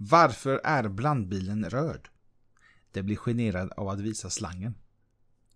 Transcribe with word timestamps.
Varför 0.00 0.60
är 0.64 0.88
blandbilen 0.88 1.70
röd? 1.70 2.08
Det 2.92 3.02
blir 3.02 3.16
generad 3.16 3.72
av 3.76 3.88
att 3.88 4.00
visa 4.00 4.30
slangen. 4.30 4.74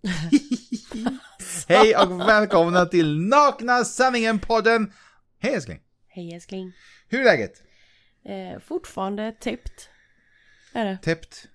Hej 1.69 1.97
och 1.97 2.21
välkomna 2.21 2.87
till 2.87 3.19
Nakna 3.21 3.85
Sanningen-podden! 3.85 4.93
Hej 5.39 5.55
älskling! 5.55 5.81
Hej 6.09 6.35
älskling. 6.35 6.73
Hur 7.09 7.21
är 7.21 7.25
läget? 7.25 7.63
Eh, 8.25 8.61
fortfarande 8.61 9.33
täppt. 9.33 9.89
Är 10.73 10.85
det. 10.85 10.99
Täppt? 11.03 11.49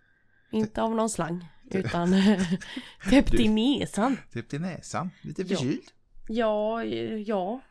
Inte 0.52 0.82
av 0.82 0.96
någon 0.96 1.10
slang. 1.10 1.46
Utan 1.72 2.16
täppt 3.10 3.34
i 3.34 3.48
näsan. 3.48 4.18
Täppt 4.34 4.54
i 4.54 4.60
näsan? 4.60 5.10
Lite 5.22 5.42
Ja. 5.42 5.48
förkyld? 5.48 5.84
Ja, 6.28 6.84
eh, 6.84 7.16
ja. 7.16 7.62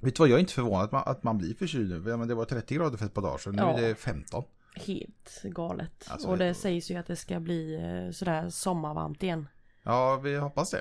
Vet 0.00 0.14
du 0.16 0.20
vad, 0.20 0.28
jag 0.28 0.36
är 0.36 0.40
inte 0.40 0.52
förvånad 0.52 0.84
att 0.84 0.92
man, 0.92 1.02
att 1.06 1.22
man 1.22 1.38
blir 1.38 1.54
förkyld 1.54 1.90
nu. 1.90 2.16
Men 2.16 2.28
Det 2.28 2.34
var 2.34 2.44
30 2.44 2.74
grader 2.74 2.96
för 2.98 3.06
ett 3.06 3.14
par 3.14 3.22
dagar 3.22 3.38
sedan, 3.38 3.56
nu 3.56 3.62
Ja. 3.62 3.78
är 3.78 3.82
det 3.88 3.94
15. 3.94 4.44
Helt 4.74 5.42
galet. 5.44 6.06
Alltså, 6.10 6.28
och 6.28 6.38
det- 6.38 6.44
det 6.48 6.54
sägs 6.54 6.90
ju 6.90 6.94
att 6.96 7.06
det 7.06 7.16
ska 7.16 7.40
bli 7.40 7.74
eh, 7.74 8.10
sådär 8.12 8.50
sommarvarmt 8.50 9.22
igen. 9.22 9.48
Ja, 9.82 10.16
vi 10.16 10.36
hoppas 10.36 10.70
det. 10.70 10.80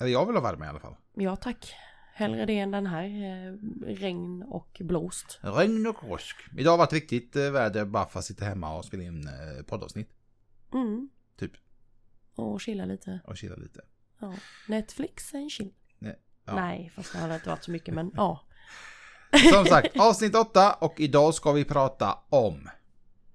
Eller 0.00 0.10
jag 0.10 0.26
vill 0.26 0.36
ha 0.36 0.42
värme 0.42 0.66
i 0.66 0.68
alla 0.68 0.80
fall. 0.80 0.94
Ja 1.14 1.36
tack. 1.36 1.74
Hellre 2.14 2.46
det 2.46 2.58
än 2.58 2.70
den 2.70 2.86
här 2.86 3.04
eh, 3.04 3.52
regn 3.86 4.42
och 4.42 4.76
blåst. 4.84 5.38
Regn 5.42 5.86
och 5.86 6.04
rosk. 6.08 6.36
Idag 6.58 6.70
har 6.70 6.78
varit 6.78 6.92
riktigt 6.92 7.36
eh, 7.36 7.50
väder 7.50 7.84
bara 7.84 8.06
för 8.06 8.18
att 8.18 8.24
sitta 8.24 8.44
hemma 8.44 8.76
och 8.76 8.84
spela 8.84 9.02
in 9.02 9.28
poddavsnitt. 9.66 10.10
Mm. 10.74 11.08
Typ. 11.38 11.52
Och 12.34 12.60
chilla 12.60 12.84
lite. 12.84 13.20
Och 13.24 13.36
chilla 13.36 13.56
lite. 13.56 13.80
Ja. 14.18 14.34
Netflix 14.68 15.34
and 15.34 15.50
chill. 15.50 15.72
Nej, 16.46 16.54
ja. 16.56 16.60
Nej, 16.60 16.92
fast 16.96 17.12
det 17.12 17.18
hade 17.18 17.34
inte 17.34 17.48
varit 17.48 17.64
så 17.64 17.70
mycket 17.70 17.94
men 17.94 18.10
ja. 18.16 18.40
Som 19.52 19.64
sagt, 19.66 20.00
avsnitt 20.00 20.34
8 20.34 20.72
och 20.72 21.00
idag 21.00 21.34
ska 21.34 21.52
vi 21.52 21.64
prata 21.64 22.18
om... 22.28 22.68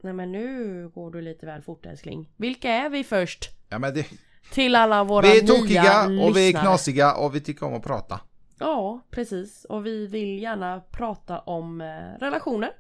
Nej 0.03 0.13
men 0.13 0.31
nu 0.31 0.87
går 0.95 1.11
du 1.11 1.21
lite 1.21 1.45
väl 1.45 1.61
fort 1.61 1.85
älskling. 1.85 2.29
Vilka 2.37 2.69
är 2.71 2.89
vi 2.89 3.03
först? 3.03 3.49
Ja 3.69 3.79
men 3.79 3.93
det, 3.93 4.05
Till 4.51 4.75
alla 4.75 5.03
våra 5.03 5.21
vi 5.21 5.37
är 5.39 5.43
nya 5.43 5.47
tokiga 5.53 6.03
och 6.03 6.37
vi 6.37 6.41
är 6.41 6.45
lyssnare. 6.45 6.63
knasiga 6.63 7.13
och 7.15 7.35
vi 7.35 7.41
tycker 7.41 7.65
om 7.65 7.73
att 7.73 7.83
prata. 7.83 8.19
Ja, 8.59 9.01
precis. 9.11 9.65
Och 9.65 9.85
vi 9.85 10.07
vill 10.07 10.39
gärna 10.41 10.79
prata 10.79 11.39
om 11.39 11.81
eh, 11.81 12.19
relationer, 12.19 12.71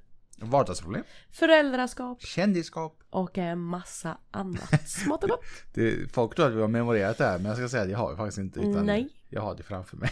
Vardagsproblem, 0.49 1.03
föräldraskap 1.31 2.21
kändisskap. 2.21 3.03
och 3.09 3.37
en 3.37 3.59
massa 3.59 4.17
annat 4.31 4.89
smått 4.89 5.23
och 5.23 5.29
gott. 5.29 5.43
Det, 5.73 6.11
folk 6.11 6.35
tror 6.35 6.47
att 6.47 6.53
vi 6.53 6.61
har 6.61 6.67
memorerat 6.67 7.17
det 7.17 7.25
här 7.25 7.37
men 7.37 7.45
jag 7.45 7.57
ska 7.57 7.69
säga 7.69 7.83
att 7.83 7.89
jag 7.89 7.97
har 7.97 8.15
faktiskt 8.15 8.37
inte. 8.37 8.59
Utan 8.59 8.85
Nej. 8.85 9.09
Jag 9.29 9.41
har 9.41 9.55
det 9.55 9.63
framför 9.63 9.97
mig. 9.97 10.09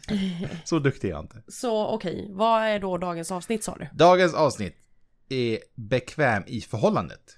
Så 0.64 0.78
duktig 0.78 1.08
är 1.08 1.12
jag 1.12 1.20
inte. 1.20 1.42
Så 1.48 1.86
okej, 1.86 2.28
vad 2.30 2.62
är 2.62 2.78
då 2.78 2.98
dagens 2.98 3.32
avsnitt 3.32 3.64
sa 3.64 3.76
du? 3.76 3.86
Dagens 3.92 4.34
avsnitt 4.34 4.76
är 5.28 5.58
bekväm 5.74 6.42
i 6.46 6.60
förhållandet. 6.60 7.36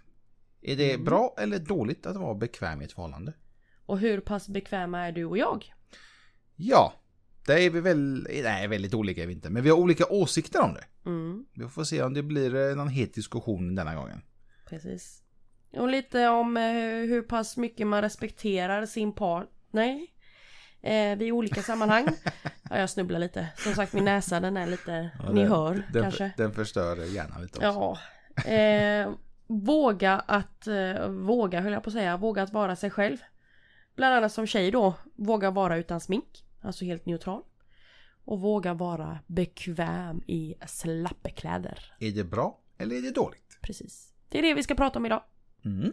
Är 0.62 0.76
det 0.76 0.92
Mm. 0.92 1.04
bra 1.04 1.34
eller 1.38 1.58
dåligt 1.58 2.06
att 2.06 2.16
vara 2.16 2.34
bekväm 2.34 2.82
i 2.82 2.84
ett 2.84 2.92
förhållande? 2.92 3.32
Och 3.86 3.98
hur 3.98 4.20
pass 4.20 4.48
bekväma 4.48 5.00
är 5.06 5.12
du 5.12 5.24
och 5.24 5.38
jag? 5.38 5.74
Ja, 6.56 6.92
det 7.46 7.62
är 7.62 7.70
vi 7.70 7.80
väl, 7.80 8.26
nej 8.42 8.68
väldigt 8.68 8.94
olika 8.94 9.22
är 9.22 9.26
vi 9.26 9.32
inte, 9.32 9.50
men 9.50 9.62
vi 9.62 9.70
har 9.70 9.76
olika 9.76 10.06
åsikter 10.06 10.60
om 10.60 10.74
det. 10.74 10.84
Mm, 11.10 11.44
Vi 11.54 11.68
får 11.68 11.84
se 11.84 12.02
om 12.02 12.14
det 12.14 12.22
blir 12.22 12.54
eh, 12.70 12.76
någon 12.76 12.88
het 12.88 13.14
diskussion 13.14 13.74
denna 13.74 13.94
gången. 13.94 14.22
precis. 14.68 15.20
Och 15.76 15.88
lite 15.88 16.28
om 16.28 16.56
eh, 16.56 16.62
hur 17.08 17.22
pass 17.22 17.56
mycket 17.56 17.86
man 17.86 18.02
respekterar 18.02 18.86
sin 18.86 19.12
par... 19.12 19.46
Nej. 19.70 20.10
Eh, 20.82 21.18
vid 21.18 21.32
olika 21.32 21.62
sammanhang. 21.62 22.06
ja, 22.70 22.78
jag 22.78 22.90
snubblar 22.90 23.18
lite. 23.18 23.48
Som 23.56 23.74
sagt 23.74 23.92
min 23.92 24.04
näsa 24.04 24.40
den 24.40 24.56
är 24.56 24.66
lite... 24.66 25.10
ni 25.32 25.40
den, 25.40 25.48
hör 25.48 25.82
den, 25.92 26.02
kanske. 26.02 26.32
Den 26.36 26.52
förstör 26.52 26.96
hjärnan 27.14 27.42
lite 27.42 27.68
också. 27.68 27.98
Ja. 28.44 28.52
Eh, 28.52 29.10
våga 29.46 30.12
att, 30.12 30.66
eh, 30.66 31.08
våga 31.08 31.60
höll 31.60 31.72
jag 31.72 31.82
på 31.82 31.90
att 31.90 31.94
säga, 31.94 32.16
våga 32.16 32.42
att 32.42 32.52
vara 32.52 32.76
sig 32.76 32.90
själv. 32.90 33.16
Bland 33.96 34.14
annat 34.14 34.32
som 34.32 34.46
tjej 34.46 34.70
då, 34.70 34.94
våga 35.16 35.50
vara 35.50 35.76
utan 35.76 36.00
smink, 36.00 36.44
alltså 36.64 36.84
helt 36.84 37.06
neutral. 37.06 37.42
Och 38.24 38.40
våga 38.40 38.74
vara 38.74 39.18
bekväm 39.26 40.22
i 40.26 40.54
slappekläder. 40.66 41.94
Är 42.00 42.10
det 42.10 42.24
bra 42.24 42.60
eller 42.78 42.96
är 42.96 43.02
det 43.02 43.10
dåligt? 43.10 43.58
Precis. 43.62 44.12
Det 44.28 44.38
är 44.38 44.42
det 44.42 44.54
vi 44.54 44.62
ska 44.62 44.74
prata 44.74 44.98
om 44.98 45.06
idag. 45.06 45.22
Mm. 45.64 45.92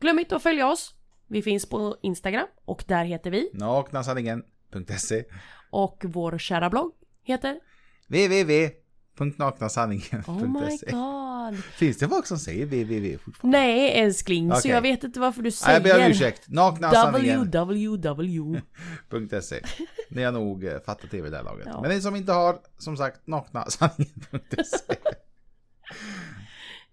Glöm 0.00 0.18
inte 0.18 0.36
att 0.36 0.42
följa 0.42 0.70
oss. 0.70 0.94
Vi 1.26 1.42
finns 1.42 1.66
på 1.68 1.96
Instagram 2.02 2.46
och 2.64 2.84
där 2.86 3.04
heter 3.04 3.30
vi. 3.30 3.50
Naknasanningen.se 3.52 5.24
Och 5.70 6.04
vår 6.08 6.38
kära 6.38 6.70
blogg 6.70 6.92
heter 7.22 7.60
www.naknasanningen.se 9.16 10.30
Oh 10.30 10.48
my 10.48 10.78
god. 10.90 11.64
Finns 11.64 11.98
det 11.98 12.08
folk 12.08 12.26
som 12.26 12.38
säger 12.38 12.66
www 12.66 13.18
fortfarande? 13.18 13.58
Nej 13.58 14.00
älskling, 14.00 14.50
så 14.50 14.58
Okej. 14.58 14.70
jag 14.70 14.82
vet 14.82 15.04
inte 15.04 15.20
varför 15.20 15.42
du 15.42 15.46
Nej, 15.46 15.52
säger 15.52 15.74
jag 15.74 15.82
ber 15.82 16.04
om 16.04 16.10
ursäkt. 16.10 16.48
Naknasanningen.se 16.48 17.60
www. 19.10 19.60
Ni 20.08 20.22
har 20.22 20.32
nog 20.32 20.64
eh, 20.64 20.80
fattat 20.86 21.10
det 21.10 21.20
vid 21.20 21.32
det 21.32 21.36
här 21.36 21.44
laget. 21.44 21.66
Ja. 21.70 21.80
Men 21.80 21.90
ni 21.90 22.00
som 22.00 22.16
inte 22.16 22.32
har, 22.32 22.58
som 22.78 22.96
sagt, 22.96 23.26
naknasanningen.se 23.26 24.94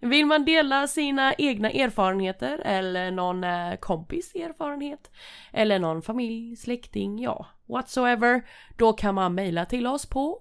Vill 0.00 0.26
man 0.26 0.44
dela 0.44 0.86
sina 0.86 1.34
egna 1.34 1.70
erfarenheter 1.70 2.58
eller 2.58 3.10
någon 3.10 3.44
eh, 3.44 3.76
kompis 3.80 4.34
erfarenhet 4.34 5.10
eller 5.52 5.78
någon 5.78 6.02
familj, 6.02 6.56
släkting, 6.56 7.18
ja, 7.18 7.46
whatsoever, 7.68 8.42
då 8.76 8.92
kan 8.92 9.14
man 9.14 9.34
mejla 9.34 9.64
till 9.64 9.86
oss 9.86 10.06
på 10.06 10.40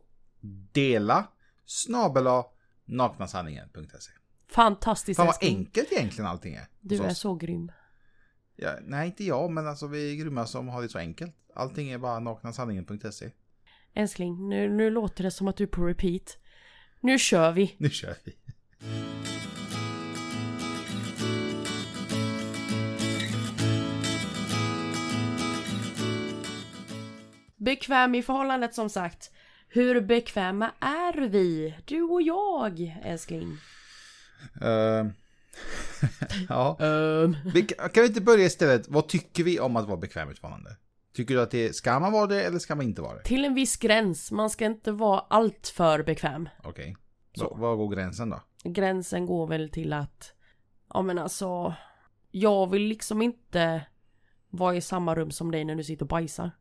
Dela 0.72 1.28
snabela 1.66 2.46
naknasanningen.se 2.86 4.12
fantastiskt 4.54 5.18
Fan 5.18 5.26
vad 5.26 5.36
älskling. 5.36 5.58
enkelt 5.58 5.92
egentligen 5.92 6.30
allting 6.30 6.56
är. 6.56 6.68
Du 6.82 7.04
är 7.04 7.10
så 7.10 7.36
grym. 7.36 7.72
Ja, 8.56 8.72
nej, 8.82 9.08
inte 9.08 9.24
jag, 9.24 9.52
men 9.52 9.68
alltså 9.68 9.88
vi 9.88 10.12
är 10.12 10.16
grymma 10.16 10.46
som 10.46 10.68
har 10.68 10.82
det 10.82 10.90
så 10.90 10.98
enkelt. 10.98 11.36
Allting 11.56 11.90
är 11.90 11.98
bara 11.98 12.20
naknasanningen.se. 12.20 13.32
Älskling, 13.94 14.50
nu, 14.50 14.70
nu 14.70 14.90
låter 14.90 15.24
det 15.24 15.32
som 15.32 15.48
att 15.48 15.58
du 15.58 15.64
är 15.64 15.68
på 15.68 15.86
repeat. 15.86 16.38
Nu 17.02 17.20
kör 17.20 17.52
vi! 17.52 17.76
Nu 17.78 17.90
kör 17.90 18.16
vi. 18.24 18.36
Bekväm 27.56 28.16
i 28.16 28.24
förhållandet 28.24 28.76
som 28.76 28.90
sagt. 28.90 29.32
Hur 29.74 30.02
bekväma 30.02 30.72
är 30.80 31.28
vi? 31.28 31.76
Du 31.86 32.02
och 32.02 32.22
jag, 32.22 33.00
älskling. 33.04 33.58
Uh, 34.62 35.12
ja. 36.50 36.78
Um. 36.80 37.38
Vi, 37.54 37.64
kan 37.64 37.90
vi 38.04 38.06
inte 38.06 38.22
börja 38.22 38.46
istället, 38.46 38.88
vad 38.88 39.08
tycker 39.08 39.44
vi 39.44 39.60
om 39.60 39.76
att 39.76 39.88
vara 39.88 39.98
bekväm 39.98 40.34
förhållande? 40.36 40.78
Tycker 41.14 41.36
du 41.36 41.42
att 41.42 41.52
det, 41.52 41.76
ska 41.76 42.00
man 42.00 42.12
vara 42.12 42.28
det 42.28 42.44
eller 42.44 42.60
ska 42.60 42.76
man 42.76 42.86
inte 42.86 43.02
vara 43.02 43.18
det? 43.18 43.24
Till 43.24 43.46
en 43.46 43.54
viss 43.54 43.78
gräns, 43.78 44.32
man 44.32 44.50
ska 44.50 44.66
inte 44.66 44.92
vara 44.92 45.20
allt 45.20 45.68
för 45.68 46.04
bekväm. 46.04 46.50
Okej. 46.64 46.98
Så. 47.36 47.44
Va- 47.50 47.56
Var 47.56 47.76
går 47.76 47.96
gränsen 47.96 48.30
då? 48.30 48.42
gränsen 48.64 49.26
går 49.26 49.48
väl 49.48 49.70
till 49.70 49.94
att 49.94 50.34
Ja 50.94 51.02
men 51.02 51.18
alltså 51.18 51.74
Jag 52.32 52.70
vill 52.70 52.82
liksom 52.82 53.22
inte 53.22 53.86
Vara 54.50 54.76
i 54.76 54.82
samma 54.82 55.16
rum 55.16 55.32
som 55.32 55.52
dig 55.52 55.66
när 55.66 55.76
du 55.76 55.84
sitter 55.84 56.06
och 56.06 56.10
bajsar 56.10 56.52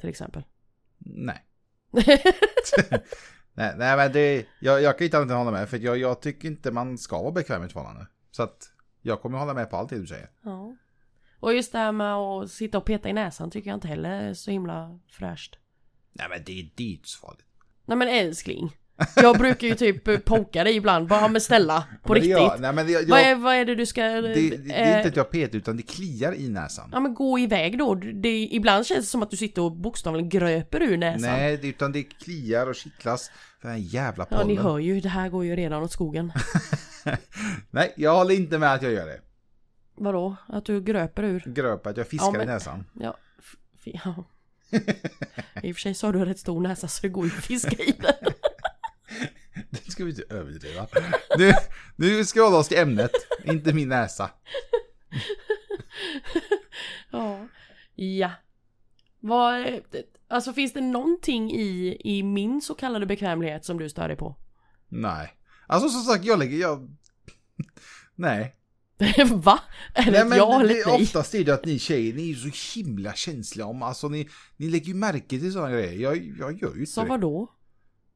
Till 0.00 0.08
exempel 0.08 0.42
Nej. 0.98 1.44
nej, 3.54 3.74
nej 3.76 3.96
men 3.96 4.12
det, 4.12 4.46
jag, 4.60 4.82
jag 4.82 4.98
kan 4.98 5.04
inte 5.04 5.16
annat 5.16 5.36
hålla 5.36 5.50
med 5.50 5.68
för 5.68 5.78
jag, 5.78 5.98
jag 5.98 6.22
tycker 6.22 6.48
inte 6.48 6.70
man 6.70 6.98
ska 6.98 7.22
vara 7.22 7.32
bekväm 7.32 7.62
i 7.62 7.66
ett 7.66 7.72
förhållande. 7.72 8.06
Så 8.30 8.42
att 8.42 8.72
jag 9.02 9.22
kommer 9.22 9.38
hålla 9.38 9.54
med 9.54 9.70
på 9.70 9.76
allt 9.76 9.90
det 9.90 9.98
du 9.98 10.06
säger. 10.06 10.30
Ja 10.42 10.76
Och 11.40 11.54
just 11.54 11.72
det 11.72 11.78
här 11.78 11.92
med 11.92 12.14
att 12.14 12.50
sitta 12.50 12.78
och 12.78 12.84
peta 12.84 13.08
i 13.08 13.12
näsan 13.12 13.50
tycker 13.50 13.70
jag 13.70 13.76
inte 13.76 13.88
heller 13.88 14.10
är 14.10 14.34
så 14.34 14.50
himla 14.50 14.98
fräscht 15.10 15.58
Nej 16.12 16.26
men 16.30 16.44
det, 16.44 16.70
det 16.74 16.82
är 16.82 16.92
inte 16.92 17.08
så 17.08 17.18
farligt. 17.18 17.46
Nej 17.84 17.96
men 17.96 18.08
älskling 18.08 18.76
Jag 19.16 19.38
brukar 19.38 19.66
ju 19.66 19.74
typ 19.74 20.24
poka 20.24 20.64
dig 20.64 20.76
ibland 20.76 21.08
bara 21.08 21.28
men 21.28 21.40
snälla 21.40 21.84
På 22.02 22.12
Men 22.12 22.14
riktigt 22.14 22.30
Jag, 22.30 22.60
nej 22.60 22.72
men 22.72 22.92
jag, 22.92 23.02
jag, 23.02 23.08
vad, 23.08 23.20
är, 23.20 23.34
vad 23.34 23.54
är 23.54 23.64
det 23.64 23.74
du 23.74 23.86
ska 23.86 24.02
det, 24.02 24.20
det, 24.20 24.56
det 24.56 24.74
är 24.74 24.92
eh, 24.92 24.96
inte 24.96 25.08
att 25.08 25.16
jag 25.16 25.30
petar 25.30 25.58
utan 25.58 25.76
det 25.76 25.82
kliar 25.82 26.34
i 26.34 26.48
näsan. 26.48 26.90
Ja 26.92 27.00
men 27.00 27.14
gå 27.14 27.38
iväg 27.38 27.78
då 27.78 27.94
det, 27.94 28.48
Ibland 28.52 28.86
känns 28.86 29.00
det 29.00 29.10
som 29.10 29.22
att 29.22 29.30
du 29.30 29.36
sitter 29.36 29.62
och 29.62 29.72
bokstavligen 29.72 30.28
gröper 30.28 30.82
ur 30.82 30.96
näsan 30.96 31.30
Nej, 31.30 31.60
utan 31.62 31.92
det 31.92 32.02
kliar 32.02 32.66
och 32.66 32.74
kittlas. 32.74 33.30
för 33.60 33.68
Den 33.68 33.82
jävla 33.82 34.26
Ja 34.30 34.36
pollen. 34.36 34.48
ni 34.48 34.62
hör 34.62 34.78
ju, 34.78 35.00
det 35.00 35.08
här 35.08 35.28
går 35.28 35.44
ju 35.44 35.56
redan 35.56 35.82
åt 35.82 35.92
skogen 35.92 36.32
Nej, 37.70 37.92
jag 37.96 38.14
håller 38.16 38.34
inte 38.34 38.58
med 38.58 38.72
att 38.72 38.82
jag 38.82 38.92
gör 38.92 39.06
det. 39.06 39.20
Vadå? 39.94 40.36
Att 40.46 40.64
du 40.64 40.80
gröper 40.80 41.22
ur? 41.22 41.42
Gröp 41.46 41.86
att 41.86 41.96
jag 41.96 42.06
fiskar 42.08 42.26
Ja, 42.26 42.32
men- 42.32 42.42
i 42.42 42.46
näsan. 42.46 42.84
Ja. 43.00 43.16
ja. 43.84 44.24
I 45.62 45.72
och 45.72 45.76
för 45.76 45.80
sig 45.80 45.94
så 45.94 46.06
har 46.06 46.12
du 46.12 46.24
rätt 46.24 46.38
stor 46.38 46.60
näsa 46.60 46.88
så 46.88 47.02
det 47.02 47.08
går 47.08 47.24
ju 47.26 47.30
att 47.38 47.44
fiska 47.44 47.82
i 47.82 47.94
den. 48.00 48.31
Ska 50.02 50.04
vi 50.04 50.10
inte 50.10 50.34
överdriva. 50.34 50.86
Nu, 51.38 51.52
nu 51.96 52.24
ska 52.24 52.40
vi 52.40 52.44
hålla 52.44 52.58
oss 52.58 52.68
till 52.68 52.78
ämnet, 52.78 53.10
inte 53.44 53.72
min 53.72 53.88
näsa. 53.88 54.30
Ja. 57.10 57.48
Ja. 57.94 58.30
Vad, 59.20 59.66
alltså 60.28 60.52
finns 60.52 60.72
det 60.72 60.80
någonting 60.80 61.52
i, 61.52 62.00
i 62.04 62.22
min 62.22 62.60
så 62.60 62.74
kallade 62.74 63.06
bekvämlighet 63.06 63.64
som 63.64 63.78
du 63.78 63.88
stör 63.88 64.08
dig 64.08 64.16
på? 64.16 64.36
Nej. 64.88 65.32
Alltså 65.66 65.88
som 65.88 66.02
sagt, 66.02 66.24
jag 66.24 66.38
lägger, 66.38 66.58
jag, 66.58 66.96
Nej. 68.14 68.56
Va? 69.34 69.60
Är 69.94 70.04
det 70.10 70.24
Nej 70.24 70.38
ja 70.38 70.60
eller 70.60 70.74
nej? 70.86 71.02
oftast 71.02 71.34
är 71.34 71.44
det 71.44 71.54
att 71.54 71.64
ni 71.64 71.78
tjejer, 71.78 72.14
ni 72.14 72.30
är 72.30 72.34
så 72.34 72.78
himla 72.78 73.12
känsliga 73.14 73.66
om, 73.66 73.82
alltså 73.82 74.08
ni, 74.08 74.28
ni 74.56 74.68
lägger 74.68 74.86
ju 74.86 74.94
märke 74.94 75.28
till 75.28 75.52
sådana 75.52 75.70
grejer. 75.70 75.92
Jag, 75.92 76.16
jag 76.38 76.62
gör 76.62 76.74
ju 76.74 76.80
inte 76.80 76.92
Som 76.92 77.04
det. 77.04 77.10
vadå? 77.10 77.52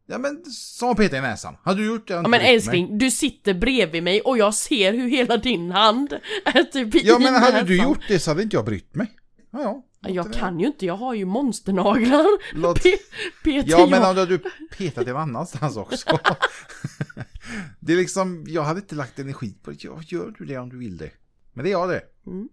Ja 0.08 0.18
men 0.18 0.44
som 0.50 0.90
att 0.90 0.96
peta 0.96 1.16
i 1.16 1.20
näsan. 1.20 1.56
Hade 1.62 1.80
du 1.80 1.86
gjort 1.86 2.08
det? 2.08 2.14
hade 2.14 2.24
Ja 2.26 2.28
men 2.30 2.40
mig. 2.42 2.54
älskling, 2.54 2.98
du 2.98 3.10
sitter 3.10 3.54
bredvid 3.54 4.02
mig 4.02 4.20
och 4.20 4.38
jag 4.38 4.54
ser 4.54 4.92
hur 4.92 5.08
hela 5.08 5.36
din 5.36 5.70
hand 5.70 6.12
är 6.44 6.62
typ 6.62 6.94
i 6.94 7.00
Ja 7.04 7.18
men 7.18 7.34
hade 7.34 7.62
du 7.62 7.82
gjort 7.82 8.00
det 8.08 8.18
så 8.18 8.30
hade 8.30 8.42
inte 8.42 8.56
jag 8.56 8.64
brytt 8.64 8.94
mig. 8.94 9.06
Ja 9.50 9.62
ja. 9.62 9.82
Ja, 10.00 10.10
Jag 10.10 10.32
kan 10.32 10.60
ju 10.60 10.66
inte, 10.66 10.86
jag 10.86 10.96
har 10.96 11.14
ju 11.14 11.24
monsternaglar. 11.24 12.26
Låt... 12.54 12.78
Pe- 12.78 12.98
Peter, 13.44 13.70
Ja 13.70 13.86
men 13.86 14.02
om 14.04 14.14
du 14.14 14.20
hade 14.20 14.38
petat 14.78 15.06
en 15.06 15.16
annanstans 15.16 15.76
också. 15.76 16.18
det 17.80 17.92
är 17.92 17.96
liksom, 17.96 18.44
jag 18.48 18.62
hade 18.62 18.80
inte 18.80 18.94
lagt 18.94 19.18
energi 19.18 19.54
på 19.62 19.70
det. 19.70 19.84
Ja, 19.84 20.00
gör 20.06 20.34
du 20.38 20.44
det 20.44 20.58
om 20.58 20.68
du 20.68 20.78
vill 20.78 20.96
det. 20.96 21.10
Men 21.52 21.64
det 21.64 21.70
är 21.70 21.72
jag 21.72 21.88
det. 21.88 22.02
Mm. 22.26 22.48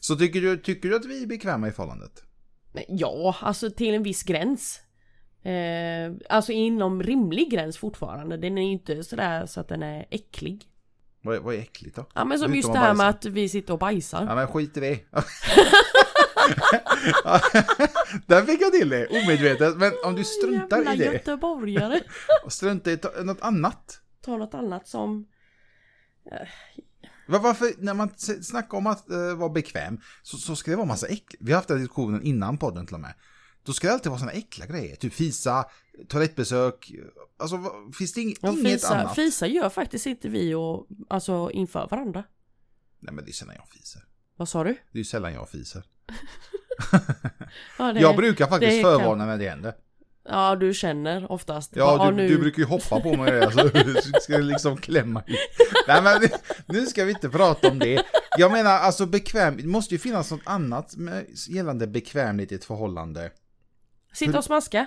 Så 0.00 0.16
tycker 0.16 0.40
du, 0.40 0.56
tycker 0.56 0.88
du 0.88 0.96
att 0.96 1.04
vi 1.04 1.22
är 1.22 1.26
bekväma 1.26 1.68
i 1.68 1.72
förhållandet? 1.72 2.22
Ja, 2.88 3.36
alltså 3.40 3.70
till 3.70 3.94
en 3.94 4.02
viss 4.02 4.22
gräns. 4.22 4.80
Eh, 5.44 6.12
alltså 6.28 6.52
inom 6.52 7.02
rimlig 7.02 7.50
gräns 7.50 7.78
fortfarande. 7.78 8.36
Den 8.36 8.58
är 8.58 8.62
ju 8.62 8.72
inte 8.72 9.04
sådär 9.04 9.46
så 9.46 9.60
att 9.60 9.68
den 9.68 9.82
är 9.82 10.06
äcklig. 10.10 10.64
Vad 11.22 11.36
är, 11.36 11.40
vad 11.40 11.54
är 11.54 11.58
äckligt 11.58 11.96
då? 11.96 12.06
Ja 12.14 12.24
men 12.24 12.38
som 12.38 12.54
just 12.54 12.72
det 12.72 12.78
här 12.78 12.94
med 12.94 13.08
att 13.08 13.24
vi 13.24 13.48
sitter 13.48 13.72
och 13.72 13.78
bajsar. 13.78 14.26
Ja 14.28 14.34
men 14.34 14.46
skit 14.46 14.76
i 14.76 14.80
det. 14.80 15.00
Där 18.26 18.42
fick 18.46 18.62
jag 18.62 18.72
till 18.72 18.88
det, 18.88 19.06
omedvetet. 19.06 19.76
Men 19.76 19.92
om 20.04 20.14
du 20.14 20.24
struntar 20.24 20.76
Jävla 20.76 20.94
i 20.94 20.96
det 20.96 21.04
göteborgare. 21.12 22.00
och 22.44 22.52
struntar 22.52 23.20
i 23.20 23.24
något 23.24 23.40
annat. 23.40 24.00
Ta 24.24 24.36
något 24.36 24.54
annat 24.54 24.88
som... 24.88 25.26
Va- 27.28 27.38
Varför, 27.38 27.66
när 27.78 27.94
man 27.94 28.10
snackar 28.18 28.78
om 28.78 28.86
att 28.86 29.10
eh, 29.10 29.36
vara 29.36 29.48
bekväm, 29.48 30.00
så, 30.22 30.36
så 30.36 30.56
ska 30.56 30.70
det 30.70 30.76
vara 30.76 30.86
massa 30.86 31.06
äckligt. 31.06 31.36
Vi 31.40 31.52
har 31.52 31.56
haft 31.58 31.68
den 31.68 31.78
diskussionen 31.78 32.22
innan 32.22 32.58
podden 32.58 32.86
till 32.86 32.94
och 32.94 33.00
med. 33.00 33.14
Då 33.64 33.72
ska 33.72 33.86
det 33.86 33.92
alltid 33.92 34.10
vara 34.10 34.18
såna 34.18 34.32
äckliga 34.32 34.66
grejer, 34.66 34.96
typ 34.96 35.14
fisa, 35.14 35.64
toalettbesök, 36.08 36.92
alltså 37.38 37.56
finns 37.98 38.12
det 38.12 38.20
ing, 38.20 38.34
Ja, 38.42 38.48
inget 38.52 38.72
fisa, 38.72 38.96
annat? 38.98 39.14
fisa 39.14 39.46
gör 39.46 39.68
faktiskt 39.68 40.06
inte 40.06 40.28
vi 40.28 40.54
och, 40.54 40.86
alltså 41.08 41.50
inför 41.52 41.88
varandra. 41.90 42.24
Nej 43.00 43.14
men 43.14 43.24
det 43.24 43.30
är 43.30 43.32
sällan 43.32 43.54
jag 43.54 43.68
fiser. 43.68 44.02
Vad 44.36 44.48
sa 44.48 44.64
du? 44.64 44.76
Det 44.92 45.00
är 45.00 45.04
sällan 45.04 45.32
jag 45.32 45.48
fiser. 45.48 45.82
Ja, 47.78 47.92
det, 47.92 48.00
jag 48.00 48.16
brukar 48.16 48.46
faktiskt 48.46 48.82
förvarna 48.82 49.26
när 49.26 49.38
det 49.38 49.48
händer. 49.48 49.74
ja 50.28 50.56
du 50.56 50.74
känner 50.74 51.32
oftast. 51.32 51.76
Ja, 51.76 51.96
Bara, 51.98 52.10
du, 52.10 52.16
nu... 52.16 52.28
du 52.28 52.38
brukar 52.38 52.58
ju 52.58 52.64
hoppa 52.64 53.00
på 53.00 53.16
mig 53.16 53.32
där, 53.32 53.50
så 53.50 53.68
du 53.84 53.94
ska 54.20 54.38
liksom 54.38 54.76
klämma 54.76 55.22
i. 55.26 55.36
Nej 55.88 56.02
men 56.02 56.28
nu 56.66 56.86
ska 56.86 57.04
vi 57.04 57.12
inte 57.12 57.28
prata 57.28 57.70
om 57.70 57.78
det. 57.78 58.02
Jag 58.38 58.52
menar 58.52 58.70
alltså 58.70 59.06
bekväm, 59.06 59.56
det 59.56 59.66
måste 59.66 59.94
ju 59.94 59.98
finnas 59.98 60.30
något 60.30 60.40
annat 60.44 60.96
med, 60.96 61.26
gällande 61.48 61.86
bekvämlighet 61.86 62.52
i 62.52 62.54
ett 62.54 62.64
förhållande. 62.64 63.30
Sitta 64.14 64.38
och 64.38 64.44
smaska. 64.44 64.86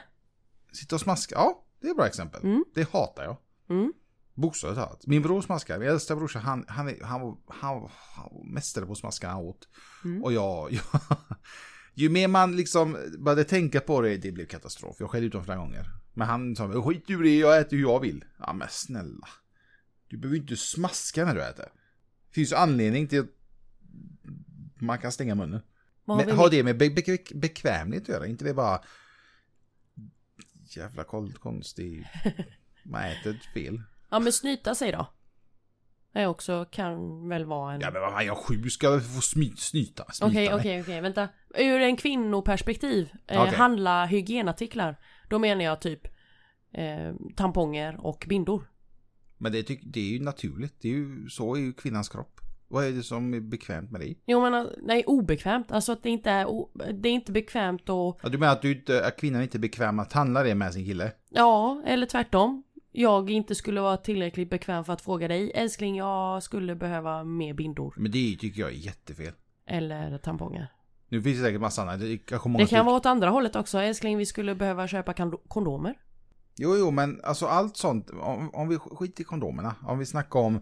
Sitta 0.74 0.96
och 0.96 1.02
smaska, 1.02 1.36
ja 1.36 1.64
det 1.82 1.88
är 1.88 1.92
ett 1.92 1.98
bra 1.98 2.08
exempel. 2.08 2.44
Mm. 2.44 2.66
Det 2.74 2.90
hatar 2.94 3.24
jag. 3.24 3.38
Mm. 3.70 3.94
Bokstavligt 4.34 4.82
talat. 4.82 5.08
Min 5.08 5.22
bror 5.22 5.42
smaskar, 5.42 5.80
min 5.80 5.88
äldsta 5.88 6.16
brorsa, 6.16 6.40
han, 6.40 6.66
han, 6.68 6.96
han, 7.02 7.38
han, 7.48 7.90
han 8.16 8.52
mästare 8.54 8.86
på 8.86 8.92
att 8.92 8.98
smaska 8.98 9.30
han 9.30 9.38
åt. 9.38 9.68
Mm. 10.04 10.24
Och 10.24 10.34
jag, 10.34 10.72
jag, 10.74 10.82
ju 11.94 12.10
mer 12.10 12.28
man 12.28 12.56
liksom 12.56 12.98
började 13.20 13.44
tänka 13.44 13.80
på 13.80 14.02
det, 14.02 14.18
det 14.18 14.32
blev 14.32 14.46
katastrof. 14.46 14.96
Jag 15.00 15.10
skällde 15.10 15.28
ut 15.28 15.34
honom 15.34 15.46
flera 15.46 15.58
gånger. 15.58 15.86
Men 16.14 16.28
han 16.28 16.56
sa, 16.56 16.82
skit 16.82 17.10
ur 17.10 17.24
det, 17.24 17.38
jag 17.38 17.60
äter 17.60 17.78
hur 17.78 17.84
jag 17.84 18.00
vill. 18.00 18.26
Ja 18.40 18.54
men 18.54 18.68
snälla. 18.72 19.28
Du 20.08 20.18
behöver 20.18 20.36
ju 20.36 20.42
inte 20.42 20.58
smaska 20.58 21.26
när 21.26 21.36
du 21.36 21.44
äter. 21.44 21.66
Det 22.28 22.34
finns 22.34 22.52
ju 22.52 22.56
anledning 22.56 23.08
till 23.08 23.20
att 23.20 23.30
man 24.82 24.98
kan 24.98 25.12
stänga 25.12 25.36
munnen. 25.36 25.62
Men 26.06 26.32
har 26.32 26.50
det 26.50 26.64
med 26.64 26.78
be 26.78 26.90
be 26.90 27.18
bekvämlighet 27.36 28.04
att 28.04 28.10
göra? 28.10 28.28
Inte 28.28 28.46
det 28.46 28.54
bara 28.54 28.82
jävla 30.78 31.04
konstig... 31.40 32.08
Man 32.84 33.04
äter 33.04 33.40
fel. 33.54 33.82
Ja 34.10 34.20
men 34.20 34.34
snyta 34.34 34.76
sig 34.76 34.92
då. 34.92 35.08
Det 36.12 36.28
också 36.28 36.66
kan 36.72 37.30
väl 37.30 37.46
vara 37.46 37.74
en... 37.74 37.82
Ja 37.82 37.92
men 37.92 38.02
vad 38.02 38.12
fan, 38.12 38.26
jag 38.26 38.38
sju, 38.38 38.70
ska 38.70 39.00
få 39.00 39.22
smy, 39.22 39.56
snyta? 39.56 40.06
Okej, 40.22 40.54
okej, 40.54 40.82
okej, 40.82 41.02
vänta. 41.02 41.30
Ur 41.56 41.82
en 41.82 41.98
kvinnoperspektiv, 41.98 43.10
eh, 43.28 43.42
Okej. 43.42 43.56
handla 43.56 44.06
hygienartiklar. 44.06 45.00
Då 45.30 45.40
menar 45.40 45.64
jag 45.64 45.82
typ 45.82 46.08
eh, 46.72 47.14
tamponger 47.36 48.06
och 48.06 48.26
bindor. 48.30 48.72
Men 49.38 49.52
det, 49.52 49.80
det 49.84 50.00
är 50.00 50.18
ju 50.18 50.24
naturligt. 50.24 50.76
Det 50.82 50.88
är 50.88 50.94
ju, 50.94 51.30
så 51.30 51.56
är 51.56 51.60
ju 51.60 51.74
kvinnans 51.74 52.10
kropp. 52.10 52.42
Vad 52.70 52.86
är 52.86 52.92
det 52.92 53.04
som 53.04 53.34
är 53.34 53.40
bekvämt 53.40 53.92
med 53.92 54.02
det? 54.02 54.16
Jo 54.26 54.42
men 54.42 54.54
eh, 54.54 54.66
nej, 54.84 55.04
obekvämt. 55.08 55.72
Alltså 55.72 55.92
att 55.92 56.04
det 56.04 56.10
inte 56.10 56.32
är, 56.32 56.48
det 56.94 57.10
är 57.10 57.14
inte 57.14 57.32
bekvämt 57.32 57.90
och 57.90 58.20
Ja, 58.24 58.30
du 58.30 58.38
menar 58.38 58.54
att, 58.54 58.62
du 58.62 58.72
inte, 58.72 59.06
att 59.08 59.18
kvinnan 59.20 59.42
inte 59.42 59.58
är 59.58 59.60
bekväm 59.60 60.00
att 60.00 60.14
handla 60.14 60.44
det 60.44 60.56
med 60.56 60.74
sin 60.74 60.86
kille? 60.86 61.12
ja, 61.30 61.82
eller 61.86 62.06
tvärtom. 62.06 62.64
Jag 62.92 63.30
inte 63.30 63.56
skulle 63.56 63.82
vara 63.82 63.98
tillräckligt 63.98 64.50
bekväm 64.50 64.84
för 64.86 64.94
att 64.94 65.02
fråga 65.02 65.28
dig, 65.28 65.52
älskling 65.56 65.96
jag 65.96 66.44
skulle 66.44 66.76
behöva 66.76 67.24
mer 67.24 67.54
bindor. 67.54 67.94
Men 67.98 68.12
det 68.12 68.36
tycker 68.40 68.62
jag 68.62 68.70
är 68.70 68.74
jättefel. 68.76 69.34
Eller 69.68 70.18
tamponger. 70.18 70.72
Nu 71.10 71.22
finns 71.22 71.38
det 71.38 71.44
säkert 71.44 71.62
massa 71.62 71.82
andra. 71.82 71.96
Det 71.98 72.18
kanske 72.18 72.50
många 72.50 72.58
Det 72.58 72.70
kan 72.70 72.80
tycker- 72.80 72.84
vara 72.84 72.96
åt 72.96 73.06
andra 73.06 73.30
hållet 73.30 73.56
också, 73.56 73.78
älskling 73.80 74.18
vi 74.18 74.26
skulle 74.26 74.56
behöva 74.56 74.88
köpa 74.88 75.14
kondomer. 75.48 75.96
Jo, 76.58 76.76
jo, 76.78 76.92
men 76.92 77.22
alltså 77.24 77.46
allt 77.46 77.78
sånt. 77.78 78.10
Om, 78.10 78.50
om 78.54 78.70
vi 78.70 78.78
skiter 78.78 79.22
i 79.22 79.24
kondomerna. 79.24 79.76
Om 79.88 80.00
vi 80.00 80.06
snackar 80.06 80.40
om... 80.40 80.62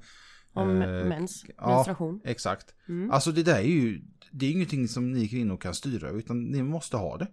Om 0.56 0.82
eh, 0.82 1.06
mens, 1.06 1.46
ja. 1.58 1.68
menstruation. 1.68 2.22
Exakt. 2.24 2.76
Mm. 2.88 3.12
Alltså 3.12 3.32
det 3.32 3.44
där 3.44 3.56
är 3.58 3.62
ju... 3.62 4.02
Det 4.32 4.46
är 4.46 4.52
ingenting 4.52 4.88
som 4.88 5.12
ni 5.12 5.28
kvinnor 5.28 5.58
kan 5.58 5.74
styra, 5.74 6.10
utan 6.10 6.44
ni 6.44 6.64
måste 6.64 6.98
ha 6.98 7.18
det. 7.18 7.28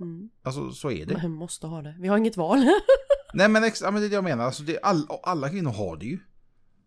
Mm. 0.00 0.30
Alltså 0.42 0.70
så 0.70 0.90
är 0.90 1.06
det. 1.06 1.16
Men 1.22 1.32
måste 1.32 1.66
ha 1.66 1.82
det. 1.82 1.96
Vi 2.00 2.08
har 2.08 2.18
inget 2.18 2.36
val. 2.36 2.58
Nej 3.34 3.48
men, 3.48 3.64
ex, 3.64 3.82
ja, 3.82 3.90
men 3.90 4.00
det 4.00 4.06
är 4.06 4.10
det 4.10 4.14
jag 4.14 4.24
menar. 4.24 4.44
Alltså, 4.44 4.62
det, 4.62 4.78
all, 4.82 5.06
alla 5.22 5.48
kvinnor 5.48 5.70
har 5.70 5.96
det 5.96 6.06
ju. 6.06 6.18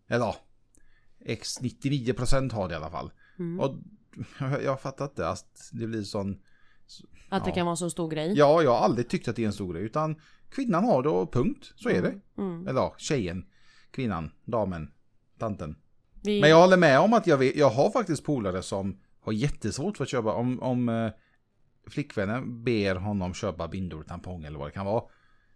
Eller 0.08 0.24
ja, 0.24 0.36
X 1.24 1.60
99% 1.60 2.52
har 2.52 2.68
det 2.68 2.72
i 2.72 2.76
alla 2.76 2.90
fall. 2.90 3.10
Mm. 3.38 3.60
Och 3.60 3.76
jag, 4.40 4.62
jag 4.62 4.80
fattar 4.80 5.04
inte 5.04 5.28
att 5.28 5.70
det 5.72 5.86
blir 5.86 6.02
sån... 6.02 6.38
Att 7.28 7.44
det 7.44 7.50
Ja. 7.50 7.54
kan 7.54 7.66
vara 7.66 7.72
en 7.72 7.76
så 7.76 7.90
stor 7.90 8.10
grej. 8.10 8.32
Ja, 8.36 8.62
jag 8.62 8.70
har 8.70 8.84
aldrig 8.84 9.08
tyckt 9.08 9.28
att 9.28 9.36
det 9.36 9.42
är 9.42 9.46
en 9.46 9.52
stor 9.52 9.72
grej. 9.74 9.82
Utan 9.82 10.20
kvinnan 10.50 10.84
har 10.84 11.02
det 11.02 11.08
och 11.08 11.32
punkt. 11.32 11.72
Så 11.76 11.88
är 11.88 12.02
det. 12.02 12.14
Mm. 12.38 12.66
Eller 12.68 12.80
ja, 12.80 12.94
tjejen, 12.98 13.46
kvinnan, 13.90 14.30
damen, 14.44 14.90
tanten. 15.38 15.76
Vi... 16.22 16.40
Men 16.40 16.50
jag 16.50 16.60
håller 16.60 16.76
med 16.76 17.00
om 17.00 17.12
att 17.12 17.26
jag, 17.26 17.36
vet, 17.36 17.56
jag 17.56 17.70
har 17.70 17.90
faktiskt 17.90 18.24
polare 18.24 18.62
som 18.62 19.00
har 19.20 19.32
jättesvårt 19.32 19.96
för 19.96 20.04
att 20.04 20.10
köpa. 20.10 20.32
Om, 20.32 20.62
om 20.62 20.88
eh, 20.88 21.10
flickvännen 21.90 22.64
ber 22.64 22.94
honom 22.94 23.34
köpa 23.34 23.68
bindor, 23.68 24.02
tampong 24.02 24.44
eller 24.44 24.58
vad 24.58 24.68
det 24.68 24.72
kan 24.72 24.86
vara. 24.86 25.02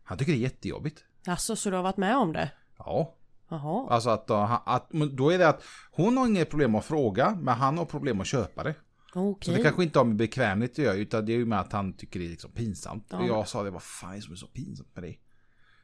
Han 0.04 0.18
tycker 0.18 0.32
det 0.32 0.38
är 0.38 0.42
jättejobbigt. 0.42 1.04
Alltså, 1.26 1.56
så 1.56 1.70
du 1.70 1.76
har 1.76 1.82
varit 1.82 1.96
med 1.96 2.16
om 2.16 2.32
det? 2.32 2.50
Ja, 2.78 3.14
Jaha. 3.48 3.86
alltså 3.90 4.10
att, 4.10 4.30
att, 4.30 4.62
att 4.64 4.90
då 4.90 5.30
är 5.30 5.38
det 5.38 5.48
att 5.48 5.62
hon 5.92 6.16
har 6.16 6.26
inget 6.26 6.50
problem 6.50 6.74
att 6.74 6.84
fråga, 6.84 7.38
men 7.40 7.54
han 7.54 7.78
har 7.78 7.84
problem 7.84 8.20
att 8.20 8.26
köpa 8.26 8.62
det. 8.62 8.74
Så 9.12 9.20
Okej. 9.20 9.54
det 9.54 9.62
kanske 9.62 9.82
inte 9.82 9.98
har 9.98 10.04
med 10.04 10.16
bekvämlighet 10.16 10.72
att 10.72 10.84
göra, 10.84 10.94
utan 10.94 11.26
det 11.26 11.32
är 11.32 11.36
ju 11.36 11.46
med 11.46 11.60
att 11.60 11.72
han 11.72 11.92
tycker 11.92 12.20
det 12.20 12.26
är 12.26 12.30
liksom 12.30 12.50
pinsamt. 12.50 13.06
Ja. 13.10 13.18
Och 13.18 13.26
jag 13.26 13.48
sa 13.48 13.62
det, 13.62 13.70
vad 13.70 13.82
fan 13.82 14.10
är 14.12 14.16
det 14.16 14.22
som 14.22 14.32
är 14.32 14.36
så 14.36 14.46
pinsamt 14.46 14.94
med 14.94 15.04
det? 15.04 15.16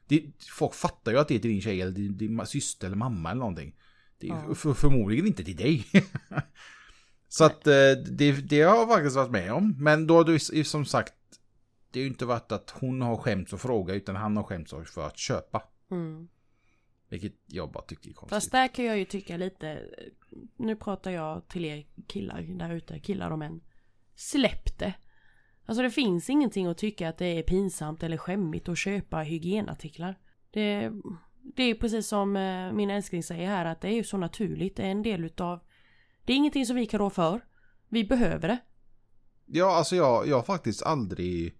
det? 0.07 0.33
Folk 0.51 0.75
fattar 0.75 1.13
ju 1.13 1.19
att 1.19 1.29
det 1.29 1.35
är 1.35 1.39
till 1.39 1.51
din 1.51 1.61
tjej 1.61 1.83
eller 1.83 1.93
din, 1.93 2.17
din 2.17 2.47
syster 2.47 2.87
eller 2.87 2.97
mamma 2.97 3.31
eller 3.31 3.39
någonting. 3.39 3.75
Ja. 4.27 4.55
för, 4.55 4.75
förmodligen 4.75 5.27
inte 5.27 5.45
till 5.45 5.57
dig. 5.57 5.87
så 7.29 7.45
att 7.45 7.67
eh, 7.67 7.73
det, 8.11 8.33
det 8.33 8.63
har 8.63 8.77
jag 8.77 8.89
faktiskt 8.89 9.17
varit 9.17 9.31
med 9.31 9.53
om. 9.53 9.77
Men 9.79 10.07
då 10.07 10.15
har 10.15 10.25
du 10.25 10.65
som 10.65 10.85
sagt, 10.85 11.15
det 11.91 12.01
har 12.01 12.03
ju 12.03 12.11
inte 12.11 12.27
varit 12.27 12.53
att 12.53 12.71
hon 12.71 13.03
har 13.03 13.17
skämts 13.17 13.55
att 13.55 13.61
fråga, 13.61 13.95
utan 13.95 14.17
han 14.17 14.37
har 14.37 14.45
skämts 14.45 14.75
för 14.95 15.07
att 15.07 15.19
köpa. 15.19 15.63
Mm. 15.91 16.29
Vilket 17.09 17.35
jag 17.47 17.73
bara 17.73 17.85
tycker 17.85 18.11
är 18.11 18.15
konstigt. 18.15 18.37
Fast 18.37 18.53
där 18.53 18.69
kan 18.69 18.85
jag 18.85 18.99
ju 18.99 19.05
tycka 19.05 19.37
lite, 19.37 19.83
nu 20.57 20.77
pratar 20.77 21.11
jag 21.11 21.49
till 21.49 21.65
er 21.65 21.87
killar 22.07 22.43
där 22.43 22.75
ute, 22.75 23.01
killar 23.01 23.31
och 23.31 23.39
män. 23.39 23.61
Släpp 24.15 24.79
det. 24.79 24.95
Alltså 25.67 25.83
det 25.83 25.91
finns 25.91 26.31
ingenting 26.31 26.67
att 26.67 26.79
tycka 26.79 27.09
att 27.09 27.19
det 27.19 27.27
är 27.27 27.43
pinsamt 27.43 28.03
eller 28.03 28.17
skämmigt 28.17 28.69
att 28.69 28.79
köpa 28.79 29.19
hygienartiklar. 29.19 30.19
Det, 30.51 30.93
det 31.57 31.63
är 31.63 31.75
precis 31.75 32.07
som 32.09 32.37
eh, 32.37 32.73
min 32.73 32.91
älskling 32.91 33.23
säger 33.23 33.49
här 33.49 33.65
att 33.65 33.81
det 33.81 33.89
är 33.89 33.93
ju 33.93 34.05
så 34.05 34.17
naturligt, 34.17 34.77
det 34.77 34.83
är 34.83 34.91
en 34.91 35.03
del 35.03 35.25
utav 35.25 35.61
Det 36.25 36.33
är 36.33 36.37
ingenting 36.37 36.67
som 36.67 36.77
vi 36.77 36.87
kan 36.87 37.01
rå 37.01 37.11
för. 37.11 37.41
Vi 37.89 38.05
behöver 38.05 38.49
det. 38.49 38.59
Ja, 39.47 39.77
alltså 39.77 39.97
jag, 39.97 40.27
jag 40.27 40.37
har 40.37 40.43
faktiskt 40.43 40.83
aldrig... 40.83 41.55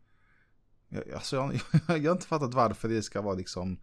Jag, 0.89 1.11
alltså 1.11 1.37
jag, 1.37 1.55
jag 1.89 2.11
har 2.11 2.13
inte 2.13 2.27
fattat 2.27 2.55
varför 2.55 2.89
det 2.89 3.03
ska 3.03 3.23
vara 3.23 3.35
liksom 3.35 3.79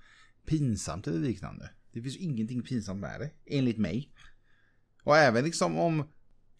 pinsamt 0.45 1.07
eller 1.07 1.19
liknande. 1.19 1.69
Det 1.91 2.01
finns 2.01 2.15
ju 2.15 2.19
ingenting 2.19 2.63
pinsamt 2.63 2.99
med 2.99 3.19
det, 3.19 3.31
enligt 3.45 3.77
mig. 3.77 4.11
Och 5.03 5.17
även 5.17 5.45
liksom 5.45 5.77
om, 5.77 6.03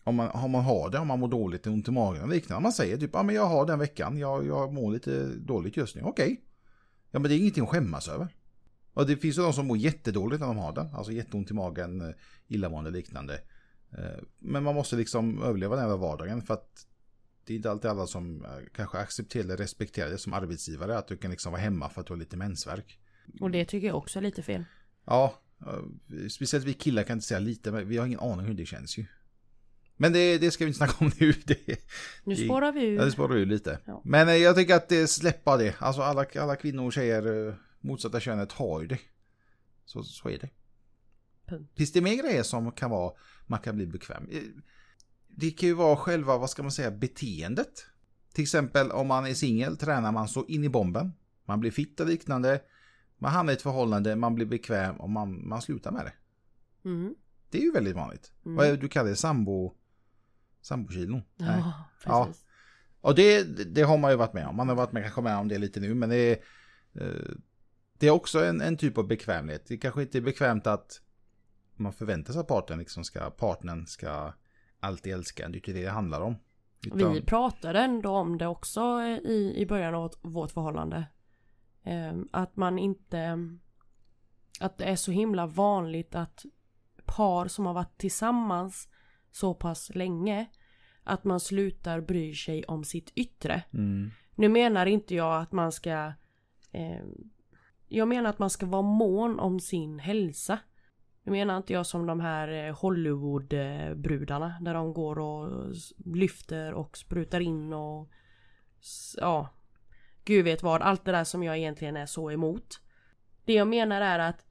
om, 0.03 0.15
man, 0.15 0.29
om 0.29 0.51
man 0.51 0.63
har 0.63 0.89
det, 0.89 0.99
om 0.99 1.07
man 1.07 1.19
mår 1.19 1.27
dåligt, 1.27 1.67
ont 1.67 1.87
i 1.87 1.91
magen 1.91 2.23
och 2.23 2.29
liknande. 2.29 2.63
Man 2.63 2.73
säger 2.73 2.97
typ, 2.97 3.09
ja 3.13 3.23
men 3.23 3.35
jag 3.35 3.45
har 3.45 3.65
den 3.65 3.79
veckan, 3.79 4.17
jag, 4.17 4.45
jag 4.45 4.73
mår 4.73 4.91
lite 4.91 5.25
dåligt 5.25 5.77
just 5.77 5.95
nu. 5.95 6.01
Okej. 6.01 6.41
Ja 7.11 7.19
men 7.19 7.29
det 7.29 7.35
är 7.35 7.39
ingenting 7.39 7.63
att 7.63 7.69
skämmas 7.69 8.07
över. 8.07 8.27
Och 8.95 9.07
det 9.07 9.17
finns 9.17 9.37
ju 9.37 9.41
de 9.41 9.53
som 9.53 9.67
mår 9.67 9.77
jättedåligt 9.77 10.39
när 10.39 10.47
de 10.47 10.57
har 10.57 10.73
den. 10.73 10.95
Alltså 10.95 11.11
jätteont 11.11 11.51
i 11.51 11.53
magen, 11.53 12.01
eh, 12.01 12.15
illamående 12.47 12.89
och 12.89 12.95
liknande. 12.95 13.33
Eh, 13.97 14.23
Men 14.39 14.63
man 14.63 14.75
måste 14.75 14.95
liksom 14.95 15.43
överleva 15.43 15.75
den 15.75 15.89
här 15.89 15.97
vardagen 15.97 16.41
för 16.41 16.53
att 16.53 16.87
det 17.45 17.53
är 17.53 17.57
inte 17.57 17.71
alltid 17.71 17.91
alla 17.91 18.07
som 18.07 18.45
eh, 18.45 18.51
kanske 18.75 18.97
accepterar 18.97 19.43
eller 19.43 19.57
respekterar 19.57 20.09
det 20.09 20.17
som 20.17 20.33
arbetsgivare. 20.33 20.97
Att 20.97 21.07
du 21.07 21.17
kan 21.17 21.31
liksom 21.31 21.51
vara 21.51 21.61
hemma 21.61 21.89
för 21.89 22.01
att 22.01 22.07
du 22.07 22.13
har 22.13 22.17
lite 22.19 22.37
mensvärk. 22.37 22.99
Och 23.41 23.51
det 23.51 23.65
tycker 23.65 23.87
jag 23.87 23.97
också 23.97 24.19
är 24.19 24.23
lite 24.23 24.43
fel. 24.43 24.63
Ja, 25.05 25.41
speciellt 26.29 26.65
vi 26.65 26.73
killar 26.73 27.03
kan 27.03 27.17
inte 27.17 27.27
säga 27.27 27.39
lite, 27.39 27.71
men 27.71 27.87
vi 27.87 27.97
har 27.97 28.05
ingen 28.05 28.19
aning 28.19 28.45
hur 28.45 28.53
det 28.53 28.65
känns 28.65 28.97
ju. 28.97 29.05
Men 29.97 30.13
det, 30.13 30.37
det 30.37 30.51
ska 30.51 30.65
vi 30.65 30.67
inte 30.69 30.77
snacka 30.77 31.05
om 31.05 31.11
nu. 31.19 31.31
Det, 31.45 31.57
Nu 32.23 32.35
spårar 32.35 32.71
vi 32.71 32.85
ur. 32.85 32.95
Ja, 32.95 33.05
det 33.05 33.11
spårar 33.11 33.35
ju 33.35 33.45
lite. 33.45 33.79
Ja. 33.85 34.01
Men 34.05 34.41
jag 34.41 34.55
tycker 34.55 34.75
att 34.75 34.89
det 34.89 35.07
släppa 35.07 35.57
det. 35.57 35.75
Alltså 35.79 36.01
alla, 36.01 36.25
alla 36.35 36.55
kvinnor 36.55 36.85
och 36.85 36.93
tjejer, 36.93 37.55
motsatta 37.85 38.19
könet 38.19 38.51
har 38.51 38.81
ju 38.81 38.87
det. 38.87 38.99
Så, 39.85 40.03
så 40.03 40.29
är 40.29 40.39
det. 40.39 40.49
Punkt. 41.45 41.71
Finns 41.77 41.91
det 41.91 42.01
mer 42.01 42.15
grejer 42.23 42.43
som 42.43 42.71
kan 42.71 42.89
vara, 42.91 43.13
man 43.47 43.59
kan 43.59 43.75
bli 43.75 43.85
bekväm? 43.87 44.27
Eh, 44.31 44.41
Det 45.27 45.51
kan 45.51 45.69
ju 45.69 45.75
vara 45.75 45.95
själva, 45.95 46.37
vad 46.37 46.49
ska 46.49 46.61
man 46.63 46.71
säga, 46.71 46.91
beteendet. 46.91 47.85
Till 48.33 48.41
exempel 48.41 48.91
om 48.91 49.07
man 49.07 49.25
är 49.25 49.33
singel 49.33 49.77
tränar 49.77 50.11
man 50.11 50.27
så 50.27 50.45
in 50.45 50.63
i 50.63 50.69
bomben. 50.69 51.13
Man 51.45 51.59
blir 51.59 51.71
fitt 51.71 51.99
och 51.99 52.07
liknande. 52.07 52.61
Man 53.17 53.31
hamnar 53.31 53.53
i 53.53 53.55
ett 53.55 53.61
förhållande, 53.61 54.15
man 54.15 54.35
blir 54.35 54.45
bekväm 54.45 54.95
och 54.95 55.09
man, 55.09 55.47
man 55.47 55.61
slutar 55.61 55.91
med 55.91 56.05
det. 56.05 56.13
Mm. 56.89 57.15
Det 57.49 57.57
är 57.57 57.61
ju 57.61 57.71
väldigt 57.71 57.95
vanligt. 57.95 58.31
Mm. 58.45 58.55
Vad 58.57 58.67
är 58.67 58.71
det 58.71 58.77
du 58.77 58.87
kallar 58.89 59.09
det? 59.09 59.15
Sambo... 59.15 59.73
Sambokilon? 60.61 61.21
Nej. 61.35 61.59
Ja, 61.59 61.83
Ja. 62.05 62.25
precis. 62.25 62.45
Och 63.01 63.15
det, 63.15 63.43
det 63.75 63.81
har 63.81 63.97
man 63.97 64.11
ju 64.11 64.17
varit 64.17 64.33
med 64.33 64.47
om. 64.47 64.55
Man 64.55 64.69
har 64.69 64.75
varit 64.75 64.91
med 64.91 65.03
kanske 65.03 65.21
med 65.21 65.37
om 65.37 65.47
det 65.47 65.57
lite 65.57 65.79
nu, 65.79 65.93
men 65.93 66.09
det 66.09 66.15
är, 66.17 66.37
eh, 67.01 67.31
det 67.97 68.07
är 68.07 68.11
också 68.11 68.45
en, 68.45 68.61
en 68.61 68.77
typ 68.77 68.97
av 68.97 69.07
bekvämlighet. 69.07 69.65
Det 69.67 69.77
kanske 69.77 70.01
inte 70.01 70.17
är 70.17 70.21
bekvämt 70.21 70.67
att 70.67 71.01
man 71.75 71.93
förväntar 71.93 72.33
sig 72.33 72.39
att 72.39 72.47
partnern, 72.47 72.79
liksom 72.79 73.03
ska, 73.03 73.29
partnern 73.29 73.85
ska 73.85 74.33
alltid 74.79 75.13
älska 75.13 75.45
en. 75.45 75.51
Det 75.51 75.55
är 75.55 75.59
inte 75.59 75.73
det 75.73 75.85
det 75.85 75.91
handlar 75.91 76.21
om. 76.21 76.35
Utan, 76.85 77.13
Vi 77.13 77.21
pratade 77.21 77.79
ändå 77.79 78.09
om 78.09 78.37
det 78.37 78.47
också 78.47 79.01
i, 79.23 79.53
i 79.57 79.65
början 79.65 79.95
av 79.95 80.13
vårt 80.21 80.51
förhållande. 80.51 81.05
Ehm, 81.83 82.27
att 82.31 82.55
man 82.55 82.79
inte... 82.79 83.49
Att 84.59 84.77
det 84.77 84.85
är 84.85 84.95
så 84.95 85.11
himla 85.11 85.47
vanligt 85.47 86.15
att 86.15 86.45
par 87.05 87.47
som 87.47 87.65
har 87.65 87.73
varit 87.73 87.97
tillsammans 87.97 88.89
så 89.31 89.53
pass 89.53 89.95
länge 89.95 90.45
att 91.03 91.23
man 91.23 91.39
slutar 91.39 92.01
bry 92.01 92.35
sig 92.35 92.63
om 92.63 92.83
sitt 92.83 93.11
yttre. 93.15 93.63
Mm, 93.73 94.11
Nu 94.35 94.49
menar 94.49 94.85
inte 94.85 95.15
jag 95.15 95.41
att 95.41 95.51
man 95.51 95.71
ska... 95.71 96.13
Eh, 96.71 97.05
jag 97.95 98.07
menar 98.07 98.29
att 98.29 98.39
man 98.39 98.49
ska 98.49 98.65
vara 98.65 98.81
mån 98.81 99.39
om 99.39 99.59
sin 99.59 99.99
hälsa. 99.99 100.59
Nu 101.23 101.31
menar 101.31 101.57
inte 101.57 101.73
jag 101.73 101.85
som 101.85 102.05
de 102.05 102.19
här 102.19 102.67
eh, 102.67 102.75
Hollywood-brudarna 102.75 104.55
där 104.61 104.73
de 104.73 104.93
går 104.93 105.19
och 105.19 105.73
lyfter 106.05 106.73
och 106.73 106.97
sprutar 106.97 107.39
in 107.39 107.73
och... 107.73 108.09
Ja. 109.17 109.49
Gud 110.25 110.45
vet 110.45 110.63
vad. 110.63 110.81
Allt 110.81 111.05
det 111.05 111.11
där 111.11 111.23
som 111.23 111.43
jag 111.43 111.57
egentligen 111.57 111.97
är 111.97 112.05
så 112.05 112.31
emot. 112.31 112.81
Det 113.45 113.53
jag 113.53 113.67
menar 113.67 114.01
är 114.01 114.19
att 114.19 114.45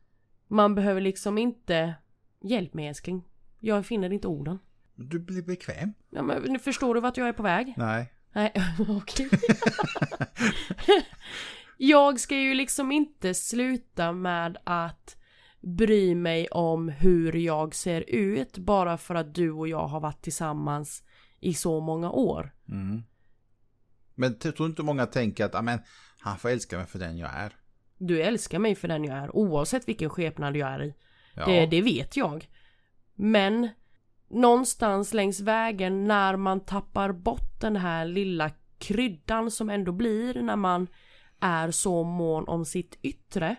man 0.48 0.74
behöver 0.74 1.00
liksom 1.00 1.38
inte... 1.38 1.94
Hjälp 2.40 2.74
mig 2.74 2.86
älskling. 2.88 3.22
Jag 3.60 3.86
finner 3.86 4.12
inte 4.12 4.28
orden. 4.28 4.58
du 4.94 5.18
blir 5.18 5.42
bekväm? 5.42 5.92
Ja, 6.10 6.22
men, 6.22 6.42
nu 6.42 6.58
förstår 6.58 6.94
du 6.94 7.00
vart 7.00 7.16
jag 7.16 7.28
är 7.28 7.32
på 7.32 7.42
väg? 7.42 7.74
Nej. 7.76 8.12
Nej, 8.32 8.52
okej. 8.88 9.28
jag 11.76 12.21
ska 12.21 12.37
ju 12.37 12.54
liksom 12.54 12.93
inte 12.93 13.35
sluta 13.35 14.12
med 14.12 14.59
att 14.64 15.16
bry 15.61 16.14
mig 16.14 16.49
om 16.49 16.88
hur 16.88 17.33
jag 17.33 17.75
ser 17.75 18.11
ut 18.11 18.59
bara 18.59 18.99
för 18.99 19.14
att 19.14 19.35
du 19.35 19.50
och 19.50 19.69
jag 19.69 19.87
har 19.87 20.00
varit 20.00 20.23
tillsammans 20.23 21.02
i 21.40 21.54
så 21.54 21.81
många 21.81 22.11
år. 22.11 22.54
Mm. 22.69 23.02
Men 24.14 24.38
tror 24.38 24.66
inte 24.69 24.83
många 24.83 25.07
tänker 25.07 25.45
att 25.45 25.54
amen, 25.54 25.78
han 26.19 26.38
får 26.38 26.49
älska 26.49 26.76
mig 26.76 26.87
för 26.87 26.99
den 26.99 27.19
jag 27.19 27.31
är. 27.35 27.52
Du 27.99 28.23
älskar 28.23 28.59
mig 28.59 28.75
för 28.75 28.88
den 28.88 29.04
jag 29.04 29.19
är 29.19 29.37
oavsett 29.37 29.88
vilken 29.88 30.11
skepnad 30.11 30.57
jag 30.57 30.69
är 30.69 30.83
i. 30.83 30.95
Ja. 31.35 31.47
Det, 31.47 31.66
det 31.66 31.83
vet 31.83 32.16
jag. 32.16 32.49
Men 33.14 33.69
någonstans 34.28 35.14
längs 35.14 35.40
vägen 35.40 36.04
när 36.04 36.37
man 36.37 36.61
tappar 36.61 37.12
bort 37.12 37.61
den 37.61 37.76
här 37.76 38.04
lilla 38.04 38.50
kryddan 38.78 39.50
som 39.50 39.71
ändå 39.71 39.93
blir 39.93 40.43
när 40.43 40.57
man 40.57 40.88
är 41.44 41.70
så 41.70 42.02
mån 42.02 42.48
om 42.48 42.64
sitt 42.64 42.98
yttre. 43.02 43.56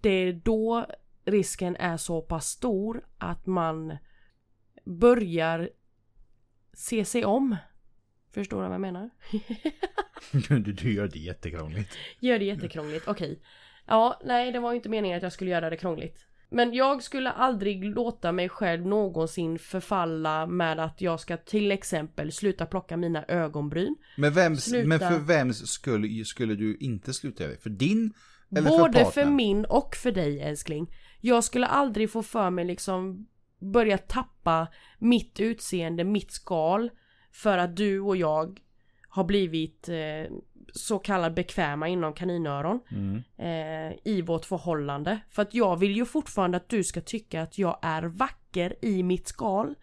Det 0.00 0.10
är 0.10 0.32
då 0.32 0.86
risken 1.24 1.76
är 1.76 1.96
så 1.96 2.22
pass 2.22 2.46
stor 2.46 3.06
att 3.18 3.46
man 3.46 3.96
börjar 4.84 5.70
se 6.72 7.04
sig 7.04 7.24
om. 7.24 7.56
Förstår 8.30 8.62
du 8.62 8.68
vad 8.68 8.74
jag 8.74 8.80
menar? 8.80 9.10
du, 10.48 10.58
du 10.58 10.94
gör 10.94 11.08
det 11.08 11.18
jättekrångligt. 11.18 11.96
Gör 12.20 12.38
det 12.38 12.44
jättekrångligt, 12.44 13.08
okej. 13.08 13.42
Ja, 13.86 14.20
nej 14.24 14.52
det 14.52 14.60
var 14.60 14.72
ju 14.72 14.76
inte 14.76 14.88
meningen 14.88 15.16
att 15.16 15.22
jag 15.22 15.32
skulle 15.32 15.50
göra 15.50 15.70
det 15.70 15.76
krångligt. 15.76 16.27
Men 16.50 16.74
jag 16.74 17.02
skulle 17.02 17.30
aldrig 17.30 17.84
låta 17.84 18.32
mig 18.32 18.48
själv 18.48 18.86
någonsin 18.86 19.58
förfalla 19.58 20.46
med 20.46 20.80
att 20.80 21.00
jag 21.00 21.20
ska 21.20 21.36
till 21.36 21.72
exempel 21.72 22.32
sluta 22.32 22.66
plocka 22.66 22.96
mina 22.96 23.24
ögonbryn. 23.28 23.96
Men, 24.16 24.32
vems, 24.32 24.64
Sluta. 24.64 24.88
men 24.88 24.98
för 24.98 25.18
vems 25.18 25.68
skulle, 25.68 26.24
skulle 26.24 26.54
du 26.54 26.76
inte 26.76 27.14
sluta 27.14 27.42
göra 27.42 27.52
det? 27.52 27.62
För 27.62 27.70
din 27.70 28.12
eller 28.56 28.70
Både 28.70 29.04
för 29.04 29.10
för, 29.10 29.24
min 29.24 29.64
och 29.64 29.96
för 29.96 30.12
dig 30.12 30.40
älskling. 30.40 30.94
Jag 31.20 31.44
skulle 31.44 31.66
aldrig 31.66 32.10
få 32.10 32.22
för 32.22 32.50
mig 32.50 32.64
liksom 32.64 33.26
börja 33.60 33.98
tappa 33.98 34.68
mitt 34.98 35.40
utseende, 35.40 36.04
mitt 36.04 36.32
skal. 36.32 36.90
För 37.32 37.58
att 37.58 37.76
du 37.76 38.00
och 38.00 38.16
jag 38.16 38.60
har 39.08 39.24
blivit 39.24 39.88
eh, 39.88 40.36
så 40.74 40.98
kallad 40.98 41.34
bekväma 41.34 41.88
inom 41.88 42.12
kaninöron. 42.12 42.80
Mm. 42.90 43.22
eh, 43.36 43.98
i 44.04 44.22
vårt 44.22 44.44
förhållande. 44.44 45.20
För 45.30 45.42
att 45.42 45.54
jag 45.54 45.76
vill 45.76 45.96
ju 45.96 46.04
fortfarande 46.04 46.56
att 46.56 46.68
du 46.68 46.84
ska 46.84 47.00
tycka 47.00 47.42
att 47.42 47.58
jag 47.58 47.78
är 47.82 48.02
vacker 48.02 48.84
i 48.84 49.02
mitt 49.02 49.28
skal. 49.28 49.74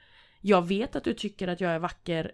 Jag 0.41 0.67
vet 0.67 0.95
att 0.95 1.03
du 1.03 1.13
tycker 1.13 1.47
att 1.47 1.61
jag 1.61 1.71
är 1.71 1.79
vacker 1.79 2.31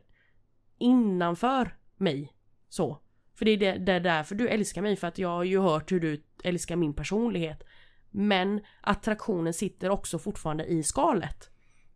innanför 0.78 1.76
mig. 1.98 2.34
Så. 2.70 3.02
För 3.36 3.46
det 3.46 3.52
är, 3.52 3.58
det, 3.58 3.78
det 3.78 3.94
är 3.94 4.00
därför 4.00 4.36
du 4.36 4.48
älskar 4.50 4.82
mig, 4.82 4.96
för 4.96 5.08
att 5.08 5.18
jag 5.18 5.30
har 5.30 5.44
ju 5.44 5.60
hört 5.60 5.92
hur 5.92 6.00
du 6.00 6.24
älskar 6.44 6.76
min 6.76 6.94
personlighet. 6.94 7.64
Men 8.10 8.62
attraktionen 8.82 9.54
sitter 9.54 9.90
också 9.90 10.20
fortfarande 10.20 10.66
i 10.66 10.84
skalet. 10.84 11.50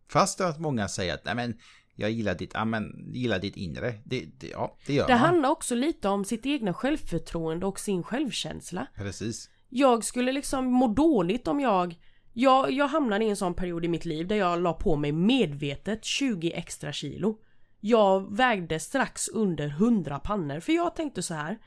Fast 0.08 0.40
att 0.40 0.60
många 0.60 0.88
säger 0.88 1.14
att 1.14 1.24
nej 1.24 1.34
men 1.34 1.58
jag 1.96 2.10
gillar 2.10 2.34
ditt, 2.34 2.50
ja, 2.54 2.64
men, 2.64 3.12
gillar 3.12 3.38
ditt 3.38 3.56
inre. 3.56 3.94
Det, 4.04 4.24
det, 4.40 4.48
ja, 4.48 4.76
det 4.86 4.94
gör 4.94 5.06
Det 5.06 5.12
man. 5.12 5.20
handlar 5.20 5.48
också 5.48 5.74
lite 5.74 6.08
om 6.08 6.24
sitt 6.24 6.46
egna 6.46 6.74
självförtroende 6.74 7.66
och 7.66 7.80
sin 7.80 8.02
självkänsla. 8.02 8.86
Precis. 8.94 9.50
Jag 9.68 10.04
skulle 10.04 10.32
liksom 10.32 10.64
må 10.72 10.88
dåligt 10.88 11.48
om 11.48 11.60
jag 11.60 11.96
jag, 12.38 12.70
jag 12.72 12.88
hamnade 12.88 13.24
i 13.24 13.28
en 13.28 13.36
sån 13.36 13.54
period 13.54 13.84
i 13.84 13.88
mitt 13.88 14.04
liv 14.04 14.26
där 14.28 14.36
jag 14.36 14.62
la 14.62 14.72
på 14.72 14.96
mig 14.96 15.12
medvetet 15.12 16.04
20 16.04 16.52
extra 16.52 16.92
kilo. 16.92 17.38
Jag 17.80 18.36
vägde 18.36 18.80
strax 18.80 19.28
under 19.28 19.66
100 19.66 20.18
pannor 20.18 20.60
för 20.60 20.72
jag 20.72 20.94
tänkte 20.94 21.22
så 21.22 21.34
här. 21.34 21.58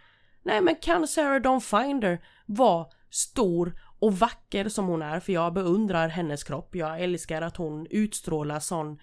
Nej 0.43 0.62
men 0.62 0.75
kan 0.75 1.07
Sarah 1.07 1.41
Dawn 1.41 1.62
Finder 1.62 2.19
vara 2.45 2.86
stor 3.09 3.79
och 4.00 4.13
vacker 4.17 4.69
som 4.69 4.88
hon 4.88 5.01
är? 5.01 5.19
För 5.19 5.33
jag 5.33 5.53
beundrar 5.53 6.07
hennes 6.07 6.43
kropp. 6.43 6.75
Jag 6.75 7.01
älskar 7.01 7.41
att 7.41 7.57
hon 7.57 7.88
utstrålar 7.89 8.59
sån, 8.59 9.00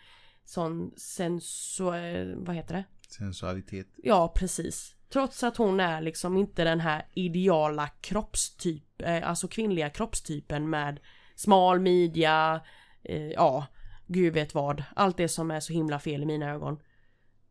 sån 0.46 0.90
sensuell, 0.96 2.34
vad 2.36 2.56
heter 2.56 2.74
det? 2.74 2.84
Sensualitet. 3.08 3.86
Ja, 3.96 4.32
precis. 4.36 4.96
Trots 5.08 5.44
att 5.44 5.56
hon 5.56 5.80
är 5.80 6.00
liksom 6.00 6.36
inte 6.36 6.64
den 6.64 6.80
här 6.80 7.06
ideala 7.14 7.88
kroppstyp, 7.88 9.02
eh, 9.02 9.28
alltså 9.28 9.48
kvinnliga 9.48 9.90
kroppstypen 9.90 10.70
med 10.70 11.00
smal 11.34 11.80
midja, 11.80 12.60
eh, 13.02 13.30
ja, 13.30 13.66
gud 14.06 14.34
vet 14.34 14.54
vad. 14.54 14.84
Allt 14.96 15.16
det 15.16 15.28
som 15.28 15.50
är 15.50 15.60
så 15.60 15.72
himla 15.72 15.98
fel 15.98 16.22
i 16.22 16.26
mina 16.26 16.50
ögon. 16.50 16.78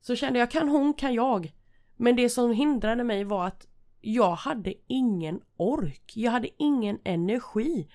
Så 0.01 0.15
kände 0.15 0.39
jag, 0.39 0.51
kan 0.51 0.69
hon, 0.69 0.93
kan 0.93 1.13
jag. 1.13 1.53
Men 1.95 2.15
det 2.15 2.29
som 2.29 2.51
hindrade 2.51 3.03
mig 3.03 3.23
var 3.23 3.47
att 3.47 3.67
jag 4.01 4.35
hade 4.35 4.73
ingen 4.87 5.41
ork. 5.57 6.11
Jag 6.15 6.31
hade 6.31 6.49
ingen 6.57 6.99
energi. 7.03 7.87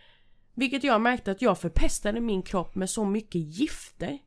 Vilket 0.55 0.85
jag 0.85 1.01
märkte 1.01 1.31
att 1.31 1.43
jag 1.43 1.59
förpestade 1.59 2.21
min 2.21 2.43
kropp 2.43 2.75
med 2.75 2.91
så 2.91 3.05
mycket 3.05 3.41
gifter 3.41 4.19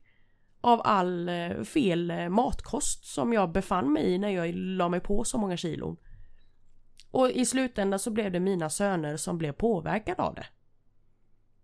av 0.64 0.80
all 0.84 1.28
eh, 1.28 1.62
fel 1.62 2.10
eh, 2.10 2.28
matkost 2.28 3.04
som 3.04 3.32
jag 3.32 3.52
befann 3.52 3.92
mig 3.92 4.04
i 4.04 4.18
när 4.18 4.28
jag 4.28 4.54
la 4.54 4.88
mig 4.88 5.00
på 5.00 5.24
så 5.24 5.38
många 5.38 5.56
kilon. 5.56 5.96
Och 7.10 7.30
i 7.30 7.46
slutändan 7.46 7.98
så 7.98 8.10
blev 8.10 8.32
det 8.32 8.40
mina 8.40 8.70
söner 8.70 9.16
som 9.16 9.38
blev 9.38 9.52
påverkade 9.52 10.22
av 10.22 10.34
det. 10.34 10.46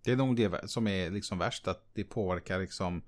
Det 0.04 0.12
är 0.12 0.16
nog 0.16 0.36
det 0.36 0.70
som 0.70 0.86
är 0.86 1.10
liksom 1.10 1.38
värst, 1.38 1.68
att 1.68 1.94
det 1.94 2.04
påverkar 2.04 2.60
liksom, 2.60 3.02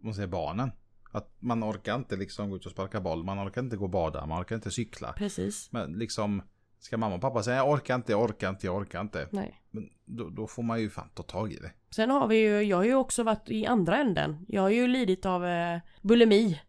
man 0.00 0.14
säger 0.14 0.28
barnen. 0.28 0.72
Att 1.12 1.36
man 1.38 1.64
orkar 1.64 1.94
inte 1.94 2.16
liksom 2.16 2.50
gå 2.50 2.56
ut 2.56 2.66
och 2.66 2.72
sparka 2.72 3.00
boll, 3.00 3.24
man 3.24 3.48
orkar 3.48 3.62
inte 3.62 3.76
gå 3.76 3.84
och 3.84 3.90
bada, 3.90 4.26
man 4.26 4.42
orkar 4.42 4.56
inte 4.56 4.70
cykla. 4.70 5.12
Precis. 5.12 5.72
Men 5.72 5.92
liksom, 5.92 6.42
ska 6.82 6.96
mamma 6.96 7.14
och 7.14 7.20
pappa 7.20 7.42
säga 7.42 7.56
jag 7.56 7.70
orkar 7.70 7.94
inte, 7.94 8.12
jag 8.12 8.22
orkar 8.22 8.48
inte, 8.48 8.66
jag 8.66 8.76
orkar 8.76 9.00
inte. 9.00 9.28
Nej. 9.30 9.62
Men 9.70 9.90
då, 10.04 10.28
då 10.28 10.46
får 10.46 10.62
man 10.62 10.80
ju 10.80 10.90
fan 10.90 11.08
ta 11.14 11.22
tag 11.22 11.52
i 11.52 11.56
det. 11.56 11.70
Sen 11.90 12.10
har 12.10 12.26
vi 12.26 12.36
ju, 12.36 12.62
jag 12.62 12.76
har 12.76 12.84
ju 12.84 12.94
också 12.94 13.22
varit 13.22 13.50
i 13.50 13.66
andra 13.66 13.96
änden. 13.96 14.46
Jag 14.48 14.62
har 14.62 14.70
ju 14.70 14.86
lidit 14.86 15.26
av 15.26 15.46
eh, 15.46 15.80
bulimi. 16.00 16.60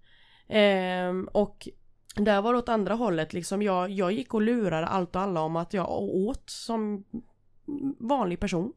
Ehm, 0.47 1.29
och 1.31 1.67
där 2.15 2.41
var 2.41 2.53
det 2.53 2.59
åt 2.59 2.69
andra 2.69 2.93
hållet 2.93 3.33
liksom. 3.33 3.61
Jag, 3.61 3.89
jag 3.89 4.11
gick 4.11 4.33
och 4.33 4.41
lurade 4.41 4.87
allt 4.87 5.15
och 5.15 5.21
alla 5.21 5.41
om 5.41 5.55
att 5.55 5.73
jag 5.73 5.91
åt 5.91 6.49
som 6.49 7.03
vanlig 7.99 8.39
person. 8.39 8.73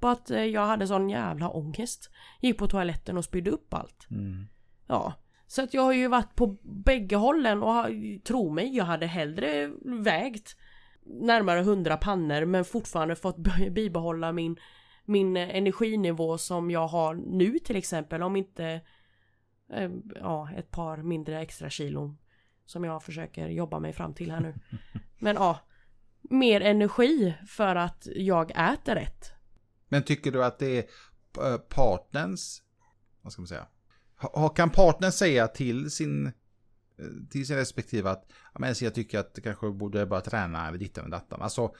Bara 0.00 0.12
att 0.12 0.30
eh, 0.30 0.44
jag 0.44 0.66
hade 0.66 0.86
sån 0.86 1.10
jävla 1.10 1.48
ångest. 1.48 2.10
Gick 2.40 2.58
på 2.58 2.66
toaletten 2.66 3.16
och 3.18 3.24
spydde 3.24 3.50
upp 3.50 3.74
allt. 3.74 4.10
Mm. 4.10 4.46
Ja. 4.86 5.12
Så 5.46 5.62
att 5.62 5.74
jag 5.74 5.82
har 5.82 5.92
ju 5.92 6.08
varit 6.08 6.34
på 6.34 6.46
bägge 6.62 7.16
hållen 7.16 7.62
och 7.62 7.86
tro 8.24 8.50
mig, 8.50 8.76
jag 8.76 8.84
hade 8.84 9.06
hellre 9.06 9.72
vägt 9.84 10.56
närmare 11.04 11.60
100 11.60 11.96
pannor 11.96 12.44
men 12.44 12.64
fortfarande 12.64 13.16
fått 13.16 13.36
bibehålla 13.70 14.32
min, 14.32 14.56
min 15.04 15.36
energinivå 15.36 16.38
som 16.38 16.70
jag 16.70 16.86
har 16.86 17.14
nu 17.14 17.58
till 17.58 17.76
exempel 17.76 18.22
om 18.22 18.36
inte 18.36 18.80
eh, 19.72 19.90
ja, 20.14 20.50
ett 20.56 20.70
par 20.70 20.96
mindre 20.96 21.40
extra 21.40 21.70
kilon 21.70 22.18
som 22.66 22.84
jag 22.84 23.02
försöker 23.02 23.48
jobba 23.48 23.78
mig 23.78 23.92
fram 23.92 24.14
till 24.14 24.30
här 24.30 24.40
nu. 24.40 24.54
Men 25.18 25.36
ja, 25.36 25.58
mer 26.22 26.60
energi 26.60 27.34
för 27.48 27.76
att 27.76 28.08
jag 28.14 28.50
äter 28.50 28.94
rätt. 28.94 29.32
Men 29.88 30.02
tycker 30.02 30.32
du 30.32 30.44
att 30.44 30.58
det 30.58 30.78
är 30.78 30.84
eh, 31.52 31.58
partners, 31.58 32.62
vad 33.22 33.32
ska 33.32 33.42
man 33.42 33.48
säga? 33.48 33.66
Kan 34.54 34.70
partnern 34.70 35.12
säga 35.12 35.48
till 35.48 35.90
sin, 35.90 36.32
till 37.30 37.46
sin 37.46 37.56
respektive 37.56 38.10
att 38.10 38.32
men 38.58 38.74
jag 38.80 38.94
tycker 38.94 39.18
att 39.18 39.34
det 39.34 39.40
kanske 39.40 39.70
borde 39.70 40.06
börja 40.06 40.20
träna 40.20 40.68
eller 40.68 40.78
dittan 40.78 41.04
och 41.04 41.10
dattan. 41.10 41.42
Alltså, 41.42 41.74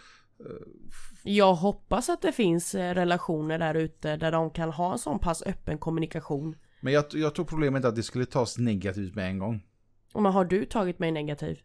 Jag 1.23 1.55
hoppas 1.55 2.09
att 2.09 2.23
det 2.23 2.33
finns 2.33 2.75
eh, 2.75 2.95
relationer 2.95 3.59
där 3.59 3.75
ute 3.75 4.17
där 4.17 4.33
de 4.33 4.51
kan 4.51 4.71
ha 4.71 4.93
en 4.93 4.99
sån 4.99 5.19
pass 5.19 5.43
öppen 5.43 5.79
kommunikation. 5.79 6.57
men 6.81 6.93
jag, 6.93 7.05
jag 7.13 7.35
tror 7.35 7.45
problemet 7.45 7.85
är 7.85 7.89
att 7.89 7.97
det 7.97 8.03
skulle 8.03 8.27
tas 8.27 8.59
negativt 8.59 9.15
med 9.15 9.27
en 9.27 9.39
gång. 9.39 9.67
Och 10.13 10.23
men 10.23 10.33
har 10.33 10.45
du 10.45 10.65
tagit 10.65 10.99
mig 10.99 11.11
negativ? 11.13 11.61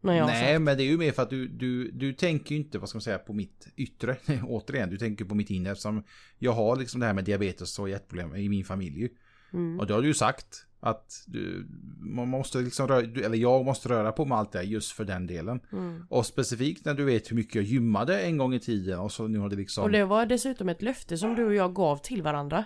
Nej, 0.00 0.20
sagt- 0.20 0.62
men 0.62 0.76
det 0.76 0.82
är 0.82 0.86
ju 0.90 0.98
mer 0.98 1.12
för 1.12 1.22
att 1.22 1.30
du, 1.30 1.48
du, 1.48 1.90
du 1.90 2.12
tänker 2.12 2.54
ju 2.54 2.60
inte, 2.60 2.78
vad 2.78 2.88
ska 2.88 2.96
man 2.96 3.02
säga, 3.02 3.18
på 3.18 3.32
mitt 3.32 3.68
yttre. 3.76 4.16
Återigen, 4.48 4.90
du 4.90 4.98
tänker 4.98 5.24
på 5.24 5.34
mitt 5.34 5.50
inre 5.50 5.72
eftersom 5.72 6.04
jag 6.38 6.52
har 6.52 6.76
liksom 6.76 7.00
det 7.00 7.06
här 7.06 7.14
med 7.14 7.24
diabetes 7.24 7.78
och 7.78 7.88
hjärtproblem 7.88 8.36
i 8.36 8.48
min 8.48 8.64
familj. 8.64 9.08
Mm. 9.52 9.80
Och 9.80 9.86
det 9.86 9.94
har 9.94 10.02
du 10.02 10.08
ju 10.08 10.14
sagt 10.14 10.66
att 10.86 11.24
du, 11.26 11.66
man 12.00 12.28
måste 12.28 12.58
liksom 12.58 12.88
röra, 12.88 13.00
eller 13.00 13.36
jag 13.36 13.64
måste 13.64 13.88
röra 13.88 14.12
på 14.12 14.24
mig 14.24 14.38
allt 14.38 14.52
det 14.52 14.58
här 14.58 14.66
just 14.66 14.92
för 14.92 15.04
den 15.04 15.26
delen. 15.26 15.60
Mm. 15.72 16.06
Och 16.10 16.26
specifikt 16.26 16.84
när 16.84 16.94
du 16.94 17.04
vet 17.04 17.30
hur 17.30 17.36
mycket 17.36 17.54
jag 17.54 17.64
gymmade 17.64 18.20
en 18.20 18.38
gång 18.38 18.54
i 18.54 18.60
tiden 18.60 18.98
och 18.98 19.12
så 19.12 19.28
nu 19.28 19.38
har 19.38 19.48
det 19.48 19.56
liksom... 19.56 19.84
Och 19.84 19.90
det 19.90 20.04
var 20.04 20.26
dessutom 20.26 20.68
ett 20.68 20.82
löfte 20.82 21.18
som 21.18 21.34
du 21.34 21.44
och 21.44 21.54
jag 21.54 21.74
gav 21.74 21.96
till 21.96 22.22
varandra. 22.22 22.64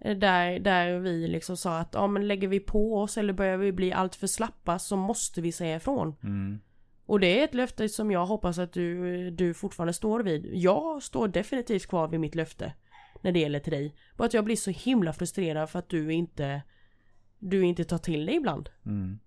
Eh, 0.00 0.16
Där, 0.16 0.58
där 0.58 0.98
vi 0.98 1.28
liksom 1.28 1.56
sa 1.56 1.78
att 1.78 1.90
ja 1.92 2.06
men 2.06 2.28
lägger 2.28 2.48
vi 2.48 2.60
på 2.60 2.98
oss 2.98 3.18
eller 3.18 3.32
börjar 3.32 3.56
vi 3.56 3.72
bli 3.72 3.92
allt 3.92 4.14
för 4.14 4.26
slappa 4.26 4.78
så 4.78 4.96
måste 4.96 5.40
vi 5.40 5.52
säga 5.52 5.76
ifrån. 5.76 6.14
Mm. 6.22 6.60
Och 7.06 7.20
det 7.20 7.40
är 7.40 7.44
ett 7.44 7.54
löfte 7.54 7.88
som 7.88 8.10
jag 8.10 8.26
hoppas 8.26 8.58
att 8.58 8.72
du, 8.72 9.30
du 9.30 9.54
fortfarande 9.54 9.92
står 9.92 10.20
vid. 10.20 10.50
Jag 10.52 11.02
står 11.02 11.28
definitivt 11.28 11.86
kvar 11.86 12.08
vid 12.08 12.20
mitt 12.20 12.34
löfte. 12.34 12.72
När 13.22 13.32
det 13.32 13.40
gäller 13.40 13.60
till 13.60 13.72
dig. 13.72 13.94
Bara 14.16 14.26
att 14.26 14.34
jag 14.34 14.44
blir 14.44 14.56
så 14.56 14.70
himla 14.70 15.12
frustrerad 15.12 15.70
för 15.70 15.78
att 15.78 15.88
du 15.88 16.12
inte 16.12 16.62
du 17.46 17.64
inte 17.64 17.84
tar 17.84 17.98
till 17.98 18.26
dig 18.26 18.36
ibland. 18.36 18.68
Mm. 18.86 19.18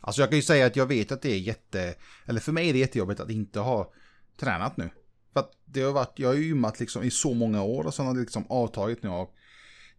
Alltså 0.00 0.22
jag 0.22 0.28
kan 0.28 0.38
ju 0.38 0.42
säga 0.42 0.66
att 0.66 0.76
jag 0.76 0.86
vet 0.86 1.12
att 1.12 1.22
det 1.22 1.32
är 1.32 1.38
jätte, 1.38 1.94
eller 2.26 2.40
för 2.40 2.52
mig 2.52 2.68
är 2.68 2.72
det 2.72 2.78
jättejobbigt 2.78 3.20
att 3.20 3.30
inte 3.30 3.60
ha 3.60 3.92
tränat 4.40 4.76
nu. 4.76 4.90
För 5.32 5.40
att 5.40 5.50
det 5.64 5.82
har 5.82 5.92
varit, 5.92 6.18
jag 6.18 6.28
har 6.28 6.34
ju 6.34 6.44
gymmat 6.44 6.80
liksom 6.80 7.02
i 7.02 7.10
så 7.10 7.34
många 7.34 7.62
år 7.62 7.84
och 7.86 7.94
så 7.94 8.02
har 8.02 8.14
det 8.14 8.20
liksom 8.20 8.46
avtagit 8.48 9.02
nu 9.02 9.08
av. 9.08 9.28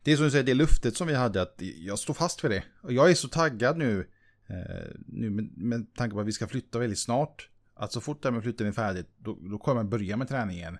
Det 0.04 0.12
är 0.12 0.16
som 0.16 0.26
du 0.26 0.32
säger, 0.32 0.44
det 0.44 0.54
luftet 0.54 0.98
som 0.98 1.08
vi 1.08 1.14
hade, 1.14 1.42
att 1.42 1.56
jag 1.78 2.00
står 2.00 2.14
fast 2.14 2.44
vid 2.44 2.52
det. 2.52 2.64
Och 2.82 2.94
jag 2.94 3.12
är 3.12 3.16
så 3.16 3.28
taggad 3.28 3.78
nu, 3.78 4.08
eh, 4.48 4.92
nu 5.08 5.30
med, 5.30 5.58
med 5.58 5.96
tanke 5.96 6.14
på 6.14 6.20
att 6.20 6.28
vi 6.28 6.32
ska 6.32 6.48
flytta 6.48 6.80
väldigt 6.80 7.00
snart. 7.00 7.50
Att 7.76 7.92
så 7.92 8.02
fort 8.02 8.22
det 8.22 8.28
här 8.28 8.34
med 8.34 8.44
flytten 8.44 8.68
är 8.68 8.72
färdigt, 8.72 9.10
då, 9.18 9.38
då 9.42 9.58
kommer 9.58 9.82
jag 9.82 9.90
börja 9.90 10.18
med 10.18 10.28
träningen. 10.28 10.78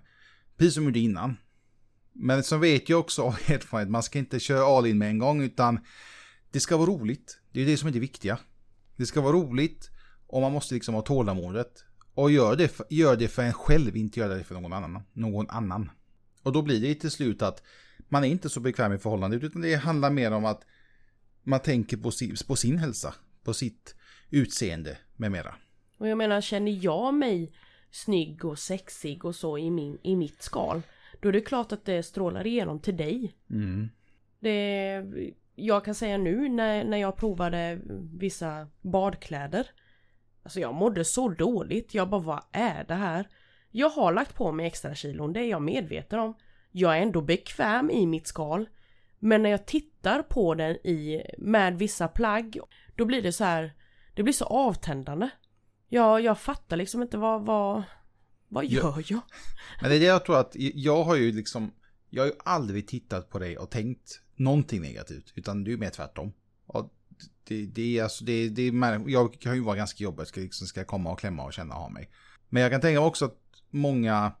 Precis 0.56 0.74
som 0.74 0.82
jag 0.82 0.88
gjorde 0.88 0.98
innan. 0.98 1.36
Men 2.12 2.42
så 2.42 2.56
vet 2.56 2.88
jag 2.88 3.00
också 3.00 3.22
av 3.22 3.34
erfarenhet, 3.46 3.90
man 3.90 4.02
ska 4.02 4.18
inte 4.18 4.40
köra 4.40 4.64
all 4.64 4.86
in 4.86 4.98
med 4.98 5.08
en 5.08 5.18
gång, 5.18 5.42
utan 5.42 5.80
det 6.54 6.60
ska 6.60 6.76
vara 6.76 6.90
roligt. 6.90 7.40
Det 7.52 7.62
är 7.62 7.66
det 7.66 7.76
som 7.76 7.88
är 7.88 7.92
det 7.92 7.98
viktiga. 7.98 8.38
Det 8.96 9.06
ska 9.06 9.20
vara 9.20 9.32
roligt 9.32 9.90
och 10.26 10.40
man 10.40 10.52
måste 10.52 10.74
liksom 10.74 10.94
ha 10.94 11.02
tålamodet. 11.02 11.84
Och 12.14 12.30
gör 12.30 12.56
det, 12.56 12.68
för, 12.68 12.86
gör 12.90 13.16
det 13.16 13.28
för 13.28 13.42
en 13.42 13.52
själv, 13.52 13.96
inte 13.96 14.20
gör 14.20 14.28
det 14.28 14.44
för 14.44 14.54
någon 14.54 14.72
annan. 14.72 15.02
Någon 15.12 15.50
annan. 15.50 15.90
Och 16.42 16.52
då 16.52 16.62
blir 16.62 16.80
det 16.80 16.94
till 16.94 17.10
slut 17.10 17.42
att 17.42 17.62
man 18.08 18.24
är 18.24 18.28
inte 18.28 18.48
så 18.48 18.60
bekväm 18.60 18.92
i 18.92 18.98
förhållandet 18.98 19.42
utan 19.42 19.62
det 19.62 19.74
handlar 19.74 20.10
mer 20.10 20.32
om 20.32 20.44
att 20.44 20.62
man 21.42 21.60
tänker 21.60 21.96
på, 21.96 22.10
si, 22.10 22.34
på 22.46 22.56
sin 22.56 22.78
hälsa, 22.78 23.14
på 23.44 23.54
sitt 23.54 23.94
utseende 24.30 24.98
med 25.16 25.32
mera. 25.32 25.54
Och 25.98 26.08
jag 26.08 26.18
menar 26.18 26.40
känner 26.40 26.84
jag 26.84 27.14
mig 27.14 27.52
snygg 27.90 28.44
och 28.44 28.58
sexig 28.58 29.24
och 29.24 29.34
så 29.34 29.58
i, 29.58 29.70
min, 29.70 29.98
i 30.02 30.16
mitt 30.16 30.42
skal. 30.42 30.82
Då 31.20 31.28
är 31.28 31.32
det 31.32 31.40
klart 31.40 31.72
att 31.72 31.84
det 31.84 32.02
strålar 32.02 32.46
igenom 32.46 32.80
till 32.80 32.96
dig. 32.96 33.34
Mm. 33.50 33.88
Det, 34.40 35.04
jag 35.54 35.84
kan 35.84 35.94
säga 35.94 36.18
nu 36.18 36.48
när, 36.48 36.84
när 36.84 36.98
jag 36.98 37.16
provade 37.16 37.80
vissa 38.18 38.68
badkläder. 38.82 39.70
Alltså 40.42 40.60
jag 40.60 40.74
mådde 40.74 41.04
så 41.04 41.28
dåligt. 41.28 41.94
Jag 41.94 42.08
bara 42.08 42.20
vad 42.20 42.42
är 42.52 42.84
det 42.84 42.94
här? 42.94 43.28
Jag 43.70 43.90
har 43.90 44.12
lagt 44.12 44.34
på 44.34 44.52
mig 44.52 44.66
extra 44.66 44.94
kilon, 44.94 45.32
det 45.32 45.40
är 45.40 45.50
jag 45.50 45.62
medveten 45.62 46.18
om. 46.18 46.34
Jag 46.70 46.98
är 46.98 47.02
ändå 47.02 47.20
bekväm 47.20 47.90
i 47.90 48.06
mitt 48.06 48.26
skal. 48.26 48.68
Men 49.18 49.42
när 49.42 49.50
jag 49.50 49.66
tittar 49.66 50.22
på 50.22 50.54
den 50.54 50.86
i, 50.86 51.22
med 51.38 51.78
vissa 51.78 52.08
plagg, 52.08 52.58
då 52.96 53.04
blir 53.04 53.22
det 53.22 53.32
så 53.32 53.44
här, 53.44 53.72
det 54.14 54.22
blir 54.22 54.32
så 54.32 54.44
avtändande. 54.44 55.28
Jag, 55.88 56.20
jag 56.20 56.38
fattar 56.38 56.76
liksom 56.76 57.02
inte 57.02 57.16
vad, 57.16 57.46
vad, 57.46 57.82
vad 58.48 58.66
gör 58.66 59.04
jag? 59.06 59.20
Men 59.80 59.90
det 59.90 59.96
är 59.96 60.00
det 60.00 60.06
jag 60.06 60.24
tror 60.24 60.40
att 60.40 60.52
jag 60.56 61.04
har 61.04 61.16
ju 61.16 61.32
liksom, 61.32 61.72
jag 62.14 62.22
har 62.22 62.26
ju 62.26 62.36
aldrig 62.44 62.88
tittat 62.88 63.30
på 63.30 63.38
dig 63.38 63.58
och 63.58 63.70
tänkt 63.70 64.20
någonting 64.36 64.82
negativt, 64.82 65.32
utan 65.34 65.64
det 65.64 65.68
är 65.68 65.72
ju 65.72 65.78
mer 65.78 65.90
tvärtom. 65.90 66.32
Och 66.66 66.94
det, 67.44 67.66
det 67.66 67.98
är 67.98 68.02
alltså, 68.02 68.24
det, 68.24 68.48
det 68.48 68.62
är, 68.62 69.08
jag 69.10 69.40
kan 69.40 69.54
ju 69.54 69.60
vara 69.60 69.76
ganska 69.76 70.04
jobbig, 70.04 70.26
ska, 70.26 70.40
liksom, 70.40 70.66
ska 70.66 70.84
komma 70.84 71.12
och 71.12 71.18
klämma 71.18 71.44
och 71.44 71.52
känna 71.52 71.74
ha 71.74 71.88
mig. 71.88 72.10
Men 72.48 72.62
jag 72.62 72.72
kan 72.72 72.80
tänka 72.80 73.00
mig 73.00 73.06
också 73.08 73.24
att 73.24 73.38
många 73.70 74.32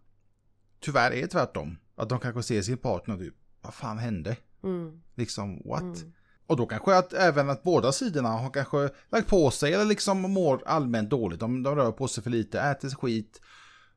tyvärr 0.80 1.10
är 1.10 1.26
tvärtom. 1.26 1.78
Att 1.96 2.08
de 2.08 2.18
kanske 2.20 2.42
ser 2.42 2.62
sin 2.62 2.78
partner 2.78 3.14
och 3.14 3.20
typ, 3.20 3.34
vad 3.62 3.74
fan 3.74 3.98
hände? 3.98 4.36
Mm, 4.62 5.00
Liksom, 5.14 5.62
what? 5.64 5.82
mm. 5.82 6.12
Och 6.46 6.56
då 6.56 6.66
kanske 6.66 6.96
att 6.96 7.12
även 7.12 7.50
att 7.50 7.62
båda 7.62 7.92
sidorna 7.92 8.28
har 8.28 8.50
kanske 8.50 8.90
lagt 9.08 9.28
på 9.28 9.50
sig 9.50 9.74
eller 9.74 9.84
liksom 9.84 10.20
mår 10.20 10.62
allmänt 10.66 11.10
dåligt. 11.10 11.40
De, 11.40 11.62
de 11.62 11.76
rör 11.76 11.92
på 11.92 12.08
sig 12.08 12.22
för 12.22 12.30
lite, 12.30 12.60
äter 12.60 12.88
skit 12.88 13.40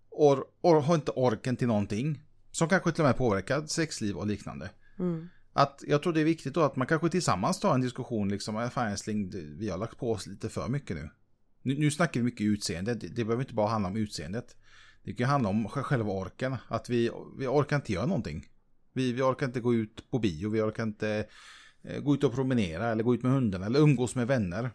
och, 0.09 0.37
och 0.61 0.83
har 0.83 0.95
inte 0.95 1.11
orken 1.11 1.55
till 1.55 1.67
någonting. 1.67 2.26
Som 2.57 2.69
kanske 2.69 2.91
till 2.91 3.01
och 3.01 3.07
med 3.07 3.17
påverkar 3.17 3.65
sexliv 3.65 4.15
och 4.17 4.27
liknande. 4.27 4.69
Mm. 4.99 5.29
Att 5.53 5.83
jag 5.87 6.03
tror 6.03 6.13
det 6.13 6.21
är 6.21 6.25
viktigt 6.25 6.53
då 6.53 6.61
att 6.61 6.75
man 6.75 6.87
kanske 6.87 7.09
tillsammans 7.09 7.59
tar 7.59 7.73
en 7.75 7.81
diskussion 7.81 8.29
liksom, 8.29 8.57
"Äh, 8.57 8.69
fan 8.69 8.91
älskling, 8.91 9.31
vi 9.59 9.69
har 9.69 9.77
lagt 9.77 9.97
på 9.97 10.11
oss 10.11 10.27
lite 10.27 10.49
för 10.49 10.67
mycket 10.67 10.95
nu. 10.95 11.09
Nu, 11.61 11.79
nu 11.79 11.91
snackar 11.91 12.19
vi 12.19 12.23
mycket 12.23 12.45
utseende, 12.45 12.93
det, 12.93 13.07
det 13.07 13.23
behöver 13.25 13.43
inte 13.43 13.53
bara 13.53 13.67
handla 13.67 13.89
om 13.89 13.97
utseendet. 13.97 14.55
Det 15.03 15.13
kan 15.13 15.25
ju 15.25 15.29
handla 15.31 15.49
om 15.49 15.67
sj- 15.67 15.81
själva 15.83 16.11
orken, 16.11 16.55
att 16.67 16.89
vi, 16.89 17.11
vi 17.39 17.47
orkar 17.47 17.75
inte 17.75 17.93
göra 17.93 18.05
någonting. 18.05 18.45
Vi, 18.93 19.13
vi 19.13 19.21
orkar 19.21 19.45
inte 19.45 19.59
gå 19.59 19.73
ut 19.73 20.09
på 20.11 20.19
bio, 20.19 20.49
vi 20.49 20.61
orkar 20.61 20.83
inte 20.83 21.25
eh, 21.83 21.99
gå 22.01 22.13
ut 22.13 22.23
och 22.23 22.33
promenera 22.33 22.91
eller 22.91 23.03
gå 23.03 23.15
ut 23.15 23.23
med 23.23 23.31
hundarna 23.31 23.65
eller 23.65 23.79
umgås 23.79 24.15
med 24.15 24.27
vänner. 24.27 24.71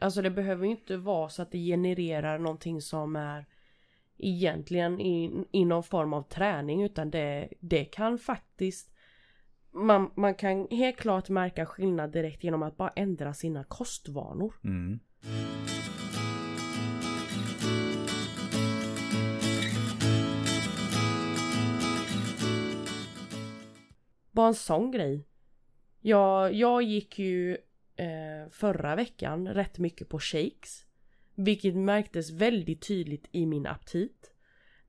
Alltså 0.00 0.22
det 0.22 0.30
behöver 0.30 0.64
ju 0.64 0.70
inte 0.70 0.96
vara 0.96 1.28
så 1.28 1.42
att 1.42 1.52
det 1.52 1.58
genererar 1.58 2.38
någonting 2.38 2.80
som 2.82 3.16
är 3.16 3.46
egentligen 4.18 5.00
i, 5.00 5.44
i 5.52 5.64
någon 5.64 5.82
form 5.82 6.12
av 6.12 6.22
träning 6.22 6.82
utan 6.82 7.10
det, 7.10 7.48
det 7.60 7.84
kan 7.84 8.18
faktiskt 8.18 8.90
man, 9.72 10.10
man 10.14 10.34
kan 10.34 10.68
helt 10.70 10.96
klart 10.96 11.28
märka 11.28 11.66
skillnad 11.66 12.10
direkt 12.10 12.44
genom 12.44 12.62
att 12.62 12.76
bara 12.76 12.92
ändra 12.96 13.34
sina 13.34 13.64
kostvanor. 13.64 14.54
Mm. 14.64 14.98
Bara 24.30 24.48
en 24.48 24.54
sån 24.54 24.90
grej. 24.90 25.28
Jag, 26.00 26.54
jag 26.54 26.82
gick 26.82 27.18
ju 27.18 27.52
eh, 27.96 28.50
förra 28.50 28.96
veckan 28.96 29.48
rätt 29.48 29.78
mycket 29.78 30.08
på 30.08 30.20
shakes. 30.20 30.87
Vilket 31.40 31.76
märktes 31.76 32.30
väldigt 32.30 32.86
tydligt 32.86 33.28
i 33.32 33.46
min 33.46 33.66
aptit. 33.66 34.32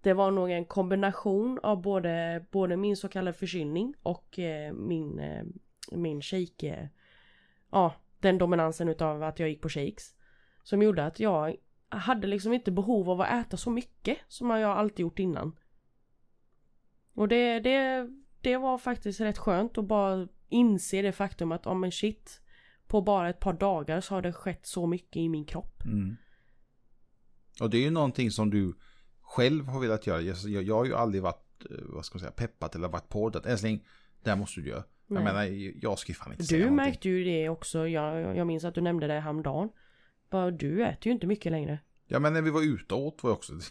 Det 0.01 0.13
var 0.13 0.31
nog 0.31 0.51
en 0.51 0.65
kombination 0.65 1.59
av 1.63 1.81
både, 1.81 2.45
både 2.51 2.77
min 2.77 2.97
så 2.97 3.09
kallade 3.09 3.37
förkylning 3.37 3.93
och 4.03 4.39
eh, 4.39 4.73
min, 4.73 5.19
eh, 5.19 5.43
min 5.91 6.21
shake... 6.21 6.67
Eh, 6.67 6.87
ja, 7.71 7.93
den 8.19 8.37
dominansen 8.37 8.89
utav 8.89 9.23
att 9.23 9.39
jag 9.39 9.49
gick 9.49 9.61
på 9.61 9.69
shakes. 9.69 10.15
Som 10.63 10.81
gjorde 10.81 11.05
att 11.05 11.19
jag 11.19 11.55
hade 11.89 12.27
liksom 12.27 12.53
inte 12.53 12.71
behov 12.71 13.09
av 13.09 13.21
att 13.21 13.45
äta 13.45 13.57
så 13.57 13.69
mycket 13.69 14.17
som 14.27 14.49
jag 14.49 14.77
alltid 14.77 14.99
gjort 14.99 15.19
innan. 15.19 15.55
Och 17.13 17.27
det, 17.27 17.59
det, 17.59 18.09
det 18.41 18.57
var 18.57 18.77
faktiskt 18.77 19.21
rätt 19.21 19.37
skönt 19.37 19.77
att 19.77 19.85
bara 19.85 20.27
inse 20.47 21.01
det 21.01 21.11
faktum 21.11 21.51
att, 21.51 21.65
om 21.67 21.83
en 21.83 21.91
shit, 21.91 22.41
på 22.87 23.01
bara 23.01 23.29
ett 23.29 23.39
par 23.39 23.53
dagar 23.53 24.01
så 24.01 24.15
har 24.15 24.21
det 24.21 24.33
skett 24.33 24.65
så 24.65 24.87
mycket 24.87 25.17
i 25.17 25.29
min 25.29 25.45
kropp. 25.45 25.83
Mm. 25.85 26.15
Och 27.61 27.69
det 27.69 27.77
är 27.77 27.81
ju 27.81 27.89
någonting 27.89 28.31
som 28.31 28.49
du 28.49 28.73
själv 29.21 29.65
har 29.67 29.79
velat 29.79 30.07
göra. 30.07 30.21
Jag, 30.21 30.63
jag, 30.63 30.75
har 30.75 30.85
ju 30.85 30.95
aldrig 30.95 31.23
varit, 31.23 31.65
eh, 31.71 31.77
vad 31.83 32.05
ska 32.05 32.15
man 32.15 32.19
säga, 32.19 32.31
peppat 32.31 32.75
eller 32.75 32.87
varit 32.87 33.09
på 33.09 33.29
det. 33.29 33.45
Älskling, 33.45 33.85
det 34.23 34.29
här 34.29 34.37
måste 34.37 34.61
du 34.61 34.69
göra. 34.69 34.83
Nej. 35.07 35.23
Jag 35.23 35.33
menar, 35.33 35.73
jag 35.83 35.99
ska 35.99 36.11
ju 36.11 36.15
fan 36.15 36.31
inte 36.31 36.43
säga 36.43 36.57
Du 36.57 36.65
någonting. 36.65 36.85
märkte 36.85 37.09
ju 37.09 37.23
det 37.23 37.49
också, 37.49 37.87
jag, 37.87 38.37
jag 38.37 38.47
minns 38.47 38.63
att 38.63 38.75
du 38.75 38.81
nämnde 38.81 39.07
det 39.07 39.19
häromdagen. 39.19 39.69
Bara, 40.29 40.51
du 40.51 40.83
äter 40.83 41.07
ju 41.07 41.11
inte 41.11 41.27
mycket 41.27 41.51
längre. 41.51 41.79
Ja 42.07 42.19
men 42.19 42.33
när 42.33 42.41
vi 42.41 42.49
var 42.49 42.61
ute 42.61 42.93
åt 42.95 43.23
var 43.23 43.29
jag 43.29 43.37
också. 43.37 43.53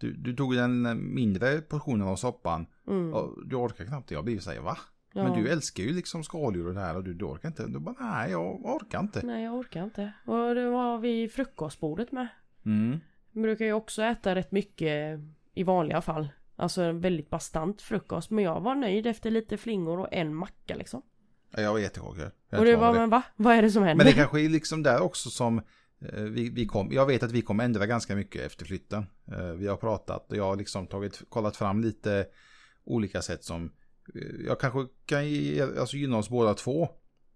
Du, 0.00 0.12
du 0.12 0.36
tog 0.36 0.54
den 0.54 0.98
mindre 1.14 1.60
portionen 1.60 2.08
av 2.08 2.16
soppan. 2.16 2.66
Mm. 2.88 3.10
Du 3.46 3.56
orkar 3.56 3.84
knappt. 3.84 4.10
Jag 4.10 4.24
blir 4.24 4.50
här, 4.50 4.60
va? 4.60 4.78
Ja. 5.12 5.22
Men 5.24 5.42
du 5.42 5.48
älskar 5.48 5.82
ju 5.82 5.92
liksom 5.92 6.24
skaldjur 6.24 6.66
och 6.66 6.74
det 6.74 6.80
här 6.80 6.96
och 6.96 7.04
du, 7.04 7.14
du 7.14 7.24
orkar 7.24 7.48
inte. 7.48 7.66
Du 7.66 7.78
bara, 7.78 7.94
nej 8.00 8.30
jag 8.30 8.64
orkar 8.66 9.00
inte. 9.00 9.26
Nej 9.26 9.44
jag 9.44 9.54
orkar 9.54 9.84
inte. 9.84 10.12
Och 10.24 10.54
det 10.54 10.70
var 10.70 10.98
vid 10.98 11.32
frukostbordet 11.32 12.12
med. 12.12 12.28
Mm. 12.64 12.98
Brukar 13.42 13.64
ju 13.64 13.72
också 13.72 14.02
äta 14.02 14.34
rätt 14.34 14.52
mycket 14.52 15.20
i 15.54 15.62
vanliga 15.62 16.00
fall. 16.00 16.28
Alltså 16.56 16.82
en 16.82 17.00
väldigt 17.00 17.30
bastant 17.30 17.82
frukost. 17.82 18.30
Men 18.30 18.44
jag 18.44 18.60
var 18.60 18.74
nöjd 18.74 19.06
efter 19.06 19.30
lite 19.30 19.56
flingor 19.56 19.98
och 20.00 20.08
en 20.12 20.34
macka 20.34 20.74
liksom. 20.74 21.02
Ja, 21.50 21.62
jag 21.62 21.72
var 21.72 21.78
jättechockad. 21.78 22.30
Och 22.50 22.66
vad 22.66 22.78
var, 22.78 22.92
men 22.94 23.10
va? 23.10 23.22
Vad 23.36 23.54
är 23.54 23.62
det 23.62 23.70
som 23.70 23.82
händer? 23.82 24.04
Men 24.04 24.12
det 24.12 24.18
kanske 24.18 24.40
är 24.40 24.48
liksom 24.48 24.82
där 24.82 25.00
också 25.00 25.30
som 25.30 25.58
eh, 26.00 26.22
vi, 26.22 26.50
vi 26.50 26.66
kom, 26.66 26.92
jag 26.92 27.06
vet 27.06 27.22
att 27.22 27.32
vi 27.32 27.42
kommer 27.42 27.64
ändra 27.64 27.86
ganska 27.86 28.16
mycket 28.16 28.42
efter 28.42 28.64
flytten. 28.64 29.06
Eh, 29.32 29.52
Vi 29.52 29.66
har 29.66 29.76
pratat 29.76 30.30
och 30.30 30.36
jag 30.36 30.44
har 30.44 30.56
liksom 30.56 30.86
tagit, 30.86 31.22
kollat 31.28 31.56
fram 31.56 31.80
lite 31.80 32.26
olika 32.84 33.22
sätt 33.22 33.44
som 33.44 33.72
eh, 34.14 34.46
jag 34.46 34.60
kanske 34.60 34.86
kan 35.06 35.28
ge, 35.28 35.62
alltså 35.62 35.96
gynna 35.96 36.16
oss 36.16 36.28
båda 36.28 36.54
två. 36.54 36.88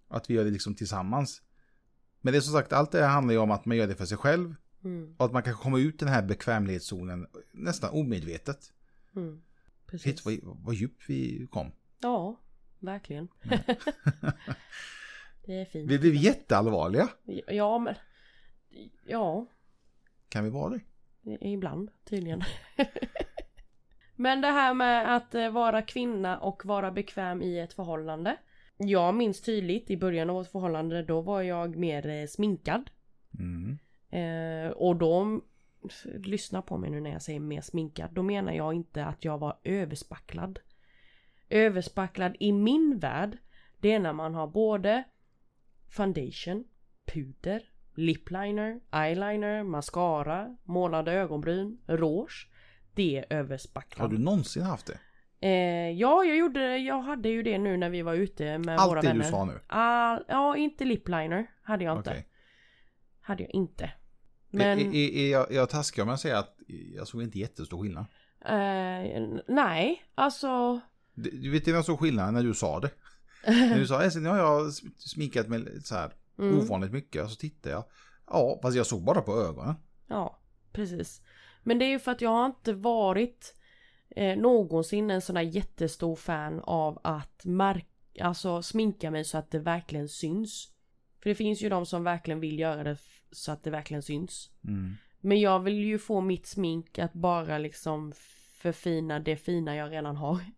Att 0.08 0.30
vi 0.30 0.34
gör 0.34 0.44
det 0.44 0.50
liksom 0.50 0.74
tillsammans. 0.74 1.42
Men 2.20 2.32
det 2.32 2.38
är 2.38 2.40
som 2.40 2.52
sagt, 2.52 2.72
allt 2.72 2.92
det 2.92 3.00
här 3.00 3.08
handlar 3.08 3.32
ju 3.34 3.38
om 3.40 3.50
att 3.50 3.64
man 3.66 3.76
gör 3.76 3.86
det 3.86 3.94
för 3.94 4.04
sig 4.04 4.18
själv. 4.18 4.54
Mm, 4.84 5.14
Och 5.18 5.26
att 5.26 5.32
man 5.32 5.42
kan 5.42 5.54
komma 5.54 5.78
ut 5.78 5.94
i 5.94 6.04
den 6.04 6.14
här 6.14 6.22
bekvämlighetszonen 6.22 7.26
nästan 7.52 7.90
omedvetet. 7.90 8.72
mm, 9.16 9.42
precis. 9.86 10.22
Shit, 10.22 10.44
vad, 10.44 10.56
vad 10.64 10.74
djupt 10.74 11.02
vi 11.08 11.46
kom. 11.50 11.72
Ja, 12.00 12.36
verkligen. 12.78 13.28
det 15.46 15.60
är 15.60 15.64
fint. 15.64 15.90
Vi 15.90 15.98
blev 15.98 16.14
jätteallvarliga. 16.14 17.08
Ja 17.46 17.78
men... 17.78 17.94
Ja, 19.06 19.46
Kan 20.28 20.44
vi 20.44 20.50
vara 20.50 20.70
det? 20.70 20.80
ibland 21.40 21.90
tydligen. 22.04 22.42
men 24.16 24.40
det 24.40 24.48
här 24.48 24.74
med 24.74 25.16
att 25.16 25.34
eh, 25.34 25.50
vara 25.50 25.82
kvinna 25.82 26.38
och 26.38 26.66
vara 26.66 26.90
bekväm 26.90 27.42
i 27.42 27.58
ett 27.58 27.72
förhållande. 27.72 28.36
Jag 28.76 29.14
minns 29.14 29.40
tydligt 29.40 29.90
i 29.90 29.96
början 29.96 30.30
av 30.30 30.36
vårt 30.36 30.50
förhållande 30.50 31.02
då 31.02 31.20
var 31.20 31.42
jag 31.42 31.76
mer 31.76 32.06
eh, 32.08 32.26
sminkad. 32.26 32.90
Mm. 33.38 33.78
Eh, 34.12 34.70
och 34.70 34.96
då, 34.96 35.40
lyssna 36.24 36.62
på 36.62 36.78
mig 36.78 36.90
nu 36.90 37.00
när 37.00 37.12
jag 37.12 37.22
säger 37.22 37.40
mer 37.40 37.60
sminkad, 37.60 38.10
då 38.12 38.22
menar 38.22 38.52
jag 38.52 38.74
inte 38.74 39.04
att 39.04 39.24
jag 39.24 39.38
var 39.38 39.58
överspacklad. 39.64 40.58
Överspacklad 41.48 42.36
i 42.40 42.52
min 42.52 42.98
värld, 42.98 43.38
det 43.78 43.92
är 43.92 43.98
när 44.00 44.12
man 44.12 44.34
har 44.34 44.46
både 44.46 45.04
foundation, 45.90 46.64
puder, 47.12 47.62
lipliner, 47.94 48.80
eyeliner, 48.92 49.62
mascara, 49.62 50.56
målade 50.62 51.12
ögonbryn, 51.12 51.78
rouge. 51.86 52.48
Det 52.94 53.16
är 53.16 53.24
Har 53.30 53.36
överspacklad. 53.40 54.10
du 54.10 54.18
någonsin 54.18 54.62
haft 54.62 54.86
det? 54.86 54.98
Eh, 55.48 55.90
ja, 55.90 56.24
jag 56.24 56.36
gjorde 56.36 56.76
jag 56.78 57.02
hade 57.02 57.28
ju 57.28 57.42
det 57.42 57.58
nu 57.58 57.76
när 57.76 57.90
vi 57.90 58.02
var 58.02 58.14
ute 58.14 58.58
med 58.58 58.78
Allt 58.78 58.90
våra 58.90 59.00
det 59.00 59.08
vänner. 59.08 59.24
du 59.24 59.30
sa 59.30 59.44
nu? 59.44 59.60
All, 59.66 60.24
ja, 60.28 60.56
inte 60.56 60.84
lipliner 60.84 61.46
hade 61.62 61.84
jag 61.84 61.98
inte. 61.98 62.10
Okej. 62.10 62.26
Hade 63.20 63.42
jag 63.42 63.50
inte. 63.50 63.90
Men... 64.52 64.78
Är, 64.78 64.94
är, 64.94 65.16
är 65.16 65.30
jag, 65.30 65.50
är 65.52 65.56
jag 65.56 65.68
taskig 65.70 66.02
om 66.02 66.08
jag 66.08 66.20
säger 66.20 66.36
att 66.36 66.56
jag 66.96 67.08
såg 67.08 67.22
inte 67.22 67.38
jättestor 67.38 67.82
skillnad? 67.82 68.04
Eh, 68.44 69.22
nej, 69.48 70.02
alltså... 70.14 70.80
Du 71.14 71.30
du 71.30 71.50
vet 71.50 71.64
det 71.64 71.72
var 71.72 71.82
så 71.82 71.96
skillnad 71.96 72.34
när 72.34 72.42
du 72.42 72.54
sa 72.54 72.80
det. 72.80 72.90
när 73.46 73.78
du 73.78 73.86
sa 73.86 74.02
"Älskling, 74.02 74.24
nu 74.24 74.30
har 74.30 74.38
jag 74.38 74.72
sminkat 74.96 75.48
mig 75.48 75.82
så 75.82 75.94
här 75.94 76.12
Mm, 76.38 76.58
ovanligt 76.58 76.92
mycket. 76.92 77.30
Så 77.30 77.36
tittade 77.36 77.74
jag. 77.74 77.84
Ja, 78.26 78.58
fast 78.62 78.76
jag 78.76 78.86
såg 78.86 79.02
bara 79.02 79.22
på 79.22 79.40
ögonen. 79.40 79.74
ja, 80.08 80.38
precis. 80.72 81.22
Men 81.62 81.78
det 81.78 81.84
är 81.84 81.88
ju 81.88 81.98
för 81.98 82.12
att 82.12 82.20
jag 82.20 82.30
har 82.30 82.46
inte 82.46 82.72
varit 82.72 83.54
eh, 84.16 84.38
någonsin 84.38 85.10
en 85.10 85.20
sån 85.20 85.34
där 85.34 85.42
jättestor 85.42 86.16
fan 86.16 86.60
av 86.60 87.00
att 87.04 87.44
märka, 87.44 87.86
alltså 88.20 88.62
sminka 88.62 89.10
mig 89.10 89.24
så 89.24 89.38
att 89.38 89.50
det 89.50 89.58
verkligen 89.58 90.08
syns. 90.08 90.68
För 91.22 91.28
det 91.30 91.34
finns 91.34 91.62
ju 91.62 91.68
de 91.68 91.86
som 91.86 92.04
verkligen 92.04 92.40
vill 92.40 92.58
göra 92.58 92.84
det 92.84 92.96
så 93.32 93.52
att 93.52 93.64
det 93.64 93.70
verkligen 93.70 94.02
syns. 94.02 94.50
Mm. 94.64 94.96
Men 95.20 95.40
jag 95.40 95.60
vill 95.60 95.84
ju 95.84 95.98
få 95.98 96.20
mitt 96.20 96.46
smink 96.46 96.98
att 96.98 97.12
bara 97.12 97.58
liksom 97.58 98.12
förfina 98.62 99.20
det 99.20 99.36
fina 99.36 99.76
jag 99.76 99.92
redan 99.92 100.16
har. 100.16 100.40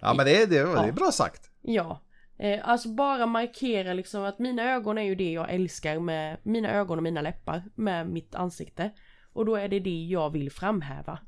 Ja, 0.00 0.14
men 0.14 0.26
det 0.26 0.42
är, 0.42 0.46
det, 0.46 0.62
det 0.62 0.88
är 0.88 0.92
bra 0.92 1.10
sagt. 1.12 1.50
Ja. 1.62 2.00
Eh, 2.38 2.68
alltså 2.68 2.88
bara 2.88 3.26
markera 3.26 3.92
liksom 3.92 4.22
att 4.24 4.38
mina 4.38 4.62
ögon 4.62 4.98
är 4.98 5.02
ju 5.02 5.14
det 5.14 5.32
jag 5.32 5.50
älskar 5.50 5.98
med 5.98 6.38
mina 6.42 6.70
ögon 6.72 6.98
och 6.98 7.02
mina 7.02 7.22
läppar 7.22 7.62
med 7.74 8.08
mitt 8.08 8.34
ansikte. 8.34 8.90
Och 9.32 9.46
då 9.46 9.56
är 9.56 9.68
det 9.68 9.80
det 9.80 10.04
jag 10.04 10.30
vill 10.30 10.50
framhäva. 10.50 11.18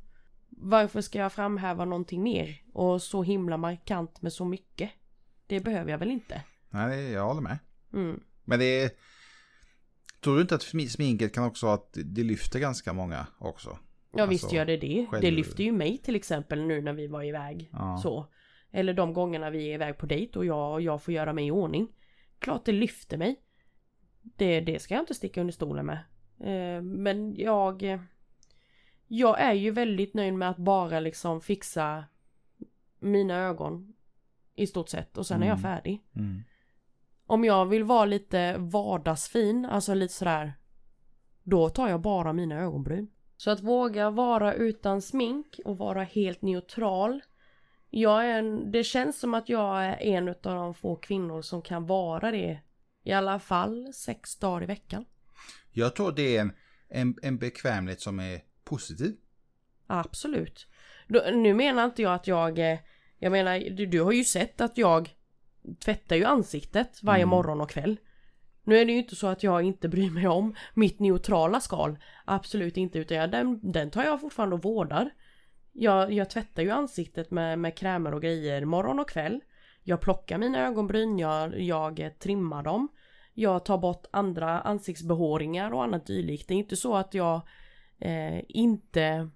Varför 0.48 1.00
ska 1.00 1.18
jag 1.18 1.32
framhäva 1.32 1.84
någonting 1.84 2.22
mer? 2.22 2.62
Och 2.72 3.02
så 3.02 3.22
himla 3.22 3.56
markant 3.56 4.22
med 4.22 4.32
så 4.32 4.44
mycket? 4.44 4.90
Det 5.46 5.60
behöver 5.60 5.90
jag 5.90 5.98
väl 5.98 6.10
inte? 6.10 6.42
Nej, 6.70 7.10
jag 7.10 7.26
håller 7.26 7.40
med. 7.40 7.58
Mm. 7.92 8.20
Men 8.48 8.58
det 8.58 8.82
är... 8.82 8.90
Tror 10.20 10.34
du 10.36 10.40
inte 10.42 10.54
att 10.54 10.62
smi- 10.62 10.88
sminket 10.88 11.34
kan 11.34 11.44
också 11.44 11.66
att 11.66 11.98
det 12.04 12.22
lyfter 12.22 12.58
ganska 12.58 12.92
många 12.92 13.26
också? 13.38 13.78
Ja 14.14 14.26
visst 14.26 14.44
Alltså, 14.44 14.56
gör 14.56 14.64
det 14.64 14.76
det. 14.76 15.06
själv- 15.10 15.22
Det 15.22 15.30
lyfter 15.30 15.64
ju 15.64 15.72
mig 15.72 15.98
till 15.98 16.16
exempel 16.16 16.62
nu 16.62 16.82
när 16.82 16.92
vi 16.92 17.06
var 17.06 17.22
iväg. 17.22 17.68
Ja. 17.72 17.98
Så. 18.02 18.26
Eller 18.70 18.94
de 18.94 19.12
gångerna 19.12 19.50
vi 19.50 19.70
är 19.70 19.74
iväg 19.74 19.98
på 19.98 20.06
dejt 20.06 20.38
och 20.38 20.44
jag, 20.44 20.80
jag 20.80 21.02
får 21.02 21.14
göra 21.14 21.32
mig 21.32 21.46
i 21.46 21.50
ordning. 21.50 21.88
Klart 22.38 22.64
det 22.64 22.72
lyfter 22.72 23.16
mig. 23.16 23.36
Det, 24.22 24.60
det 24.60 24.78
ska 24.78 24.94
jag 24.94 25.02
inte 25.02 25.14
sticka 25.14 25.40
under 25.40 25.52
stolen 25.52 25.86
med. 25.86 25.98
Eh, 26.40 26.82
men 26.82 27.34
jag... 27.36 27.98
Jag 29.10 29.40
är 29.40 29.52
ju 29.52 29.70
väldigt 29.70 30.14
nöjd 30.14 30.34
med 30.34 30.50
att 30.50 30.56
bara 30.56 31.00
liksom 31.00 31.40
fixa 31.40 32.04
mina 32.98 33.34
ögon. 33.36 33.94
I 34.54 34.66
stort 34.66 34.88
sett 34.88 35.18
och 35.18 35.26
sen 35.26 35.42
är 35.42 35.46
jag 35.46 35.58
Mm. 35.58 35.62
färdig. 35.62 36.02
Mm. 36.16 36.42
Om 37.28 37.44
jag 37.44 37.66
vill 37.66 37.84
vara 37.84 38.04
lite 38.04 38.56
vardagsfin, 38.58 39.64
alltså 39.64 39.94
lite 39.94 40.14
sådär. 40.14 40.52
Då 41.42 41.68
tar 41.68 41.88
jag 41.88 42.00
bara 42.00 42.32
mina 42.32 42.60
ögonbryn. 42.60 43.10
Så 43.36 43.50
att 43.50 43.60
våga 43.60 44.10
vara 44.10 44.54
utan 44.54 45.02
smink 45.02 45.60
och 45.64 45.78
vara 45.78 46.02
helt 46.02 46.42
neutral. 46.42 47.20
Jag 47.90 48.24
är 48.26 48.38
en, 48.38 48.70
det 48.72 48.84
känns 48.84 49.20
som 49.20 49.34
att 49.34 49.48
jag 49.48 49.84
är 49.84 50.02
en 50.02 50.28
av 50.28 50.34
de 50.42 50.74
få 50.74 50.96
kvinnor 50.96 51.42
som 51.42 51.62
kan 51.62 51.86
vara 51.86 52.30
det. 52.30 52.60
I 53.04 53.12
alla 53.12 53.38
fall 53.38 53.92
sex 53.94 54.36
dagar 54.36 54.62
i 54.62 54.66
veckan. 54.66 55.04
Jag 55.72 55.94
tror 55.96 56.12
det 56.12 56.36
är 56.36 56.40
en, 56.40 56.52
en, 56.88 57.14
en 57.22 57.38
bekvämlighet 57.38 58.00
som 58.00 58.20
är 58.20 58.40
positiv. 58.64 59.16
Absolut. 59.86 60.66
Nu 61.32 61.54
menar 61.54 61.84
inte 61.84 62.02
jag 62.02 62.14
att 62.14 62.26
jag... 62.26 62.58
eh, 62.58 62.78
Jag 63.18 63.32
menar, 63.32 63.58
du, 63.70 63.86
du 63.86 64.02
har 64.02 64.12
ju 64.12 64.24
sett 64.24 64.60
att 64.60 64.78
jag 64.78 65.10
tvättar 65.74 66.16
ju 66.16 66.24
ansiktet 66.24 67.02
varje 67.02 67.22
Mm. 67.22 67.30
morgon 67.30 67.60
och 67.60 67.70
kväll. 67.70 67.96
Nu 68.64 68.78
är 68.78 68.84
det 68.84 68.92
ju 68.92 68.98
inte 68.98 69.16
så 69.16 69.26
att 69.26 69.42
jag 69.42 69.62
inte 69.62 69.88
bryr 69.88 70.10
mig 70.10 70.28
om 70.28 70.54
mitt 70.74 71.00
neutrala 71.00 71.60
skal. 71.60 71.98
Absolut 72.24 72.76
inte, 72.76 72.98
utan 72.98 73.16
jag, 73.16 73.30
den, 73.30 73.72
den 73.72 73.90
tar 73.90 74.04
jag 74.04 74.20
fortfarande 74.20 74.56
och 74.56 74.62
vårdar. 74.62 75.10
Jag, 75.72 76.12
jag 76.12 76.30
tvättar 76.30 76.62
ju 76.62 76.70
ansiktet 76.70 77.30
med, 77.30 77.58
med 77.58 77.76
krämer 77.76 78.14
och 78.14 78.22
grejer 78.22 78.64
morgon 78.64 78.98
och 78.98 79.10
kväll. 79.10 79.40
Jag 79.82 80.00
plockar 80.00 80.38
mina 80.38 80.66
ögonbryn, 80.66 81.18
jag, 81.18 81.60
jag 81.60 82.18
trimmar 82.18 82.62
dem. 82.62 82.88
Jag 83.34 83.64
tar 83.64 83.78
bort 83.78 84.06
andra 84.10 84.60
ansiktsbehåringar 84.60 85.70
och 85.70 85.84
annat 85.84 86.06
dylikt. 86.06 86.48
Det 86.48 86.54
är 86.54 86.58
inte 86.58 86.76
så 86.76 86.96
att 86.96 87.14
jag 87.14 87.40
eh, 87.98 88.40
inte 88.48 89.30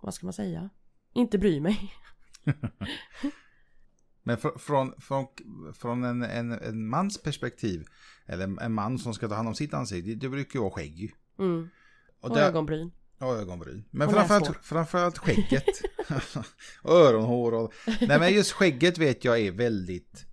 vad 0.00 0.14
ska 0.14 0.26
man 0.26 0.32
säga? 0.32 0.70
Inte 1.12 1.38
bry 1.38 1.60
mig. 1.60 1.78
Men 4.26 4.36
fr 4.36 4.48
från, 4.58 4.92
från, 5.00 5.26
från 5.74 6.04
en, 6.04 6.22
en, 6.22 6.52
en 6.52 6.88
mans 6.88 7.22
perspektiv, 7.22 7.84
eller 8.26 8.60
en 8.62 8.72
man 8.72 8.98
som 8.98 9.14
ska 9.14 9.28
ta 9.28 9.34
hand 9.34 9.48
om 9.48 9.54
sitt 9.54 9.74
ansikte, 9.74 10.14
det 10.14 10.28
brukar 10.28 10.58
ju 10.58 10.60
vara 10.62 10.70
skägg. 10.70 11.14
Mm. 11.38 11.68
Och, 12.20 12.30
Och 12.30 12.36
där- 12.36 12.48
ögonbryn. 12.48 12.90
Ja, 13.18 13.36
ögonbryn. 13.36 13.84
Men 13.90 14.08
Och 14.08 14.14
framförallt, 14.14 14.48
näshår. 14.48 14.60
framförallt 14.62 15.18
skägget. 15.18 15.64
och 16.82 16.92
öronhår 16.94 17.54
och... 17.54 17.72
Nej 18.00 18.18
men 18.18 18.32
just 18.34 18.52
skägget 18.52 18.98
vet 18.98 19.24
jag 19.24 19.38
är 19.40 19.52
väldigt... 19.52 20.26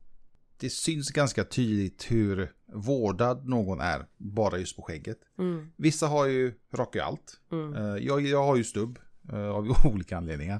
Det 0.57 0.69
syns 0.69 1.11
ganska 1.11 1.43
tydligt 1.43 2.11
hur 2.11 2.51
vårdad 2.73 3.49
någon 3.49 3.81
är, 3.81 4.05
bara 4.17 4.57
just 4.57 4.75
på 4.75 4.81
skägget. 4.81 5.17
Mm. 5.39 5.67
Vissa 5.75 6.07
har 6.07 6.25
ju, 6.25 6.53
rakar 6.73 6.99
ju 6.99 7.05
allt. 7.05 7.39
Mm. 7.51 7.73
Eh, 7.73 8.03
Jag, 8.03 8.21
jag 8.21 8.43
har 8.43 8.55
ju 8.55 8.63
stubb, 8.63 8.99
eh, 9.31 9.47
av 9.49 9.67
olika 9.85 10.17
anledningar. 10.17 10.59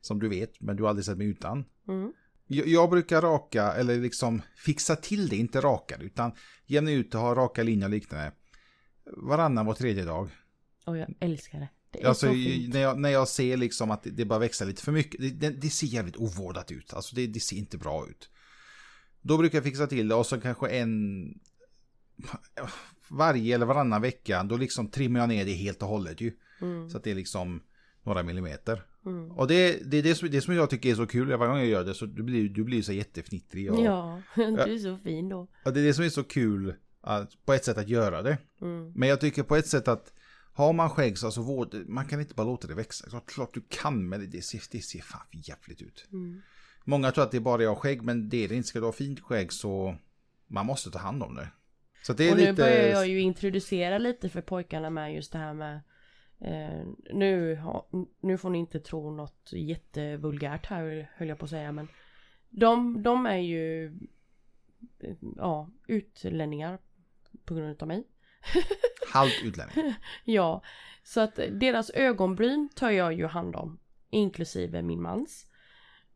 Som 0.00 0.18
du 0.18 0.28
vet, 0.28 0.60
men 0.60 0.76
du 0.76 0.82
har 0.82 0.90
aldrig 0.90 1.04
sett 1.04 1.18
mig 1.18 1.26
utan. 1.26 1.64
Mm. 1.88 2.12
Jag, 2.52 2.90
brukar 2.90 3.22
raka, 3.22 3.72
eller 3.72 3.98
liksom 3.98 4.42
fixa 4.56 4.96
till 4.96 5.28
det, 5.28 5.36
inte 5.36 5.60
raka 5.60 5.96
det, 5.98 6.04
utan 6.04 6.32
jämna 6.66 6.90
ut 6.90 7.14
och 7.14 7.20
ha 7.20 7.34
raka 7.34 7.62
linjer 7.62 7.86
och 7.86 7.90
liknande. 7.90 8.32
Varannan 9.04 9.66
var 9.66 9.74
tredje 9.74 10.04
dag. 10.04 10.30
Och 10.86 10.98
jag 10.98 11.14
älskar 11.20 11.60
det. 11.60 11.68
Det 11.90 12.02
är 12.02 12.08
Alltså, 12.08 12.26
när, 12.26 12.80
jag, 12.80 12.98
när 12.98 13.08
jag 13.08 13.28
ser 13.28 13.56
liksom 13.56 13.90
att 13.90 14.02
det, 14.02 14.10
det 14.10 14.24
bara 14.24 14.38
växer 14.38 14.66
lite 14.66 14.82
för 14.82 14.92
mycket, 14.92 15.20
det, 15.20 15.30
det, 15.30 15.50
det 15.50 15.70
ser 15.70 15.86
jävligt 15.86 16.16
ovårdat 16.16 16.70
ut. 16.70 16.94
Alltså 16.94 17.16
det, 17.16 17.26
det 17.26 17.40
ser 17.40 17.56
inte 17.56 17.78
bra 17.78 18.06
ut. 18.08 18.30
Då 19.20 19.38
brukar 19.38 19.58
jag 19.58 19.64
fixa 19.64 19.86
till 19.86 20.08
det 20.08 20.14
och 20.14 20.26
så 20.26 20.40
kanske 20.40 20.68
en... 20.68 21.24
Varje 23.08 23.54
eller 23.54 23.66
varannan 23.66 24.02
vecka, 24.02 24.42
då 24.42 24.56
liksom 24.56 24.90
trimmar 24.90 25.20
jag 25.20 25.28
ner 25.28 25.44
det 25.44 25.52
helt 25.52 25.82
och 25.82 25.88
hållet 25.88 26.20
ju. 26.20 26.32
Mm. 26.60 26.90
Så 26.90 26.96
att 26.96 27.04
det 27.04 27.10
är 27.10 27.14
liksom 27.14 27.62
några 28.02 28.22
millimeter. 28.22 28.82
Mm. 29.06 29.30
Och 29.30 29.48
det, 29.48 29.90
det 29.90 29.96
är 29.96 30.02
det 30.02 30.14
som, 30.14 30.30
det 30.30 30.40
som 30.40 30.54
jag 30.54 30.70
tycker 30.70 30.90
är 30.90 30.94
så 30.94 31.06
kul, 31.06 31.28
varje 31.28 31.50
gång 31.50 31.58
jag 31.58 31.66
gör 31.66 31.84
det 31.84 31.94
så 31.94 32.06
du 32.06 32.22
blir 32.22 32.48
du 32.48 32.64
blir 32.64 32.82
så 32.82 32.92
jättefnittrig. 32.92 33.72
Och, 33.72 33.84
Ja, 33.84 34.22
du 34.36 34.42
är 34.74 34.78
så 34.78 34.96
fin 34.96 35.28
då. 35.28 35.48
och 35.64 35.72
det 35.72 35.80
är 35.80 35.84
det 35.84 35.94
som 35.94 36.04
är 36.04 36.08
så 36.08 36.24
kul, 36.24 36.74
att, 37.00 37.46
på 37.46 37.52
ett 37.52 37.64
sätt 37.64 37.78
att 37.78 37.88
göra 37.88 38.22
det. 38.22 38.38
Mm. 38.60 38.92
Men 38.92 39.08
jag 39.08 39.20
tycker 39.20 39.42
på 39.42 39.56
ett 39.56 39.66
sätt 39.66 39.88
att 39.88 40.12
har 40.52 40.72
man 40.72 40.90
skägg 40.90 41.18
så 41.18 41.26
alltså 41.26 41.42
vård, 41.42 41.74
man 41.86 42.06
kan 42.06 42.20
inte 42.20 42.34
bara 42.34 42.46
låta 42.46 42.68
det 42.68 42.74
växa. 42.74 43.08
Klart, 43.08 43.26
klart 43.26 43.54
du 43.54 43.62
kan 43.68 44.08
men 44.08 44.30
det, 44.30 44.42
ser, 44.42 44.62
det 44.70 44.80
ser 44.80 45.00
fan 45.00 45.26
jävligt 45.32 45.82
ut. 45.82 46.06
Mm. 46.12 46.42
Många 46.84 47.10
tror 47.10 47.24
att 47.24 47.30
det 47.30 47.36
är 47.36 47.40
bara 47.40 47.62
jag 47.62 47.78
skägg 47.78 48.02
men 48.02 48.28
det 48.28 48.44
är 48.44 48.48
det 48.48 48.54
inte. 48.54 48.68
Ska 48.68 48.78
du 48.78 48.84
ha 48.84 48.92
fint 48.92 49.20
skägg 49.20 49.52
så 49.52 49.96
man 50.46 50.66
måste 50.66 50.90
ta 50.90 50.98
hand 50.98 51.22
om 51.22 51.34
det. 51.34 51.48
Så 52.02 52.12
det 52.12 52.28
är 52.28 52.30
Och 52.30 52.36
nu 52.36 52.42
lite... 52.42 52.52
börjar 52.52 52.88
jag 52.88 53.08
ju 53.08 53.20
introducera 53.20 53.98
lite 53.98 54.28
för 54.28 54.40
pojkarna 54.40 54.90
med 54.90 55.14
just 55.14 55.32
det 55.32 55.38
här 55.38 55.54
med 55.54 55.80
eh, 56.40 56.86
nu, 57.12 57.56
ha, 57.56 57.88
nu 58.20 58.38
får 58.38 58.50
ni 58.50 58.58
inte 58.58 58.80
tro 58.80 59.10
något 59.10 59.52
jättevulgärt 59.52 60.66
här 60.66 61.10
höll 61.16 61.28
jag 61.28 61.38
på 61.38 61.44
att 61.44 61.50
säga 61.50 61.72
men 61.72 61.88
de, 62.50 63.02
de 63.02 63.26
är 63.26 63.36
ju 63.36 63.86
eh, 64.98 65.16
ja, 65.36 65.68
utlänningar 65.86 66.78
på 67.44 67.54
grund 67.54 67.82
av 67.82 67.88
mig. 67.88 68.04
Halvt 69.12 69.42
utlänning. 69.44 69.94
Ja, 70.24 70.62
så 71.02 71.20
att 71.20 71.36
deras 71.50 71.90
ögonbryn 71.90 72.68
tar 72.74 72.90
jag 72.90 73.12
ju 73.12 73.26
hand 73.26 73.56
om. 73.56 73.78
Inklusive 74.10 74.82
min 74.82 75.02
mans. 75.02 75.46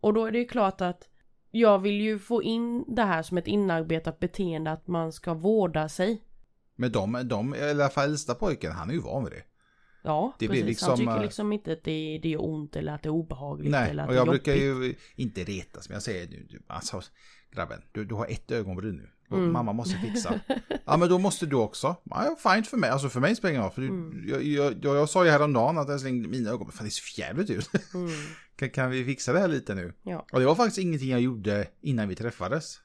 Och 0.01 0.15
då 0.15 0.27
är 0.27 0.33
det 0.33 0.39
ju 0.39 0.45
klart 0.45 0.81
att 0.81 1.09
jag 1.51 1.79
vill 1.79 2.01
ju 2.01 2.19
få 2.19 2.43
in 2.43 2.85
det 2.95 3.03
här 3.03 3.23
som 3.23 3.39
ett 3.39 3.47
inarbetat 3.47 4.21
beteende 4.21 4.73
att 4.73 4.87
man 4.87 5.13
ska 5.13 5.35
vårda 5.35 5.89
sig. 5.89 6.23
Men 6.77 6.93
de, 6.93 7.21
de, 7.25 7.55
i 7.55 7.71
alla 7.71 7.89
fall 7.89 8.09
äldsta 8.09 8.35
pojken, 8.35 8.73
han 8.73 8.91
är 8.91 8.95
ju 8.95 9.01
van 9.01 9.25
vid 9.25 9.33
det. 9.33 9.43
Ja, 10.05 10.37
Det 10.39 10.49
blir 10.49 10.65
precis. 10.65 10.83
Han 10.83 10.91
liksom, 10.91 11.07
tycker 11.07 11.17
eh, 11.17 11.23
liksom 11.23 11.53
inte 11.53 11.73
att 11.73 11.85
det, 11.85 12.19
det 12.23 12.33
är 12.33 12.45
ont 12.45 12.77
eller 12.77 12.93
att 12.93 13.03
det 13.03 13.09
är 13.09 13.11
obehagligt 13.11 13.71
Nej, 13.71 13.91
eller 13.91 14.03
att 14.03 14.09
och 14.09 14.15
det 14.15 14.19
är 14.19 14.21
jag 14.21 14.29
brukar 14.29 14.55
ju 14.55 14.95
inte 15.17 15.45
retas, 15.45 15.89
men 15.89 15.95
jag 15.95 16.03
säger 16.03 16.29
nu, 16.29 16.47
du, 16.51 16.63
alltså 16.67 17.03
grabben, 17.51 17.83
du, 17.93 18.05
du 18.05 18.15
har 18.15 18.27
ett 18.27 18.51
ögonbryn 18.51 18.97
nu. 18.97 19.11
Mm. 19.37 19.53
Mamma 19.53 19.73
måste 19.73 19.99
fixa. 19.99 20.41
ja, 20.85 20.97
men 20.97 21.09
då 21.09 21.19
måste 21.19 21.47
du 21.47 21.57
också. 21.57 21.97
Ja, 22.05 22.37
fine 22.43 22.65
för 22.65 22.77
mig, 22.77 22.91
alltså 22.91 23.09
för 23.09 23.21
mig 23.21 23.37
spelar 23.37 23.53
det 23.53 23.59
ingen 23.59 23.71
roll. 23.71 23.89
Mm. 23.89 24.29
jag, 24.29 24.43
jag, 24.43 24.85
jag, 24.85 24.97
jag 24.97 25.09
sa 25.09 25.25
ju 25.25 25.31
häromdagen 25.31 25.79
att 25.79 25.89
älskling, 25.89 26.31
mina 26.31 26.51
ögon, 26.51 26.73
fan 26.73 26.85
det 26.85 26.91
ser 26.91 27.03
för 27.03 27.21
jävligt 27.21 27.51
ut. 27.51 27.71
Mm. 27.95 28.11
kan, 28.57 28.71
kan 28.71 28.91
vi 28.91 29.05
fixa 29.05 29.33
det 29.33 29.39
här 29.39 29.49
lite 29.49 29.75
nu? 29.75 29.93
Ja. 30.03 30.27
Och 30.33 30.41
det 30.41 30.47
var 30.47 30.55
faktiskt 30.55 30.79
ingenting 30.79 31.11
jag 31.11 31.21
gjorde 31.21 31.67
innan 31.81 32.09
vi 32.09 32.15
träffades. 32.15 32.81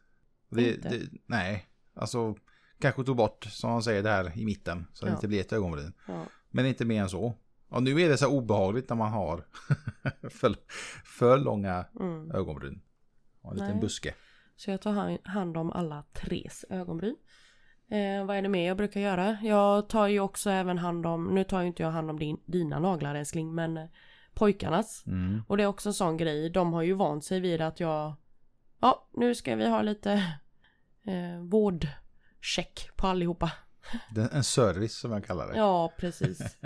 Det, 0.49 0.75
det, 0.75 1.01
nej, 1.25 1.65
alltså 1.95 2.35
kanske 2.81 3.03
tog 3.03 3.15
bort, 3.15 3.43
som 3.49 3.69
man 3.71 3.83
säger, 3.83 4.03
det 4.03 4.09
här 4.09 4.37
i 4.37 4.45
mitten. 4.45 4.85
Så 4.93 5.05
det 5.05 5.11
Ja. 5.11 5.15
inte 5.15 5.27
blir 5.27 5.39
ett 5.41 5.53
ögonbryn. 5.53 5.93
Ja. 6.07 6.25
Men 6.49 6.65
inte 6.65 6.85
mer 6.85 7.01
än 7.01 7.09
så. 7.09 7.33
Och 7.69 7.83
nu 7.83 8.01
är 8.01 8.09
det 8.09 8.17
så 8.17 8.27
obehagligt 8.37 8.89
när 8.89 8.95
man 8.95 9.11
har 9.11 9.45
för, 10.29 10.55
för 11.05 11.37
långa 11.37 11.85
Mm. 11.99 12.31
ögonbryn. 12.31 12.81
Och 13.41 13.51
en 13.51 13.57
liten 13.57 13.71
Nej. 13.71 13.81
buske. 13.81 14.13
Så 14.55 14.71
jag 14.71 14.81
tar 14.81 14.91
han- 14.91 15.17
hand 15.23 15.57
om 15.57 15.71
alla 15.71 16.03
tres 16.13 16.65
ögonbryn. 16.69 17.15
Eh, 17.91 18.25
vad 18.25 18.37
är 18.37 18.41
det 18.41 18.49
mer 18.49 18.67
jag 18.67 18.77
brukar 18.77 18.99
göra? 19.01 19.37
Jag 19.41 19.89
tar 19.89 20.07
ju 20.07 20.19
också 20.19 20.49
även 20.49 20.77
hand 20.77 21.05
om, 21.05 21.25
nu 21.35 21.43
tar 21.43 21.61
ju 21.61 21.67
inte 21.67 21.83
jag 21.83 21.91
hand 21.91 22.09
om 22.09 22.19
din, 22.19 22.39
dina 22.45 22.79
naglar 22.79 23.15
älskling, 23.15 23.55
men 23.55 23.77
eh, 23.77 23.85
pojkarnas. 24.33 25.03
Mm. 25.07 25.41
Och 25.47 25.57
det 25.57 25.63
är 25.63 25.67
också 25.67 25.89
en 25.89 25.93
sån 25.93 26.17
grej, 26.17 26.49
de 26.49 26.73
har 26.73 26.81
ju 26.81 26.93
vant 26.93 27.23
sig 27.23 27.39
vid 27.39 27.61
att 27.61 27.79
jag, 27.79 28.13
ja 28.79 29.07
nu 29.13 29.35
ska 29.35 29.55
vi 29.55 29.69
ha 29.69 29.81
lite 29.81 30.11
eh, 31.03 31.39
vårdcheck 31.43 32.89
på 32.95 33.07
allihopa. 33.07 33.51
En 34.31 34.43
service 34.43 34.97
som 34.99 35.11
jag 35.11 35.25
kallar 35.25 35.47
det. 35.47 35.57
Ja, 35.57 35.93
precis. 35.97 36.57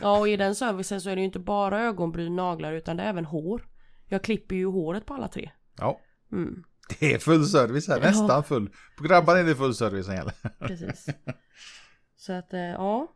Ja, 0.00 0.18
och 0.18 0.28
i 0.28 0.36
den 0.36 0.54
servicen 0.54 1.00
så 1.00 1.10
är 1.10 1.16
det 1.16 1.20
ju 1.20 1.26
inte 1.26 1.38
bara 1.38 1.80
ögonbryn, 1.80 2.36
naglar 2.36 2.72
utan 2.72 2.96
det 2.96 3.02
är 3.02 3.08
även 3.08 3.24
hår. 3.24 3.68
Jag 4.08 4.22
klipper 4.22 4.56
ju 4.56 4.66
håret 4.66 5.06
på 5.06 5.14
alla 5.14 5.28
tre. 5.28 5.50
Ja, 5.78 6.00
Mm, 6.32 6.64
det 6.88 7.14
är 7.14 7.18
full 7.18 7.46
service 7.46 7.88
här. 7.88 8.00
Ja. 8.00 8.02
Nästan 8.02 8.44
full. 8.44 8.70
På 8.98 9.04
grabbarna 9.04 9.38
är 9.38 9.44
det 9.44 9.54
full 9.54 9.74
service 9.74 10.08
gäller. 10.08 10.34
precis. 10.58 11.06
Så 12.16 12.32
att, 12.32 12.52
eh, 12.52 12.60
ja. 12.60 13.12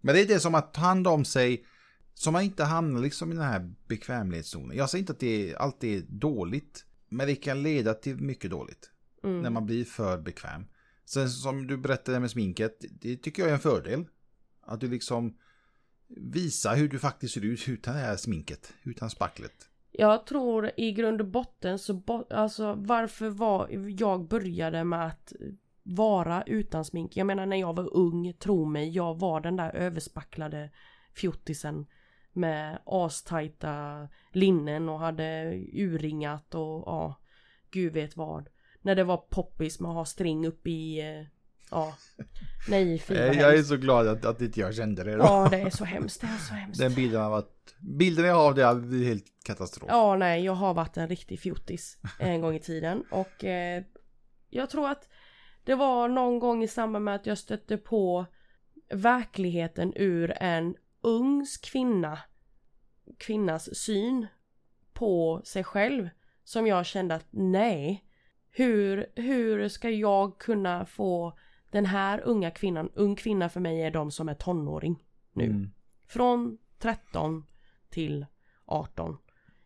Men 0.00 0.14
det 0.14 0.20
är 0.20 0.26
det 0.26 0.40
som 0.40 0.54
att 0.54 0.74
ta 0.74 0.80
hand 0.80 1.06
om 1.06 1.24
sig. 1.24 1.64
Så 2.14 2.30
man 2.30 2.42
inte 2.42 2.64
hamnar 2.64 3.00
liksom 3.00 3.32
i 3.32 3.34
den 3.34 3.44
här 3.44 3.72
bekvämlighetszonen. 3.88 4.76
Jag 4.76 4.90
säger 4.90 5.02
inte 5.02 5.12
att 5.12 5.20
det 5.20 5.56
alltid 5.56 6.02
är 6.02 6.06
dåligt. 6.08 6.84
Men 7.08 7.26
det 7.26 7.34
kan 7.34 7.62
leda 7.62 7.94
till 7.94 8.16
mycket 8.16 8.50
dåligt. 8.50 8.90
Mm. 9.24 9.42
När 9.42 9.50
man 9.50 9.66
blir 9.66 9.84
för 9.84 10.18
bekväm. 10.18 10.66
Sen 11.12 11.28
som 11.30 11.66
du 11.66 11.76
berättade 11.76 12.20
med 12.20 12.30
sminket. 12.30 12.84
Det 13.00 13.16
tycker 13.16 13.42
jag 13.42 13.50
är 13.50 13.54
en 13.54 13.60
fördel. 13.60 14.04
Att 14.60 14.80
du 14.80 14.88
liksom 14.88 15.36
visar 16.08 16.76
hur 16.76 16.88
du 16.88 16.98
faktiskt 16.98 17.34
ser 17.34 17.44
ut 17.44 17.68
utan 17.68 17.94
det 17.94 18.00
här 18.00 18.16
sminket. 18.16 18.72
Utan 18.82 19.10
spacklet. 19.10 19.68
Jag 19.92 20.26
tror 20.26 20.70
i 20.76 20.92
grund 20.92 21.20
och 21.20 21.26
botten 21.26 21.78
så, 21.78 21.94
bo- 21.94 22.26
alltså 22.30 22.74
varför 22.74 23.28
var 23.28 23.68
jag 23.98 24.28
började 24.28 24.84
med 24.84 25.06
att 25.06 25.32
vara 25.82 26.42
utan 26.42 26.84
smink. 26.84 27.16
Jag 27.16 27.26
menar 27.26 27.46
när 27.46 27.56
jag 27.56 27.76
var 27.76 27.96
ung, 27.96 28.32
tro 28.32 28.64
mig, 28.64 28.88
jag 28.90 29.18
var 29.18 29.40
den 29.40 29.56
där 29.56 29.70
överspacklade 29.70 30.70
fjottisen 31.14 31.86
med 32.32 32.78
astajta 32.86 34.08
linnen 34.32 34.88
och 34.88 34.98
hade 34.98 35.54
urringat 35.72 36.54
och 36.54 36.82
ja, 36.86 37.20
gud 37.70 37.92
vet 37.92 38.16
vad. 38.16 38.48
När 38.82 38.94
det 38.94 39.04
var 39.04 39.16
poppis 39.16 39.80
med 39.80 39.88
att 39.88 39.94
ha 39.94 40.04
string 40.04 40.46
upp 40.46 40.66
i, 40.66 41.00
eh, 41.00 41.26
ja, 41.70 41.94
nej 42.68 42.98
fy 43.06 43.14
Eh, 43.14 43.40
Jag 43.40 43.54
är 43.54 43.62
så 43.62 43.76
glad 43.76 44.08
att, 44.08 44.24
att 44.24 44.40
inte 44.40 44.60
jag 44.60 44.74
kände 44.74 45.04
det 45.04 45.16
då. 45.16 45.24
Ja 45.24 45.48
det 45.50 45.60
är 45.60 45.70
så 45.70 45.84
hemskt, 45.84 46.20
det 46.20 46.26
är 46.26 46.38
så 46.38 46.54
hemskt. 46.54 46.78
Den 46.80 46.94
bilden 46.94 47.20
har 47.22 47.30
varit... 47.30 47.74
Bilden 47.80 48.24
jag 48.24 48.34
har 48.34 48.48
av 48.48 48.56
det 48.90 48.96
är 48.96 49.04
helt 49.04 49.26
katastrof. 49.44 49.88
Ja, 49.88 50.16
nej, 50.16 50.44
jag 50.44 50.52
har 50.52 50.74
varit 50.74 50.96
en 50.96 51.08
riktig 51.08 51.40
fjortis 51.40 51.98
en 52.18 52.40
gång 52.40 52.54
i 52.54 52.60
tiden 52.60 53.04
och 53.10 53.44
eh, 53.44 53.82
jag 54.50 54.70
tror 54.70 54.88
att 54.88 55.08
det 55.64 55.74
var 55.74 56.08
någon 56.08 56.38
gång 56.38 56.62
i 56.62 56.68
samband 56.68 57.04
med 57.04 57.14
att 57.14 57.26
jag 57.26 57.38
stötte 57.38 57.76
på 57.76 58.26
verkligheten 58.94 59.92
ur 59.96 60.30
en 60.40 60.74
ungs 61.00 61.56
kvinna 61.56 62.18
kvinnas 63.18 63.76
syn 63.76 64.26
på 64.92 65.42
sig 65.44 65.64
själv 65.64 66.08
som 66.44 66.66
jag 66.66 66.86
kände 66.86 67.14
att 67.14 67.26
nej 67.30 68.04
hur, 68.52 69.06
hur 69.14 69.68
ska 69.68 69.90
jag 69.90 70.38
kunna 70.38 70.86
få 70.86 71.38
den 71.70 71.86
här 71.86 72.20
unga 72.20 72.50
kvinnan, 72.50 72.90
ung 72.94 73.16
kvinna 73.16 73.48
för 73.48 73.60
mig 73.60 73.82
är 73.82 73.90
de 73.90 74.10
som 74.10 74.28
är 74.28 74.34
tonåring 74.34 75.04
nu. 75.32 75.44
Mm. 75.44 75.70
Från 76.06 76.58
13 76.78 77.46
till 77.90 78.26
18. 78.64 79.18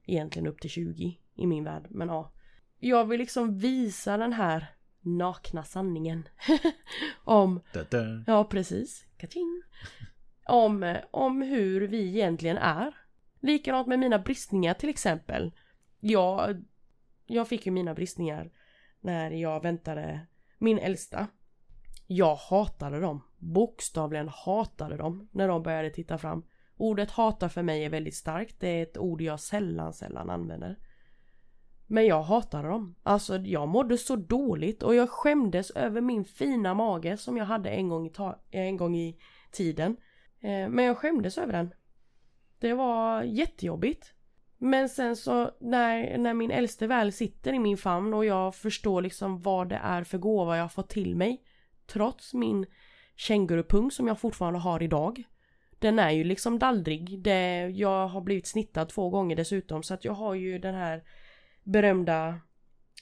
Egentligen 0.06 0.48
upp 0.48 0.60
till 0.60 0.70
20 0.70 1.18
i 1.34 1.46
min 1.46 1.64
värld. 1.64 1.86
Men 1.90 2.08
ja. 2.08 2.32
Jag 2.78 3.04
vill 3.04 3.18
liksom 3.18 3.58
visa 3.58 4.16
den 4.16 4.32
här 4.32 4.66
nakna 5.00 5.64
sanningen. 5.64 6.28
om, 7.24 7.60
Da, 7.72 7.84
da. 7.90 8.24
ja 8.26 8.44
precis, 8.44 9.06
kaching. 9.16 9.62
Om, 10.46 10.96
om 11.10 11.42
hur 11.42 11.80
vi 11.80 12.08
egentligen 12.08 12.58
är. 12.58 12.94
Likadant 13.40 13.88
med 13.88 13.98
mina 13.98 14.18
bristningar 14.18 14.74
till 14.74 14.88
exempel. 14.88 15.52
Jag, 16.00 16.64
jag 17.26 17.48
fick 17.48 17.66
ju 17.66 17.72
mina 17.72 17.94
bristningar 17.94 18.50
när 19.00 19.30
jag 19.30 19.62
väntade 19.62 20.20
min 20.58 20.78
äldsta. 20.78 21.26
Jag 22.06 22.34
hatade 22.34 23.00
dem. 23.00 23.22
Bokstavligen 23.38 24.28
hatade 24.28 24.96
dem 24.96 25.28
när 25.32 25.48
de 25.48 25.62
började 25.62 25.90
titta 25.90 26.18
fram. 26.18 26.44
Ordet 26.76 27.10
hata 27.10 27.48
för 27.48 27.62
mig 27.62 27.84
är 27.84 27.90
väldigt 27.90 28.14
starkt. 28.14 28.60
Det 28.60 28.68
är 28.68 28.82
ett 28.82 28.98
ord 28.98 29.20
jag 29.20 29.40
sällan, 29.40 29.92
sällan 29.92 30.30
använder. 30.30 30.78
Men 31.86 32.06
jag 32.06 32.22
hatade 32.22 32.68
dem. 32.68 32.94
Alltså 33.02 33.36
jag 33.36 33.68
mådde 33.68 33.98
så 33.98 34.16
dåligt 34.16 34.82
och 34.82 34.94
jag 34.94 35.10
skämdes 35.10 35.70
över 35.70 36.00
min 36.00 36.24
fina 36.24 36.74
mage 36.74 37.16
som 37.16 37.36
jag 37.36 37.44
hade 37.44 37.70
en 37.70 37.88
gång 37.88 38.06
i, 38.06 38.12
en 38.50 38.76
gång 38.76 38.96
i 38.96 39.18
tiden. 39.52 39.96
Eh, 40.40 40.68
men 40.68 40.84
jag 40.84 40.98
skämdes 40.98 41.38
över 41.38 41.52
den. 41.52 41.74
Det 42.58 42.74
var 42.74 43.22
jättejobbigt. 43.22 44.14
Men 44.58 44.88
sen 44.88 45.16
så 45.16 45.50
när, 45.60 46.18
när 46.18 46.34
min 46.34 46.50
äldste 46.50 46.86
väl 46.86 47.12
sitter 47.12 47.52
i 47.52 47.58
min 47.58 47.76
famn 47.76 48.14
och 48.14 48.24
jag 48.24 48.54
förstår 48.54 49.02
liksom 49.02 49.42
vad 49.42 49.68
det 49.68 49.80
är 49.82 50.04
för 50.04 50.18
gåva 50.18 50.56
jag 50.56 50.72
fått 50.72 50.88
till 50.88 51.16
mig. 51.16 51.42
Trots 51.86 52.34
min 52.34 52.66
kängurupung 53.16 53.90
som 53.90 54.08
jag 54.08 54.20
fortfarande 54.20 54.58
har 54.58 54.82
idag. 54.82 55.22
Den 55.78 55.98
är 55.98 56.10
ju 56.10 56.24
liksom 56.24 56.58
dallrig. 56.58 57.18
Det, 57.22 57.68
jag 57.68 58.08
har 58.08 58.20
blivit 58.20 58.46
snittad 58.46 58.88
två 58.88 59.10
gånger 59.10 59.36
dessutom 59.36 59.82
så 59.82 59.94
att 59.94 60.04
jag 60.04 60.12
har 60.12 60.34
ju 60.34 60.58
den 60.58 60.74
här 60.74 61.02
berömda 61.62 62.40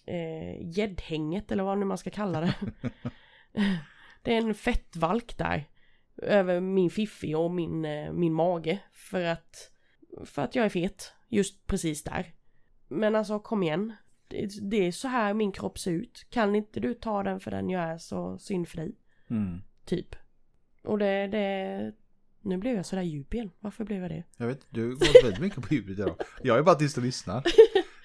eh, 0.06 0.76
gäddhänget 0.78 1.52
eller 1.52 1.64
vad 1.64 1.78
nu 1.78 1.84
man 1.84 1.98
ska 1.98 2.10
kalla 2.10 2.40
det. 2.40 2.54
det 4.22 4.34
är 4.34 4.38
en 4.38 4.54
fettvalk 4.54 5.38
där. 5.38 5.64
Över 6.22 6.60
min 6.60 6.90
fiffi 6.90 7.34
och 7.34 7.50
min, 7.50 7.84
eh, 7.84 8.12
min 8.12 8.32
mage. 8.32 8.78
För 8.92 9.24
att, 9.24 9.70
för 10.24 10.42
att 10.42 10.54
jag 10.54 10.64
är 10.64 10.68
fet. 10.68 11.12
Just 11.28 11.66
precis 11.66 12.04
där. 12.04 12.34
Men 12.88 13.14
alltså 13.14 13.38
kom 13.38 13.62
igen. 13.62 13.92
Det, 14.28 14.70
det 14.70 14.86
är 14.86 14.92
så 14.92 15.08
här 15.08 15.34
min 15.34 15.52
kropp 15.52 15.78
ser 15.78 15.90
ut. 15.90 16.26
Kan 16.30 16.56
inte 16.56 16.80
du 16.80 16.94
ta 16.94 17.22
den 17.22 17.40
för 17.40 17.50
den 17.50 17.70
jag 17.70 17.82
är 17.82 17.98
så 17.98 18.38
synd 18.38 18.68
för 18.68 18.76
dig. 18.76 18.94
Mm. 19.28 19.60
Typ. 19.84 20.16
Och 20.82 20.98
det, 20.98 21.26
det... 21.26 21.92
Nu 22.40 22.58
blev 22.58 22.76
jag 22.76 22.86
sådär 22.86 23.02
djup 23.02 23.34
igen. 23.34 23.50
Varför 23.60 23.84
blev 23.84 24.02
jag 24.02 24.10
det? 24.10 24.24
Jag 24.36 24.46
vet 24.46 24.66
du 24.70 24.88
går 24.88 25.22
väldigt 25.22 25.40
mycket 25.40 25.68
på 25.68 25.74
djupet 25.74 25.98
idag. 25.98 26.20
Jag 26.42 26.58
är 26.58 26.62
bara 26.62 26.74
tyst 26.74 26.96
och 26.96 27.04
lyssnar. 27.04 27.42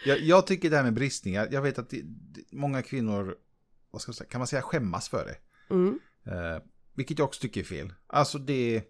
Jag, 0.06 0.20
jag 0.20 0.48
tycker 0.48 0.70
det 0.70 0.76
här 0.76 0.84
med 0.84 0.94
bristningar, 0.94 1.48
jag 1.52 1.62
vet 1.62 1.80
att 1.80 1.90
det, 1.90 2.02
det, 2.04 2.42
många 2.52 2.82
kvinnor, 2.82 3.36
vad 3.92 4.02
ska 4.02 4.10
man 4.10 4.14
säga, 4.14 4.30
kan 4.30 4.40
man 4.40 4.48
säga 4.48 4.62
skämmas 4.62 5.10
för 5.10 5.26
det? 5.26 5.36
Mm. 5.74 6.00
Eh, 6.24 6.62
vilket 6.94 7.20
jag 7.20 7.26
också 7.26 7.42
tycker 7.42 7.62
är 7.62 7.66
fel. 7.66 7.94
Alltså 8.08 8.38
det... 8.38 8.84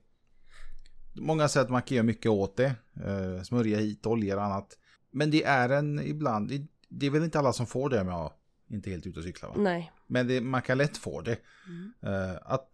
Många 1.20 1.48
säger 1.48 1.66
att 1.66 1.72
man 1.72 1.82
kan 1.82 1.96
göra 1.96 2.06
mycket 2.06 2.32
åt 2.32 2.58
det. 2.58 2.76
Eh, 3.06 3.42
smörja 3.44 3.78
hit 3.78 4.06
oljor 4.06 4.38
och 4.38 4.44
annat. 4.44 4.78
Men 5.12 5.32
det 5.32 5.44
är 5.44 5.70
en 5.70 6.00
ibland, 6.00 6.50
det, 6.50 6.68
det 6.90 7.06
är 7.06 7.10
väl 7.10 7.24
inte 7.24 7.40
alla 7.40 7.54
som 7.54 7.68
får 7.68 7.90
det 7.90 8.02
om 8.02 8.08
jag 8.08 8.32
inte 8.70 8.90
helt 8.90 9.08
ute 9.08 9.20
och 9.20 9.26
cyklar 9.26 9.50
va? 9.50 9.56
Nej. 9.58 9.92
Men 10.08 10.28
det, 10.28 10.42
man 10.42 10.62
kan 10.62 10.78
lätt 10.78 10.98
få 10.98 11.22
det. 11.22 11.38
Mm. 11.68 11.94
Eh, 12.02 12.38
att 12.42 12.70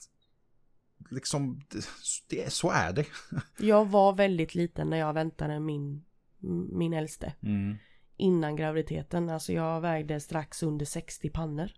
liksom, 1.10 1.62
det, 1.70 1.86
det, 2.30 2.54
så 2.54 2.72
är 2.72 2.94
det. 2.94 3.06
Jag 3.66 3.86
var 3.86 4.14
väldigt 4.14 4.56
liten 4.56 4.90
när 4.90 4.98
jag 4.98 5.14
väntade 5.14 5.60
min, 5.60 6.06
min 6.72 6.94
äldste. 6.94 7.34
Mm. 7.42 7.76
Innan 8.18 8.56
graviditeten. 8.56 9.30
Alltså 9.30 9.54
jag 9.54 9.82
vägde 9.82 10.20
strax 10.20 10.64
under 10.64 10.86
60 10.86 11.30
pannor. 11.30 11.72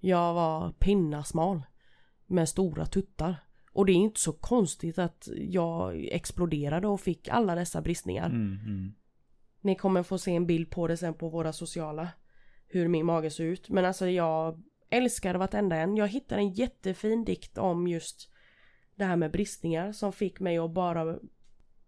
Jag 0.00 0.34
var 0.34 0.72
pinnasmal. 0.72 1.62
Med 2.26 2.48
stora 2.48 2.86
tuttar. 2.86 3.45
Och 3.76 3.86
det 3.86 3.92
är 3.92 3.96
inte 3.96 4.20
så 4.20 4.32
konstigt 4.32 4.98
att 4.98 5.28
jag 5.36 6.04
exploderade 6.04 6.88
och 6.88 7.00
fick 7.00 7.28
alla 7.28 7.54
dessa 7.54 7.82
bristningar. 7.82 8.26
Mm, 8.26 8.58
mm. 8.66 8.94
Ni 9.60 9.74
kommer 9.74 10.02
få 10.02 10.18
se 10.18 10.34
en 10.34 10.46
bild 10.46 10.70
på 10.70 10.86
det 10.86 10.96
sen 10.96 11.14
på 11.14 11.28
våra 11.28 11.52
sociala. 11.52 12.08
Hur 12.66 12.88
min 12.88 13.06
mage 13.06 13.30
ser 13.30 13.44
ut. 13.44 13.68
Men 13.68 13.84
alltså 13.84 14.08
jag 14.08 14.62
älskade 14.90 15.38
vartenda 15.38 15.76
en. 15.76 15.96
Jag 15.96 16.08
hittade 16.08 16.40
en 16.40 16.52
jättefin 16.52 17.24
dikt 17.24 17.58
om 17.58 17.88
just 17.88 18.30
det 18.94 19.04
här 19.04 19.16
med 19.16 19.32
bristningar 19.32 19.92
som 19.92 20.12
fick 20.12 20.40
mig 20.40 20.58
att 20.58 20.70
bara 20.70 21.18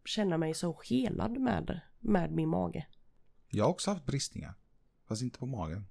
känna 0.04 0.38
mig 0.38 0.54
så 0.54 0.80
helad 0.84 1.40
med, 1.40 1.80
med 1.98 2.32
min 2.32 2.48
mage. 2.48 2.86
Jag 3.50 3.64
har 3.64 3.70
också 3.70 3.90
haft 3.90 4.06
bristningar. 4.06 4.54
Fast 5.06 5.22
inte 5.22 5.38
på 5.38 5.46
magen. 5.46 5.86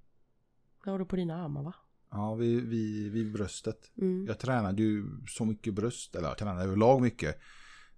Det 0.84 0.90
har 0.90 1.00
du 1.00 1.06
på 1.06 1.16
dina 1.16 1.44
armar 1.44 1.64
va? 1.64 1.74
Ja, 2.12 2.36
vid, 2.36 2.64
vid, 2.64 3.12
vid 3.12 3.34
bröstet. 3.34 3.92
Mm. 4.02 4.26
Jag 4.28 4.40
tränade 4.40 4.82
ju 4.82 5.06
så 5.28 5.46
mycket 5.46 5.74
bröst, 5.74 6.16
eller 6.16 6.28
jag 6.28 6.38
tränade 6.38 6.64
överlag 6.64 7.02
mycket. 7.02 7.38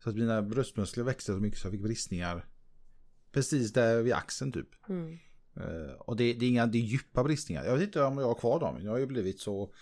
Så 0.03 0.09
att 0.09 0.15
mina 0.15 0.41
bröstmuskler 0.41 1.03
växte 1.03 1.33
så 1.33 1.39
mycket 1.39 1.59
så 1.59 1.67
jag 1.67 1.71
fick 1.71 1.83
bristningar. 1.83 2.45
Precis 3.31 3.73
där 3.73 4.01
vid 4.01 4.13
axeln 4.13 4.51
typ. 4.51 4.67
Mm. 4.89 5.17
Eh, 5.55 5.93
och 5.99 6.15
det, 6.15 6.33
det 6.33 6.45
är 6.45 6.49
inga 6.49 6.65
det 6.65 6.77
är 6.77 6.81
djupa 6.81 7.23
bristningar. 7.23 7.65
Jag 7.65 7.73
vet 7.73 7.83
inte 7.83 8.03
om 8.03 8.17
jag 8.17 8.27
har 8.27 8.35
kvar 8.35 8.59
dem. 8.59 8.79
Jag 8.81 8.91
har 8.91 8.97
ju 8.97 9.05
blivit 9.05 9.39
så, 9.39 9.73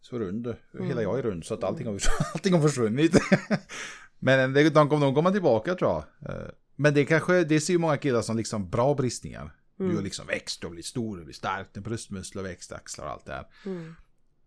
så 0.00 0.18
rund. 0.18 0.54
Hela 0.80 1.02
jag 1.02 1.18
är 1.18 1.22
rund 1.22 1.44
så 1.44 1.54
att 1.54 1.64
allting 1.64 1.86
har, 1.86 2.00
allting 2.34 2.54
har 2.54 2.62
försvunnit. 2.62 3.16
Men 4.18 4.52
det, 4.52 4.70
de 4.70 4.88
kommer 4.88 5.06
nog 5.06 5.14
komma 5.14 5.30
tillbaka 5.30 5.74
tror 5.74 5.90
jag. 5.90 6.30
Eh, 6.30 6.48
men 6.80 6.94
det 6.94 7.04
kanske, 7.04 7.44
det 7.44 7.60
ser 7.60 7.72
ju 7.72 7.78
många 7.78 7.96
killar 7.96 8.22
som 8.22 8.36
liksom 8.36 8.70
bra 8.70 8.94
bristningar. 8.94 9.54
Du 9.78 9.94
har 9.96 10.02
liksom 10.02 10.26
växt, 10.26 10.60
du 10.60 10.66
har 10.66 10.70
blivit 10.70 10.86
stor, 10.86 11.16
du 11.18 11.24
blir 11.24 11.34
stark, 11.34 11.74
din 11.74 11.82
bröstmuskler 11.82 12.42
har 12.42 12.48
växt, 12.48 12.72
axlar 12.72 13.04
och 13.04 13.10
allt 13.10 13.24
det 13.26 13.32
här. 13.32 13.46
Mm. 13.66 13.94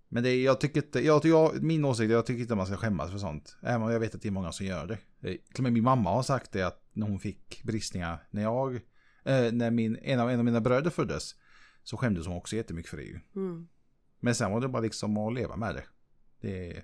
Men 0.09 0.23
det, 0.23 0.29
är- 0.29 0.43
jag 0.45 0.59
tycker 0.61 0.81
inte, 0.83 0.99
jag, 1.05 1.25
jag, 1.25 1.63
min 1.63 1.85
åsikt 1.85 2.09
är 2.09 2.13
jag 2.13 2.25
tycker 2.25 2.41
inte 2.41 2.55
man 2.55 2.65
ska 2.65 2.77
skämmas 2.77 3.11
för 3.11 3.17
sånt. 3.17 3.55
Även 3.61 3.81
om 3.81 3.91
jag 3.91 3.99
vet 3.99 4.15
att 4.15 4.21
det 4.21 4.27
är 4.27 4.31
många 4.31 4.51
som 4.51 4.65
gör 4.65 4.85
det. 4.87 4.93
Eh, 5.29 5.35
Till 5.35 5.57
och 5.57 5.63
med 5.63 5.73
min 5.73 5.83
mamma 5.83 6.09
har 6.09 6.23
sagt 6.23 6.51
det 6.51 6.63
att 6.63 6.83
när 6.93 7.07
hon 7.07 7.19
fick 7.19 7.63
bristningar 7.63 8.27
när 8.31 8.41
jag, 8.41 8.75
eh, 9.23 9.51
när 9.51 9.71
min, 9.71 9.97
en, 10.01 10.19
av, 10.19 10.29
en 10.29 10.39
av 10.39 10.45
mina 10.45 10.61
bröder 10.61 10.89
föddes. 10.89 11.35
Så 11.83 11.97
skämdes 11.97 12.27
hon 12.27 12.37
också 12.37 12.55
jättemycket 12.55 12.89
för 12.89 12.97
det 12.97 13.03
ju. 13.03 13.19
Mm. 13.35 13.67
Men 14.19 14.35
sen 14.35 14.51
var 14.51 14.61
det 14.61 14.67
bara 14.67 14.81
liksom 14.81 15.17
att 15.17 15.33
leva 15.33 15.55
med 15.55 15.75
det. 15.75 15.83
Det 16.41 16.83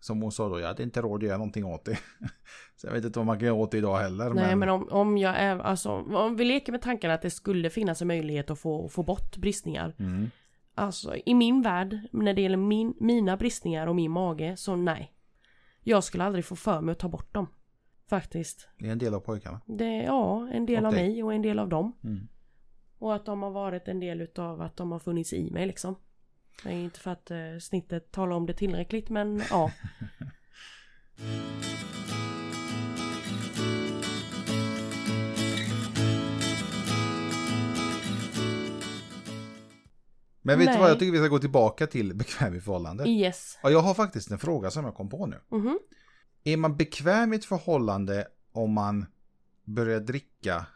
som 0.00 0.22
hon 0.22 0.32
sa 0.32 0.48
då, 0.48 0.60
jag 0.60 0.66
hade 0.66 0.82
inte 0.82 1.00
råd 1.00 1.22
att 1.22 1.28
göra 1.28 1.38
någonting 1.38 1.64
åt 1.64 1.84
det. 1.84 1.98
Så 2.76 2.86
jag 2.86 2.92
vet 2.92 3.04
inte 3.04 3.18
vad 3.18 3.26
man 3.26 3.38
kan 3.38 3.46
göra 3.46 3.56
åt 3.56 3.70
det 3.70 3.78
idag 3.78 3.98
heller. 3.98 4.30
Nej 4.30 4.56
men 4.56 4.68
om, 4.68 4.88
om 4.90 5.18
jag 5.18 5.36
är, 5.36 5.58
alltså 5.58 5.90
om 5.92 6.36
vi 6.36 6.44
leker 6.44 6.72
med 6.72 6.82
tanken 6.82 7.10
att 7.10 7.22
det 7.22 7.30
skulle 7.30 7.70
finnas 7.70 8.02
en 8.02 8.08
möjlighet 8.08 8.50
att 8.50 8.58
få, 8.58 8.88
få 8.88 9.02
bort 9.02 9.36
bristningar. 9.36 9.94
Mm. 9.98 10.30
Alltså 10.74 11.16
i 11.26 11.34
min 11.34 11.62
värld, 11.62 11.98
när 12.12 12.34
det 12.34 12.42
gäller 12.42 12.56
min, 12.56 12.94
mina 13.00 13.36
bristningar 13.36 13.86
och 13.86 13.96
min 13.96 14.10
mage, 14.10 14.56
så 14.56 14.76
nej. 14.76 15.14
Jag 15.82 16.04
skulle 16.04 16.24
aldrig 16.24 16.44
få 16.44 16.56
för 16.56 16.80
mig 16.80 16.92
att 16.92 16.98
ta 16.98 17.08
bort 17.08 17.34
dem. 17.34 17.46
Faktiskt. 18.08 18.68
Det 18.78 18.88
är 18.88 18.92
en 18.92 18.98
del 18.98 19.14
av 19.14 19.20
pojkarna. 19.20 19.60
Det 19.66 20.02
ja, 20.02 20.48
en 20.52 20.66
del 20.66 20.86
av 20.86 20.92
Okej. 20.92 21.08
mig 21.08 21.22
och 21.22 21.34
en 21.34 21.42
del 21.42 21.58
av 21.58 21.68
dem. 21.68 21.96
Mm. 22.04 22.28
Och 22.98 23.14
att 23.14 23.24
de 23.24 23.42
har 23.42 23.50
varit 23.50 23.88
en 23.88 24.00
del 24.00 24.20
utav 24.20 24.62
att 24.62 24.76
de 24.76 24.92
har 24.92 24.98
funnits 24.98 25.32
i 25.32 25.50
mig 25.50 25.66
liksom. 25.66 25.94
Är 26.64 26.70
inte 26.70 27.00
för 27.00 27.10
att 27.10 27.30
eh, 27.30 27.58
snittet 27.60 28.12
talar 28.12 28.36
om 28.36 28.46
det 28.46 28.54
tillräckligt 28.54 29.08
men 29.08 29.42
ja. 29.50 29.70
Men 40.42 40.58
vet 40.58 40.66
du 40.66 40.72
Nej. 40.72 40.80
vad, 40.80 40.90
jag 40.90 40.98
tycker 40.98 41.12
vi 41.12 41.18
ska 41.18 41.28
gå 41.28 41.38
tillbaka 41.38 41.86
till 41.86 42.14
bekväm 42.14 42.54
i 42.54 42.60
förhållande. 42.60 43.08
Yes. 43.08 43.58
Ja, 43.62 43.70
jag 43.70 43.80
har 43.80 43.94
faktiskt 43.94 44.30
en 44.30 44.38
fråga 44.38 44.70
som 44.70 44.84
jag 44.84 44.94
kom 44.94 45.08
på 45.08 45.26
nu. 45.26 45.40
Mhm. 45.48 45.78
Är 46.44 46.56
man 46.56 46.76
bekväm 46.76 47.32
i 47.32 47.36
ett 47.36 47.44
förhållande 47.44 48.28
om 48.52 48.72
man 48.72 49.06
börjar 49.64 50.00
dricka 50.00 50.66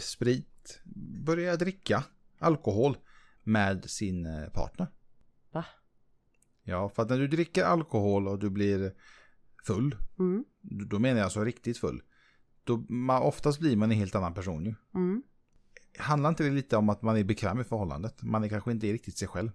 sprit, 0.00 0.80
börjar 1.24 1.56
dricka 1.56 2.04
alkohol 2.38 2.96
med 3.42 3.90
sin 3.90 4.26
eh, 4.26 4.48
partner? 4.48 4.86
Ja, 6.64 6.88
för 6.88 7.02
att 7.02 7.10
när 7.10 7.18
du 7.18 7.28
dricker 7.28 7.64
alkohol 7.64 8.28
och 8.28 8.38
du 8.38 8.50
blir 8.50 8.92
full, 9.66 9.96
Mm. 10.18 10.44
då 10.60 10.98
menar 10.98 11.16
jag 11.16 11.24
alltså 11.24 11.44
riktigt 11.44 11.78
full, 11.78 12.02
då 12.64 12.76
man, 12.88 13.22
oftast 13.22 13.60
blir 13.60 13.76
man 13.76 13.90
en 13.92 13.98
helt 13.98 14.14
annan 14.14 14.34
person 14.34 14.64
ju. 14.64 14.74
Mm. 14.94 15.22
Handlar 15.98 16.28
inte 16.30 16.44
det 16.44 16.50
lite 16.50 16.76
om 16.76 16.88
att 16.88 17.02
man 17.02 17.16
är 17.16 17.24
bekväm 17.24 17.60
i 17.60 17.64
förhållandet? 17.64 18.22
Man 18.22 18.44
är 18.44 18.48
kanske 18.48 18.70
inte 18.72 18.86
riktigt 18.86 19.18
sig 19.18 19.28
själv. 19.28 19.50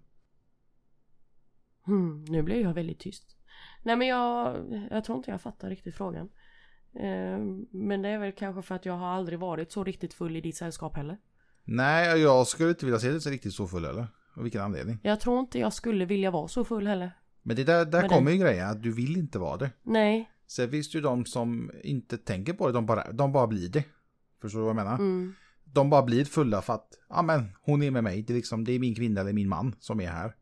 Hmm, 1.86 2.26
nu 2.26 2.44
blev 2.44 2.62
jag 2.62 2.74
väldigt 2.74 3.00
tyst. 3.00 3.38
Nej 3.84 3.96
men 3.96 4.08
jag, 4.08 4.58
jag 4.92 5.04
tror 5.04 5.18
inte 5.18 5.32
jag 5.32 5.42
fattar 5.42 5.70
riktigt 5.70 5.96
frågan. 5.96 6.30
Eh, 6.94 7.40
men 7.72 8.02
det 8.02 8.10
är 8.10 8.20
väl 8.20 8.32
kanske 8.32 8.62
för 8.62 8.76
att 8.76 8.86
jag 8.86 8.94
har 8.94 9.08
aldrig 9.08 9.40
varit 9.40 9.72
så 9.72 9.84
riktigt 9.84 10.14
full 10.14 10.36
i 10.36 10.42
ditt 10.42 10.58
sällskap 10.58 10.96
heller. 10.96 11.18
Nej, 11.64 12.22
jag 12.22 12.48
skulle 12.48 12.70
inte 12.70 12.86
vilja 12.86 13.00
se 13.00 13.10
det 13.12 13.22
så 13.22 13.30
riktigt 13.30 13.54
så 13.54 13.68
full 13.68 13.86
eller? 13.86 14.08
Av 14.38 14.44
vilken 14.44 14.62
anledning? 14.62 15.00
Jag 15.04 15.20
tror 15.20 15.40
inte 15.40 15.60
jag 15.60 15.74
skulle 15.74 16.06
vilja 16.06 16.32
vara 16.32 16.48
så 16.48 16.66
full 16.66 16.88
heller. 16.88 17.12
Men 17.42 17.56
det 17.56 17.64
där, 17.64 17.86
där 17.86 18.02
Men 18.02 18.10
kommer 18.10 18.32
ju 18.32 18.38
grejen, 18.38 18.70
att 18.70 18.84
du 18.84 18.92
vill 18.92 19.18
inte 19.18 19.40
vara 19.40 19.58
det. 19.58 19.72
Nej. 19.84 20.32
Sen 20.48 20.72
finns 20.72 20.92
det 20.92 20.98
ju 20.98 21.02
de 21.02 21.26
som 21.26 21.72
inte 21.84 22.18
tänker 22.18 22.54
på 22.54 22.68
det, 22.68 22.74
de 22.74 22.86
bara, 22.86 23.12
de 23.12 23.32
bara 23.32 23.48
blir 23.48 23.70
det. 23.70 23.84
Förstår 24.42 24.60
du 24.60 24.66
vad 24.66 24.70
jag 24.70 24.76
menar? 24.76 24.96
Mm. 24.96 25.34
De 25.64 25.90
bara 25.90 26.04
blir 26.04 26.26
fulla 26.26 26.62
för 26.62 26.74
att, 26.74 26.94
ja 27.10 27.22
men 27.22 27.52
hon 27.62 27.84
är 27.84 27.92
med 27.92 28.04
mig, 28.04 28.22
det 28.22 28.34
är 28.34 28.36
liksom, 28.36 28.64
det 28.64 28.72
är 28.72 28.80
min 28.80 28.96
kvinna 28.96 29.22
eller 29.22 29.34
min 29.34 29.50
man 29.50 29.76
som 29.80 30.02
är 30.02 30.08
här. 30.08 30.36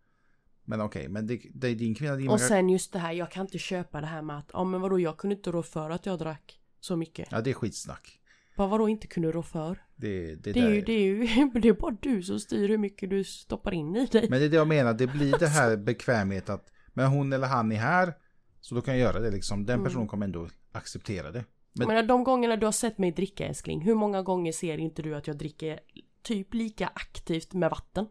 Men 0.66 0.82
okej, 0.82 1.08
men 1.08 1.28
det, 1.28 1.42
det 1.54 1.68
är 1.68 1.76
din 1.76 1.96
kvinna, 1.96 2.16
din 2.16 2.30
Och 2.30 2.42
sen 2.42 2.70
just 2.70 2.94
det 2.94 3.00
här, 3.00 3.12
jag 3.12 3.32
kan 3.32 3.46
inte 3.46 3.58
köpa 3.58 4.02
det 4.02 4.08
här 4.08 4.22
med 4.22 4.38
att, 4.38 4.50
ja 4.54 4.64
men 4.64 4.82
vadå 4.82 5.00
jag 5.00 5.18
kunde 5.18 5.36
inte 5.36 5.52
rå 5.52 5.64
för 5.64 5.90
att 5.90 6.06
jag 6.06 6.20
drack 6.20 6.60
så 6.80 6.96
mycket. 6.96 7.28
Ja, 7.32 7.42
det 7.42 7.50
är 7.50 7.54
skitsnack. 7.54 8.20
Vad 8.56 8.70
vadå 8.70 8.90
inte 8.90 9.08
kunde 9.08 9.32
rå 9.32 9.44
för? 9.44 9.84
Det, 9.96 10.36
det, 10.36 10.52
Det 10.54 10.60
är 10.60 10.70
ju, 10.70 10.82
det 10.82 10.94
är 10.94 11.00
ju, 11.06 11.50
det 11.62 11.68
är 11.70 11.74
bara 11.74 11.98
du 12.02 12.24
som 12.24 12.40
styr 12.40 12.70
hur 12.70 12.78
mycket 12.78 13.10
du 13.10 13.24
stoppar 13.24 13.74
in 13.74 13.96
i 13.96 14.06
dig. 14.06 14.28
Men 14.30 14.40
det 14.40 14.46
är 14.46 14.50
det 14.50 14.56
jag 14.56 14.68
menar, 14.68 14.94
det 14.94 15.08
blir 15.08 15.38
det 15.40 15.48
här 15.48 15.78
bekvämhet 15.86 16.50
att, 16.50 16.72
men 16.94 17.08
hon 17.08 17.34
eller 17.34 17.48
han 17.48 17.72
är 17.72 17.76
här, 17.76 18.14
så 18.62 18.76
då 18.76 18.82
kan 18.82 18.94
jag 18.98 19.02
göra 19.14 19.20
det 19.20 19.32
liksom. 19.32 19.66
Den 19.66 19.84
personen 19.84 20.08
kommer 20.08 20.26
ändå 20.26 20.48
acceptera 20.72 21.32
det. 21.32 21.46
Men- 21.74 21.88
Men 21.88 22.08
de 22.08 22.24
gångerna 22.24 22.56
du 22.56 22.66
har 22.66 22.72
sett 22.72 22.98
mig 22.98 23.12
dricka 23.12 23.48
älskling, 23.48 23.82
hur 23.82 23.96
många 23.96 24.22
gånger 24.22 24.52
ser 24.52 24.78
inte 24.78 25.02
du 25.02 25.16
att 25.16 25.28
jag 25.28 25.38
dricker 25.38 25.80
typ 26.24 26.54
lika 26.54 26.88
aktivt 26.88 27.54
med 27.54 27.70
vatten? 27.70 28.08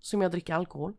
Som 0.00 0.22
jag 0.22 0.30
dricker 0.30 0.54
alkohol? 0.54 0.92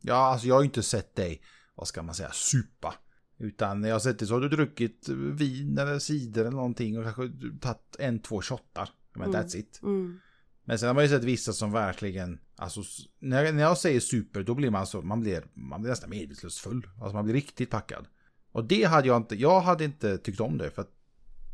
Ja, 0.00 0.14
alltså 0.14 0.46
jag 0.48 0.54
har 0.54 0.62
ju 0.62 0.66
inte 0.66 0.82
sett 0.82 1.14
dig, 1.14 1.40
vad 1.74 1.88
ska 1.88 2.02
man 2.02 2.14
säga, 2.14 2.30
supa. 2.32 2.94
Utan 3.38 3.84
jag 3.84 3.94
har 3.94 4.00
sett 4.00 4.18
dig 4.18 4.28
så 4.28 4.34
har 4.34 4.40
du 4.40 4.48
druckit 4.48 5.08
vin 5.08 5.78
eller 5.78 5.98
cider 5.98 6.40
eller 6.40 6.50
någonting 6.50 6.98
och 6.98 7.04
kanske 7.04 7.30
tagit 7.60 7.96
en, 7.98 8.18
två 8.18 8.42
shottar. 8.42 8.88
Men 9.12 9.28
Mm. 9.28 9.40
that's 9.42 9.56
it. 9.56 9.80
Mm. 9.82 10.20
Men 10.64 10.78
sen 10.78 10.86
har 10.86 10.94
man 10.94 11.04
ju 11.04 11.10
sett 11.10 11.24
vissa 11.24 11.52
som 11.52 11.72
verkligen, 11.72 12.38
alltså 12.56 12.80
när, 13.18 13.52
när 13.52 13.62
jag 13.62 13.78
säger 13.78 14.00
super 14.00 14.42
då 14.42 14.54
blir 14.54 14.70
man 14.70 14.86
så, 14.86 15.02
man 15.02 15.20
blir, 15.20 15.44
man 15.54 15.80
blir 15.80 15.90
nästan 15.90 16.10
medvetslös 16.10 16.58
full. 16.58 16.86
Alltså 17.00 17.14
man 17.16 17.24
blir 17.24 17.34
riktigt 17.34 17.70
packad. 17.70 18.06
Och 18.52 18.64
det 18.64 18.84
hade 18.84 19.08
jag 19.08 19.16
inte, 19.16 19.34
jag 19.36 19.60
hade 19.60 19.84
inte 19.84 20.18
tyckt 20.18 20.40
om 20.40 20.58
det 20.58 20.70
för 20.70 20.82
att 20.82 20.92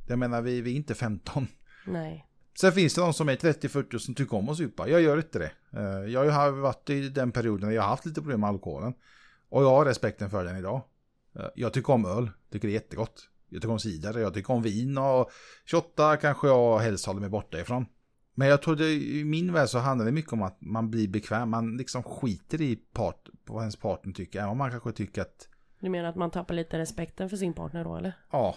Jag 0.06 0.18
menar, 0.18 0.42
vi, 0.42 0.60
vi 0.60 0.72
är 0.72 0.76
inte 0.76 0.94
15. 0.94 1.46
Nej. 1.86 2.26
Sen 2.60 2.72
finns 2.72 2.94
det 2.94 3.00
de 3.00 3.12
som 3.14 3.28
är 3.28 3.36
30-40 3.36 3.98
som 3.98 4.14
tycker 4.14 4.36
om 4.36 4.48
att 4.48 4.56
supa. 4.56 4.88
Jag 4.88 5.00
gör 5.02 5.16
inte 5.16 5.38
det. 5.38 5.50
Eh, 5.80 6.12
Jag 6.12 6.30
har 6.30 6.50
varit 6.50 6.90
i 6.90 7.08
den 7.08 7.32
perioden 7.32 7.68
när 7.68 7.74
jag 7.76 7.82
har 7.82 7.88
haft 7.88 8.06
lite 8.06 8.20
problem 8.20 8.40
med 8.40 8.48
alkoholen. 8.48 8.94
Och 9.48 9.62
jag 9.62 9.70
har 9.70 9.84
respekten 9.84 10.30
för 10.30 10.44
den 10.44 10.56
idag. 10.56 10.82
Eh, 11.36 11.46
Jag 11.54 11.72
tycker 11.72 11.92
om 11.92 12.04
öl, 12.06 12.30
tycker 12.50 12.68
det 12.68 12.72
är 12.72 12.80
jättegott. 12.80 13.28
Jag 13.48 13.62
tycker 13.62 13.72
om 13.72 13.78
cider, 13.78 14.18
jag 14.18 14.34
tycker 14.34 14.50
om 14.54 14.62
vin 14.62 14.98
och 14.98 15.30
28 15.64 16.16
kanske 16.16 16.46
jag 16.46 16.78
helst 16.78 17.06
håller 17.06 17.20
mig 17.20 17.28
borta 17.30 17.60
ifrån. 17.60 17.86
Men 18.34 18.48
jag 18.48 18.62
tror 18.62 18.76
det, 18.76 18.92
i 18.92 19.24
min 19.24 19.52
värld 19.52 19.68
så 19.68 19.78
handlar 19.78 20.04
det 20.06 20.12
mycket 20.12 20.32
om 20.32 20.42
att 20.42 20.60
man 20.60 20.90
blir 20.90 21.08
bekväm. 21.08 21.50
Man 21.50 21.76
liksom 21.76 22.02
skiter 22.02 22.60
i 22.60 22.76
part, 22.76 23.28
vad 23.44 23.62
ens 23.62 23.76
partner 23.76 24.12
tycker. 24.12 24.38
Även 24.38 24.50
om 24.50 24.58
man 24.58 24.70
kanske 24.70 24.92
tycker 24.92 25.22
att, 25.22 25.48
Du 25.80 25.88
menar 25.90 26.08
att 26.08 26.16
man 26.16 26.30
tappar 26.30 26.54
lite 26.54 26.78
respekten 26.78 27.30
för 27.30 27.36
sin 27.36 27.54
partner 27.54 27.84
då 27.84 27.96
eller? 27.96 28.12
ja. 28.30 28.56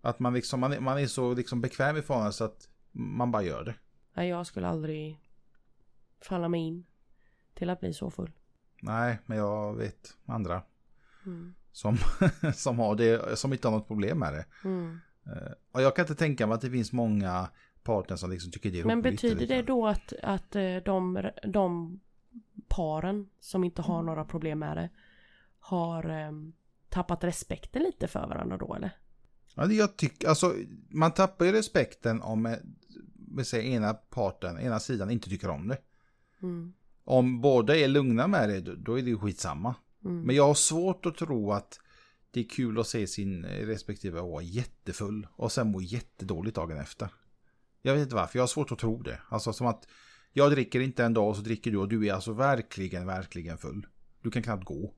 Att 0.00 0.18
man 0.18 0.34
liksom, 0.34 0.60
man 0.60 0.84
man 0.84 0.98
är 0.98 1.06
så 1.06 1.34
liksom 1.34 1.60
bekväm 1.60 1.96
i 1.96 2.02
förhållande 2.02 2.32
så 2.32 2.44
att 2.44 2.68
man 2.92 3.30
bara 3.30 3.42
gör 3.42 3.64
det. 3.64 3.74
Nej, 4.14 4.28
jag 4.28 4.46
skulle 4.46 4.68
aldrig 4.68 5.20
falla 6.20 6.48
mig 6.48 6.60
in 6.60 6.84
till 7.54 7.70
att 7.70 7.80
bli 7.80 7.94
så 7.94 8.10
full. 8.10 8.30
Nej, 8.82 9.18
men 9.26 9.38
jag 9.38 9.74
vet 9.76 10.16
andra 10.26 10.62
Mm. 11.26 11.54
Som, 11.74 11.96
som 12.54 12.78
har 12.78 12.96
det, 12.96 13.38
som 13.38 13.52
inte 13.52 13.68
har 13.68 13.72
något 13.78 13.88
problem 13.88 14.18
med 14.18 14.32
det. 14.34 14.44
Mm. 14.64 15.00
Eh, 15.26 15.52
Och 15.72 15.82
jag 15.82 15.96
kan 15.96 16.02
inte 16.02 16.14
tänka 16.14 16.46
mig 16.46 16.54
att 16.54 16.60
det 16.60 16.70
finns 16.70 16.92
många 16.92 17.48
partner 17.82 18.16
som 18.16 18.30
liksom 18.30 18.52
tycker 18.52 18.70
det 18.70 18.80
är 18.80 18.84
Men 18.84 19.02
roligt. 19.02 19.12
betyder 19.22 19.36
eller 19.42 19.56
det 19.56 19.62
då 19.62 19.86
att, 19.86 20.12
att 20.22 20.56
eh, 20.56 20.76
de, 20.84 21.28
de 21.46 22.00
paren 22.68 23.28
som 23.40 23.64
inte 23.64 23.82
har 23.82 24.02
några 24.02 24.24
problem 24.24 24.58
med 24.58 24.76
det 24.76 24.90
har 25.58 26.04
em, 26.08 26.52
tappat 26.88 27.24
respekten 27.24 27.82
lite 27.82 28.08
för 28.08 28.26
varandra 28.26 28.56
då 28.56 28.74
eller? 28.74 28.90
Ja, 29.54 29.66
jag 29.72 29.96
tycker, 29.96 30.28
alltså 30.28 30.54
man 30.90 31.12
tappar 31.12 31.44
ju 31.44 31.52
respekten 31.52 32.22
om 32.22 32.46
eh, 32.46 32.56
vi 33.36 33.44
säger, 33.44 33.70
ena 33.76 33.94
parten, 33.94 34.58
ena 34.58 34.80
sidan 34.80 35.10
inte 35.10 35.28
tycker 35.28 35.50
om 35.50 35.68
det. 35.68 35.78
Mm. 36.42 36.74
Om 37.04 37.40
båda 37.40 37.76
är 37.76 37.88
lugna 37.88 38.26
med 38.26 38.48
det, 38.48 38.60
då 38.60 38.98
är 38.98 39.02
det 39.02 39.10
ju 39.10 39.18
skitsamma. 39.18 39.74
Mm. 40.04 40.22
Men 40.22 40.36
jag 40.36 40.46
har 40.46 40.54
svårt 40.54 41.06
att 41.06 41.16
tro 41.16 41.52
att 41.52 41.80
det 42.30 42.40
är 42.40 42.48
kul 42.48 42.78
att 42.78 42.86
se 42.86 43.06
sin 43.06 43.44
respektive 43.44 44.20
vara 44.20 44.42
jättefull 44.42 45.26
och 45.30 45.52
sen 45.52 45.70
må 45.70 45.80
jättedåligt 45.80 46.56
dagen 46.56 46.78
efter. 46.78 47.08
Jag 47.82 47.94
vet 47.94 48.02
inte 48.02 48.14
varför, 48.14 48.38
jag 48.38 48.42
har 48.42 48.48
svårt 48.48 48.72
att 48.72 48.78
tro 48.78 49.02
det. 49.02 49.20
Alltså 49.28 49.52
som 49.52 49.66
att 49.66 49.88
jag 50.32 50.50
dricker 50.50 50.80
inte 50.80 51.04
en 51.04 51.14
dag 51.14 51.28
och 51.28 51.36
så 51.36 51.42
dricker 51.42 51.70
du 51.70 51.78
och 51.78 51.88
du 51.88 52.06
är 52.06 52.12
alltså 52.12 52.32
verkligen, 52.32 53.06
verkligen 53.06 53.58
full. 53.58 53.86
Du 54.22 54.30
kan 54.30 54.42
knappt 54.42 54.64
gå. 54.64 54.94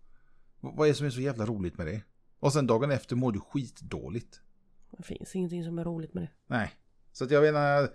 Vad 0.60 0.88
är 0.88 0.92
det 0.92 0.94
som 0.96 1.06
är 1.06 1.10
så 1.10 1.20
jävla 1.20 1.46
roligt 1.46 1.78
med 1.78 1.86
det? 1.86 2.02
Och 2.38 2.52
sen 2.52 2.66
dagen 2.66 2.90
efter 2.90 3.16
mår 3.16 3.32
du 3.32 3.40
skitdåligt. 3.40 4.40
Det 4.90 5.02
finns 5.02 5.36
ingenting 5.36 5.64
som 5.64 5.78
är 5.78 5.84
roligt 5.84 6.14
med 6.14 6.22
det. 6.22 6.30
Nej. 6.46 6.72
Så 7.12 7.24
att 7.24 7.30
jag 7.30 7.42
menar, 7.42 7.90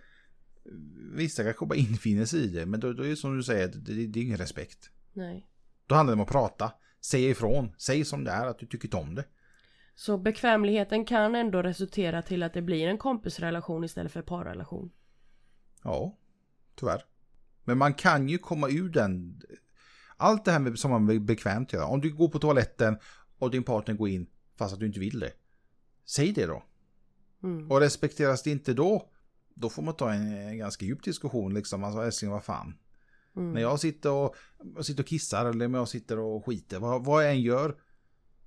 vissa 1.15 1.43
kanske 1.43 1.65
bara 1.65 1.75
infinner 1.75 2.25
sig 2.25 2.39
i 2.39 2.47
det, 2.47 2.65
men 2.65 2.79
då, 2.79 2.93
då 2.93 3.03
är 3.03 3.09
det 3.09 3.15
som 3.15 3.37
du 3.37 3.43
säger, 3.43 3.67
det, 3.67 4.07
det 4.07 4.19
är 4.19 4.23
ingen 4.23 4.37
respekt. 4.37 4.89
Nej. 5.13 5.47
Då 5.87 5.95
handlar 5.95 6.15
det 6.15 6.21
om 6.21 6.23
att 6.23 6.31
prata, 6.31 6.71
säga 7.01 7.29
ifrån, 7.29 7.75
säg 7.77 8.05
som 8.05 8.23
det 8.23 8.31
är 8.31 8.47
att 8.47 8.59
du 8.59 8.65
tycker 8.65 8.97
om 8.97 9.15
det. 9.15 9.25
Så 9.95 10.17
bekvämligheten 10.17 11.05
kan 11.05 11.35
ändå 11.35 11.61
resultera 11.61 12.21
till 12.21 12.43
att 12.43 12.53
det 12.53 12.61
blir 12.61 12.87
en 12.87 12.97
kompisrelation 12.97 13.83
istället 13.83 14.11
för 14.11 14.21
parrelation. 14.21 14.91
Ja, 15.83 16.17
tyvärr. 16.75 17.05
Men 17.63 17.77
man 17.77 17.93
kan 17.93 18.29
ju 18.29 18.37
komma 18.37 18.69
ur 18.69 18.89
den. 18.89 19.41
Allt 20.17 20.45
det 20.45 20.51
här 20.51 20.59
med, 20.59 20.79
som 20.79 20.91
man 20.91 21.09
är 21.09 21.19
bekvämt 21.19 21.73
gör. 21.73 21.85
Om 21.85 22.01
du 22.01 22.13
går 22.13 22.29
på 22.29 22.39
toaletten 22.39 22.97
och 23.37 23.51
din 23.51 23.63
partner 23.63 23.95
går 23.95 24.09
in 24.09 24.27
fast 24.55 24.73
att 24.73 24.79
du 24.79 24.85
inte 24.85 24.99
vill 24.99 25.19
det. 25.19 25.31
Säg 26.05 26.31
det 26.31 26.45
då. 26.45 26.63
Mm. 27.43 27.71
Och 27.71 27.79
respekteras 27.79 28.43
det 28.43 28.51
inte 28.51 28.73
då, 28.73 29.09
då 29.53 29.69
får 29.69 29.81
man 29.81 29.95
ta 29.95 30.11
en, 30.11 30.33
en 30.33 30.57
ganska 30.57 30.85
djup 30.85 31.03
diskussion 31.03 31.53
liksom. 31.53 31.83
Alltså 31.83 32.01
älskling, 32.01 32.31
vad 32.31 32.43
fan. 32.43 32.77
Mm. 33.35 33.53
När 33.53 33.61
jag 33.61 33.79
sitter 33.79 34.11
och, 34.11 34.35
jag 34.75 34.85
sitter 34.85 35.03
och 35.03 35.09
kissar 35.09 35.45
eller 35.45 35.65
om 35.65 35.73
jag 35.73 35.87
sitter 35.87 36.19
och 36.19 36.45
skiter, 36.45 36.79
vad, 36.79 37.05
vad 37.05 37.25
jag 37.25 37.31
än 37.31 37.41
gör, 37.41 37.75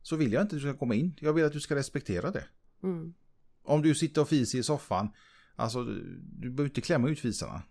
så 0.03 0.17
vill 0.17 0.33
jag 0.33 0.43
inte 0.43 0.57
att 0.57 0.63
du 0.63 0.69
ska 0.69 0.79
komma 0.79 0.95
in. 0.95 1.17
Jag 1.21 1.33
vill 1.33 1.45
att 1.45 1.53
du 1.53 1.61
ska 1.61 1.75
respektera 1.75 2.31
det. 2.31 2.45
Mm. 2.83 3.15
Om 3.63 3.83
du 3.83 3.95
sitter 3.95 4.21
och 4.21 4.29
fiser 4.29 4.59
i 4.59 4.63
soffan, 4.63 5.09
alltså 5.57 5.85
du 5.85 6.19
du 6.21 6.51
behöver 6.51 6.71
inte 6.71 6.81
klämma 6.81 7.09
ut 7.09 7.21
fisarna. 7.21 7.63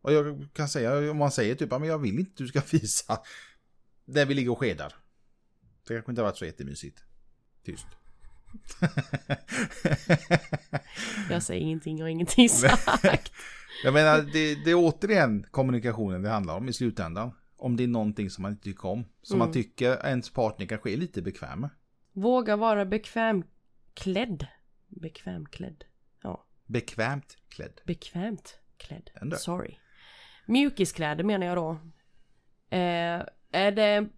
Och 0.00 0.12
jag 0.12 0.48
kan 0.52 0.68
säga, 0.68 1.10
om 1.10 1.16
man 1.16 1.30
säger 1.30 1.54
typ, 1.54 1.68
"Ja, 1.70 1.78
men 1.78 1.88
jag 1.88 1.98
vill 1.98 2.18
inte 2.18 2.30
att 2.30 2.36
du 2.36 2.48
ska 2.48 2.60
fisa 2.78 3.20
där 4.04 4.26
vi 4.26 4.34
ligger 4.34 4.50
och 4.50 4.58
skedar. 4.58 4.94
Det 5.86 5.94
kanske 5.94 6.12
inte 6.12 6.22
har 6.22 6.26
varit 6.26 6.36
så 6.36 6.44
jättemysigt. 6.44 7.02
Tyst. 7.64 7.86
Jag 11.30 11.42
säger 11.42 11.60
ingenting, 11.60 12.00
har 12.00 12.08
ingenting 12.08 12.48
sagt. 13.02 13.32
Jag 13.84 13.94
menar, 13.94 14.18
det, 14.32 14.54
det 14.64 14.70
är 14.70 14.74
återigen 14.74 15.46
kommunikationen 15.50 16.22
det 16.22 16.28
handlar 16.28 16.56
om 16.56 16.68
i 16.68 16.72
slutändan. 16.72 17.30
Om 17.56 17.76
det 17.76 17.82
är 17.82 17.88
någonting 17.88 18.30
som 18.30 18.42
man 18.42 18.50
inte 18.52 18.64
tycker 18.64 18.86
om. 18.86 19.04
Som 19.22 19.38
man 19.38 19.48
Mm. 19.48 19.52
tycker 19.54 20.06
ens 20.06 20.30
partner 20.30 20.66
kanske 20.66 20.90
är 20.92 20.96
lite 20.96 21.22
bekväm 21.22 21.60
med. 21.60 21.70
Våga 22.12 22.56
vara 22.56 22.84
bekvämklädd. 22.86 24.46
Bekvämklädd. 24.88 25.84
Ja, 26.22 26.46
Bekvämt 26.66 27.36
klädd. 27.48 27.80
bekvämt 27.86 28.58
klädd. 28.76 29.10
Ändå. 29.14 29.36
Sorry. 29.36 29.74
Mjukiskläder 30.46 31.24
menar 31.24 31.46
jag 31.46 31.56
då. 31.56 31.70
Eh, 32.76 33.22
är 33.50 33.72
det 33.72 34.08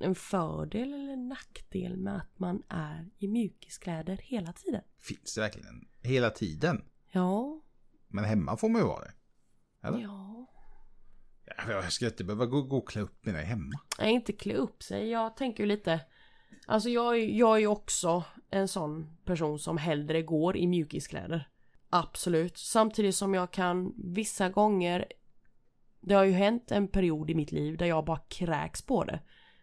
en 0.00 0.14
fördel 0.14 0.94
eller 0.94 1.12
en 1.12 1.28
nackdel 1.28 1.96
med 1.96 2.16
att 2.16 2.38
man 2.38 2.62
är 2.68 3.10
i 3.18 3.28
mjukiskläder 3.28 4.16
hela 4.22 4.52
tiden? 4.52 4.82
Finns 5.00 5.34
det 5.34 5.40
verkligen 5.40 5.88
hela 6.02 6.30
tiden? 6.30 6.84
Ja. 7.10 7.60
Men 8.08 8.24
hemma 8.24 8.56
får 8.56 8.68
man 8.68 8.80
ju 8.80 8.86
vara 8.86 9.04
det. 9.04 9.12
Eller? 9.82 9.98
Ja. 9.98 10.46
Ja, 11.46 11.72
Jag 11.72 11.92
ska 11.92 12.06
inte 12.06 12.24
behöva 12.24 12.46
gå, 12.46 12.62
gå 12.62 12.76
och 12.76 12.88
klä 12.88 13.00
upp 13.00 13.26
mig 13.26 13.44
hemma. 13.44 13.80
Nej, 13.98 14.12
inte 14.12 14.32
klä 14.32 14.54
upp 14.54 14.82
sig. 14.82 15.08
Jag 15.08 15.36
tänker 15.36 15.62
ju 15.62 15.68
lite... 15.68 16.00
Alltså 16.66 16.88
jag, 16.88 17.18
jag 17.18 17.56
är 17.56 17.60
ju 17.60 17.66
också 17.66 18.24
en 18.50 18.68
sån 18.68 19.16
person 19.24 19.58
som 19.58 19.78
hellre 19.78 20.22
går 20.22 20.56
i 20.56 20.66
mjukiskläder. 20.66 21.48
Absolut. 21.90 22.58
Samtidigt 22.58 23.14
som 23.14 23.34
jag 23.34 23.50
kan 23.50 23.94
vissa 23.96 24.48
gånger... 24.48 25.06
Det 26.00 26.14
har 26.14 26.24
ju 26.24 26.32
hänt 26.32 26.70
en 26.70 26.88
period 26.88 27.30
i 27.30 27.34
mitt 27.34 27.52
liv 27.52 27.76
där 27.76 27.86
jag 27.86 28.04
bara 28.04 28.18
kräks 28.18 28.82
på 28.82 29.04
det. 29.04 29.20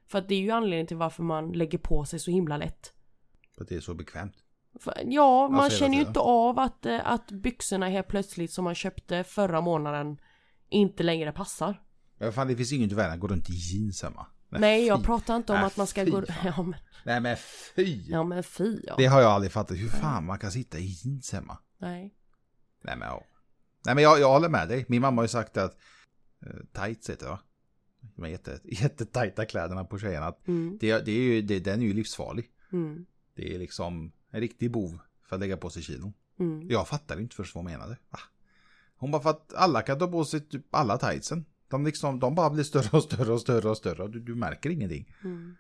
För 0.08 0.20
att 0.20 0.28
det 0.28 0.36
är 0.36 0.40
ju 0.40 0.52
anledningen 0.52 0.88
till 0.88 0.98
varför 0.98 1.24
man 1.24 1.52
lägger 1.52 1.78
på 1.78 2.06
sig 2.06 2.20
så 2.20 2.32
himla 2.32 2.58
lätt. 2.58 2.94
För 3.56 3.62
att 3.64 3.70
det 3.70 3.76
är 3.76 3.80
så 3.80 3.94
bekvämt. 3.94 4.43
Ja, 5.06 5.48
man 5.50 5.60
Alltså 5.60 5.80
känner 5.80 5.96
ju 5.96 6.02
inte 6.08 6.20
av 6.20 6.60
att, 6.60 6.86
eh, 6.86 7.00
att 7.12 7.32
byxorna 7.32 7.90
helt 7.90 8.08
plötsligt 8.08 8.52
som 8.52 8.64
man 8.64 8.76
köpte 8.76 9.24
förra 9.24 9.62
månaden 9.62 10.18
inte 10.70 11.04
längre 11.04 11.32
passar. 11.32 11.82
Men 12.18 12.34
fan, 12.34 12.48
det 12.48 12.56
finns 12.56 12.74
inget 12.74 12.92
i 12.92 12.96
världen 12.96 13.14
att 13.14 13.20
gå 13.20 13.28
runt 13.28 13.50
i 13.50 13.54
jeans 13.54 14.04
hemma. 14.04 14.26
Nej, 14.50 14.86
jag 14.86 15.00
fy. 15.00 15.06
pratar 15.06 15.36
inte 15.36 15.54
om 15.54 15.58
Nej, 15.60 15.68
att 15.68 15.78
man 15.78 15.88
ska 15.88 16.06
fy 16.06 16.12
gå... 16.12 16.24
Ja 16.44 16.62
men, 16.64 16.76
Nej 17.06 17.20
men 17.22 17.38
fy! 17.76 18.04
ja, 18.08 18.24
men 18.24 18.44
fy 18.44 18.80
ja. 18.88 18.96
Det 18.98 19.06
har 19.06 19.22
jag 19.22 19.32
aldrig 19.32 19.52
fattat. 19.52 19.78
Hur 19.78 19.88
fan 19.90 20.26
man 20.26 20.40
kan 20.40 20.52
sitta 20.52 20.78
i 20.78 20.86
jeans 20.86 21.32
hemma. 21.34 21.58
Nej. 21.78 22.16
Nej 22.84 22.96
men 22.98 23.08
ja. 23.08 23.24
Nej 23.86 23.96
men 23.96 24.04
jag, 24.04 24.20
jag 24.20 24.30
håller 24.34 24.50
med 24.50 24.68
dig. 24.68 24.86
Min 24.88 25.02
mamma 25.02 25.20
har 25.20 25.24
ju 25.24 25.28
sagt 25.30 25.58
att 25.58 25.78
uh, 26.48 26.62
tights 26.86 27.10
heter 27.10 27.26
det 27.26 27.32
va? 27.32 27.40
De 28.16 28.30
jätte, 28.30 28.60
jättetajta 28.64 29.46
kläderna 29.46 29.84
på 29.86 30.00
tjejerna. 30.00 30.34
Mm, 30.48 30.78
Det, 30.82 31.06
det 31.06 31.12
är 31.12 31.22
ju, 31.22 31.42
det, 31.42 31.60
den 31.60 31.82
är 31.82 31.86
ju 31.86 31.94
livsfarlig. 31.94 32.46
mm, 32.72 33.06
Det 33.36 33.56
är 33.56 33.60
liksom 33.60 34.12
en 34.34 34.42
riktig 34.42 34.72
bov 34.72 35.00
för 35.28 35.36
att 35.36 35.40
lägga 35.40 35.58
på 35.58 35.70
sig 35.70 35.84
kilon. 35.84 36.14
mm. 36.40 36.70
Jag 36.70 36.88
fattar 36.88 37.20
inte 37.20 37.36
först 37.36 37.56
vad 37.56 37.64
hon 37.64 37.72
menade. 37.72 37.98
Va? 38.10 38.20
Hon 38.98 39.12
bara 39.12 39.22
för 39.22 39.30
att 39.30 39.54
alla 39.54 39.82
kan 39.82 40.00
ta 40.00 40.08
på 40.08 40.26
sig 40.26 40.40
typ 40.50 40.76
alla 40.76 40.98
tightsen. 40.98 41.46
De, 41.68 41.86
liksom, 41.86 42.20
de 42.20 42.36
bara 42.36 42.50
blir 42.50 42.64
större 42.64 42.98
och 42.98 43.04
större 43.04 43.34
och 43.34 43.42
större 43.42 43.70
och 43.70 43.78
större. 43.78 44.04
Och 44.04 44.10
du, 44.10 44.20
du 44.20 44.36
märker 44.36 44.70
ingenting. 44.70 45.16
Mm. 45.24 45.56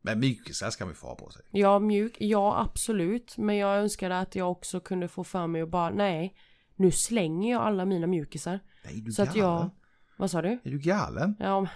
Men 0.00 0.20
mjukisar 0.20 0.70
ska 0.70 0.86
vi 0.86 0.94
få 0.94 1.06
ha 1.06 1.14
på 1.14 1.30
sig. 1.30 1.42
Ja, 1.50 1.78
mjuk. 1.78 2.16
Ja, 2.20 2.60
absolut. 2.60 3.38
Men 3.38 3.56
jag 3.56 3.78
önskade 3.78 4.18
att 4.18 4.34
jag 4.34 4.50
också 4.50 4.80
kunde 4.80 5.08
få 5.08 5.24
för 5.24 5.46
mig 5.46 5.62
att 5.62 5.68
bara, 5.68 5.90
nej. 5.90 6.36
Nu 6.76 6.90
slänger 6.90 7.52
jag 7.52 7.62
alla 7.62 7.84
mina 7.84 8.06
mjukisar. 8.06 8.60
Nej, 8.84 9.00
du 9.00 9.12
Så 9.12 9.22
att 9.22 9.34
galen. 9.34 9.44
jag... 9.50 9.70
Vad 10.16 10.30
sa 10.30 10.42
du? 10.42 10.48
Är 10.48 10.70
du 10.70 10.78
galen? 10.78 11.36
Ja, 11.38 11.68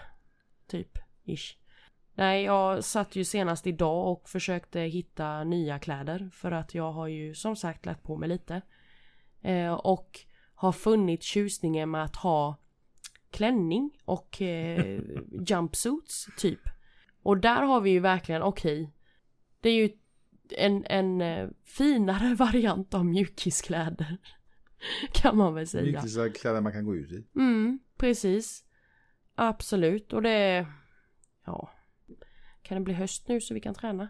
typ. 0.66 0.98
Ish. 1.24 1.56
Nej, 2.14 2.44
jag 2.44 2.84
satt 2.84 3.16
ju 3.16 3.24
senast 3.24 3.66
idag 3.66 4.12
och 4.12 4.28
försökte 4.28 4.80
hitta 4.80 5.44
nya 5.44 5.78
kläder. 5.78 6.30
För 6.32 6.52
att 6.52 6.74
jag 6.74 6.92
har 6.92 7.06
ju 7.06 7.34
som 7.34 7.56
sagt 7.56 7.86
lagt 7.86 8.02
på 8.02 8.16
mig 8.16 8.28
lite. 8.28 8.62
Eh, 9.42 9.72
och 9.72 10.20
har 10.54 10.72
funnit 10.72 11.22
tjusningen 11.22 11.90
med 11.90 12.04
att 12.04 12.16
ha 12.16 12.56
klänning 13.30 13.90
och 14.04 14.42
eh, 14.42 15.00
jumpsuits 15.48 16.28
typ. 16.36 16.60
Och 17.22 17.38
där 17.38 17.62
har 17.62 17.80
vi 17.80 17.90
ju 17.90 18.00
verkligen, 18.00 18.42
okej. 18.42 18.92
det 19.60 19.68
är 19.68 19.74
ju 19.74 19.90
en, 20.56 20.84
en 20.86 21.20
eh, 21.20 21.48
finare 21.64 22.34
variant 22.38 22.94
av 22.94 23.06
mjukiskläder. 23.06 24.16
Kan 25.12 25.36
man 25.36 25.54
väl 25.54 25.66
säga. 25.66 25.84
Mjukisar 25.84 26.28
kläder 26.28 26.60
man 26.60 26.72
kan 26.72 26.84
gå 26.84 26.96
ut 26.96 27.12
i. 27.12 27.24
Mm, 27.34 27.78
precis. 27.96 28.64
Absolut. 29.34 30.12
Och 30.12 30.22
det. 30.22 30.66
Ja. 31.46 31.70
Kan 32.72 32.80
det 32.80 32.84
bli 32.84 32.94
höst 32.94 33.28
nu 33.28 33.40
så 33.40 33.54
vi 33.54 33.60
kan 33.60 33.74
träna? 33.74 34.08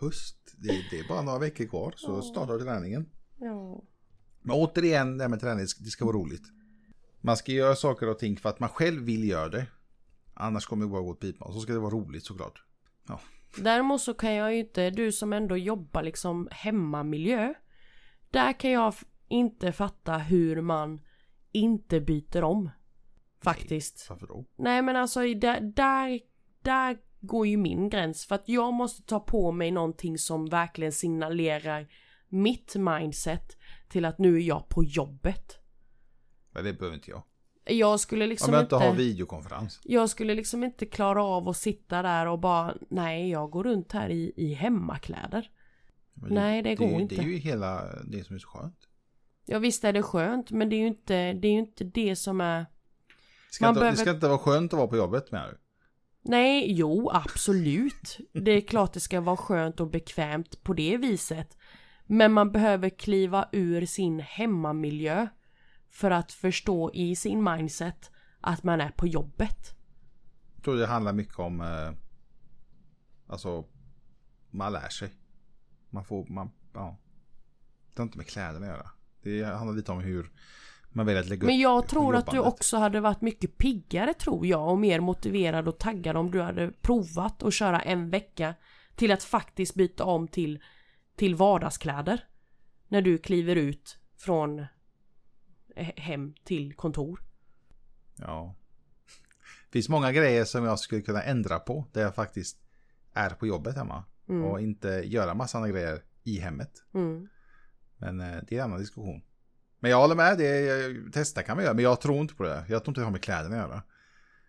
Höst? 0.00 0.54
Det, 0.56 0.84
det 0.90 0.98
är 0.98 1.08
bara 1.08 1.22
några 1.22 1.38
veckor 1.38 1.64
kvar 1.64 1.94
så 1.96 2.22
startar 2.22 2.58
träningen. 2.58 3.10
Ja. 3.36 3.82
Men 4.42 4.56
återigen, 4.56 5.18
det 5.18 5.24
här 5.24 5.28
med 5.28 5.40
träning, 5.40 5.66
det 5.78 5.90
ska 5.90 6.04
vara 6.04 6.16
roligt. 6.16 6.42
Man 7.20 7.36
ska 7.36 7.52
göra 7.52 7.74
saker 7.74 8.08
och 8.08 8.18
ting 8.18 8.36
för 8.36 8.48
att 8.48 8.60
man 8.60 8.68
själv 8.68 9.02
vill 9.02 9.28
göra 9.28 9.48
det. 9.48 9.66
Annars 10.34 10.66
kommer 10.66 10.84
det 10.84 10.90
bara 10.90 11.02
gå 11.02 11.10
åt 11.10 11.20
pipan. 11.20 11.52
Så 11.52 11.60
ska 11.60 11.72
det 11.72 11.78
vara 11.78 11.94
roligt 11.94 12.24
såklart. 12.24 12.62
Ja, 13.08 13.20
Däremot 13.58 14.00
så 14.00 14.14
kan 14.14 14.34
jag 14.34 14.54
ju 14.54 14.60
inte, 14.60 14.90
du 14.90 15.12
som 15.12 15.32
ändå 15.32 15.56
jobbar 15.56 16.02
liksom 16.02 16.48
hemmamiljö. 16.50 17.54
Där 18.30 18.60
kan 18.60 18.70
jag 18.70 18.94
inte 19.28 19.72
fatta 19.72 20.18
hur 20.18 20.60
man 20.60 21.00
inte 21.52 22.00
byter 22.00 22.44
om. 22.44 22.70
Faktiskt. 23.42 24.06
varför 24.10 24.26
då? 24.26 24.44
Nej 24.56 24.82
men 24.82 24.96
alltså 24.96 25.20
där, 25.20 25.60
där, 25.60 26.20
där 26.66 26.98
går 27.20 27.46
ju 27.46 27.56
min 27.56 27.88
gräns. 27.88 28.26
För 28.26 28.34
att 28.34 28.48
jag 28.48 28.74
måste 28.74 29.02
ta 29.02 29.20
på 29.20 29.52
mig 29.52 29.70
någonting 29.70 30.18
som 30.18 30.46
verkligen 30.48 30.92
signalerar 30.92 31.88
mitt 32.28 32.76
mindset 32.76 33.56
till 33.88 34.04
att 34.04 34.18
nu 34.18 34.36
är 34.36 34.40
jag 34.40 34.68
på 34.68 34.84
jobbet. 34.84 35.58
Men 36.50 36.64
det 36.64 36.72
behöver 36.72 36.94
inte 36.96 37.10
jag. 37.10 37.22
Jag 37.68 38.00
skulle 38.00 38.26
liksom 38.26 38.48
Om 38.50 38.54
jag 38.54 38.64
inte... 38.64 38.74
inte 38.76 38.86
har 38.88 38.94
videokonferens. 38.94 39.80
Jag 39.84 40.10
skulle 40.10 40.34
liksom 40.34 40.64
inte 40.64 40.86
klara 40.86 41.24
av 41.24 41.48
att 41.48 41.56
sitta 41.56 42.02
där 42.02 42.26
och 42.26 42.38
bara 42.38 42.74
nej 42.90 43.30
jag 43.30 43.50
går 43.50 43.64
runt 43.64 43.92
här 43.92 44.08
i, 44.10 44.32
i 44.36 44.54
hemmakläder. 44.54 45.50
Men 46.14 46.34
Nej, 46.34 46.62
det 46.62 46.74
går 46.74 46.86
är 46.86 46.90
ju- 46.90 47.00
inte. 47.00 47.14
Det 47.14 47.20
är 47.22 47.26
ju 47.26 47.36
hela 47.36 47.82
det 48.04 48.24
som 48.24 48.34
är 48.36 48.40
så 48.40 48.48
skönt. 48.48 48.78
Ja 49.46 49.58
visst 49.58 49.84
är 49.84 49.92
det 49.92 50.02
skönt 50.02 50.50
men 50.50 50.68
det 50.68 50.76
är 50.76 50.80
ju 50.80 50.86
inte 50.86 51.32
det, 51.32 51.48
är 51.48 51.52
ju 51.52 51.58
inte 51.58 51.84
det 51.84 52.16
som 52.16 52.40
är 52.40 52.66
Ska 53.50 53.64
Man 53.64 53.68
inte, 53.70 53.78
behöver- 53.80 53.96
Det 53.96 54.02
ska 54.02 54.10
inte 54.10 54.28
vara 54.28 54.38
skönt 54.38 54.72
att 54.72 54.76
vara 54.78 54.88
på 54.88 54.96
jobbet 54.96 55.32
med 55.32 55.48
du? 55.50 55.58
Nej, 56.28 56.72
jo 56.72 57.10
absolut. 57.12 58.18
Det 58.32 58.50
är 58.50 58.60
klart 58.60 58.92
det 58.92 59.00
ska 59.00 59.20
vara 59.20 59.36
skönt 59.36 59.80
och 59.80 59.90
bekvämt 59.90 60.62
på 60.62 60.72
det 60.74 60.96
viset. 60.96 61.56
Men 62.06 62.32
man 62.32 62.52
behöver 62.52 62.88
kliva 62.88 63.48
ur 63.52 63.86
sin 63.86 64.20
hemmamiljö 64.20 65.28
för 65.90 66.10
att 66.10 66.32
förstå 66.32 66.90
i 66.94 67.16
sin 67.16 67.44
mindset 67.44 68.10
att 68.40 68.62
man 68.62 68.80
är 68.80 68.90
på 68.90 69.06
jobbet. 69.06 69.74
Jag 70.54 70.64
tror 70.64 70.76
det 70.76 70.86
handlar 70.86 71.12
mycket 71.12 71.38
om... 71.38 71.60
Eh, 71.60 71.92
alltså, 73.26 73.64
man 74.50 74.72
lär 74.72 74.88
sig. 74.88 75.10
Man 75.90 76.04
får, 76.04 76.26
man, 76.26 76.50
ja. 76.74 76.96
Det 77.94 78.02
har 78.02 78.04
inte 78.04 78.18
med 78.18 78.26
kläderna 78.26 78.66
att 78.66 78.72
göra. 78.72 78.90
Det 79.22 79.44
handlar 79.44 79.76
lite 79.76 79.92
om 79.92 80.00
hur 80.00 80.30
man 80.96 81.06
väljer 81.06 81.22
att 81.22 81.28
lägga 81.28 81.46
Men 81.46 81.54
upp 81.54 81.60
jag 81.60 81.88
tror 81.88 82.16
att 82.16 82.30
du 82.30 82.38
också 82.38 82.76
hade 82.76 83.00
varit 83.00 83.20
mycket 83.20 83.58
piggare 83.58 84.14
tror 84.14 84.46
jag 84.46 84.68
och 84.68 84.78
mer 84.78 85.00
motiverad 85.00 85.68
och 85.68 85.78
taggad 85.78 86.16
om 86.16 86.30
du 86.30 86.42
hade 86.42 86.70
provat 86.70 87.42
att 87.42 87.54
köra 87.54 87.80
en 87.80 88.10
vecka 88.10 88.54
till 88.94 89.12
att 89.12 89.22
faktiskt 89.22 89.74
byta 89.74 90.04
om 90.04 90.28
till, 90.28 90.62
till 91.16 91.34
vardagskläder. 91.34 92.24
När 92.88 93.02
du 93.02 93.18
kliver 93.18 93.56
ut 93.56 93.98
från 94.16 94.66
he- 95.76 96.00
hem 96.00 96.34
till 96.44 96.74
kontor. 96.74 97.20
Ja. 98.16 98.54
Det 99.66 99.72
finns 99.72 99.88
många 99.88 100.12
grejer 100.12 100.44
som 100.44 100.64
jag 100.64 100.78
skulle 100.78 101.02
kunna 101.02 101.22
ändra 101.22 101.58
på. 101.58 101.84
Där 101.92 102.02
jag 102.02 102.14
faktiskt 102.14 102.58
är 103.12 103.30
på 103.30 103.46
jobbet 103.46 103.76
hemma. 103.76 104.04
Mm. 104.28 104.44
Och 104.44 104.60
inte 104.60 104.88
göra 104.88 105.34
massa 105.34 105.58
andra 105.58 105.70
grejer 105.70 106.02
i 106.22 106.38
hemmet. 106.38 106.72
Mm. 106.94 107.28
Men 107.96 108.20
eh, 108.20 108.36
det 108.48 108.56
är 108.56 108.58
en 108.58 108.64
annan 108.64 108.80
diskussion. 108.80 109.22
Men 109.80 109.90
jag 109.90 109.98
håller 109.98 110.14
med, 110.14 110.38
det, 110.38 111.12
testa 111.12 111.42
kan 111.42 111.56
vi 111.56 111.64
göra. 111.64 111.74
Men 111.74 111.84
jag 111.84 112.00
tror 112.00 112.20
inte 112.20 112.34
på 112.34 112.42
det. 112.42 112.64
Jag 112.68 112.84
tror 112.84 112.90
inte 112.90 113.00
det 113.00 113.04
har 113.04 113.12
med 113.12 113.22
kläderna 113.22 113.62
att 113.62 113.70
göra. 113.70 113.82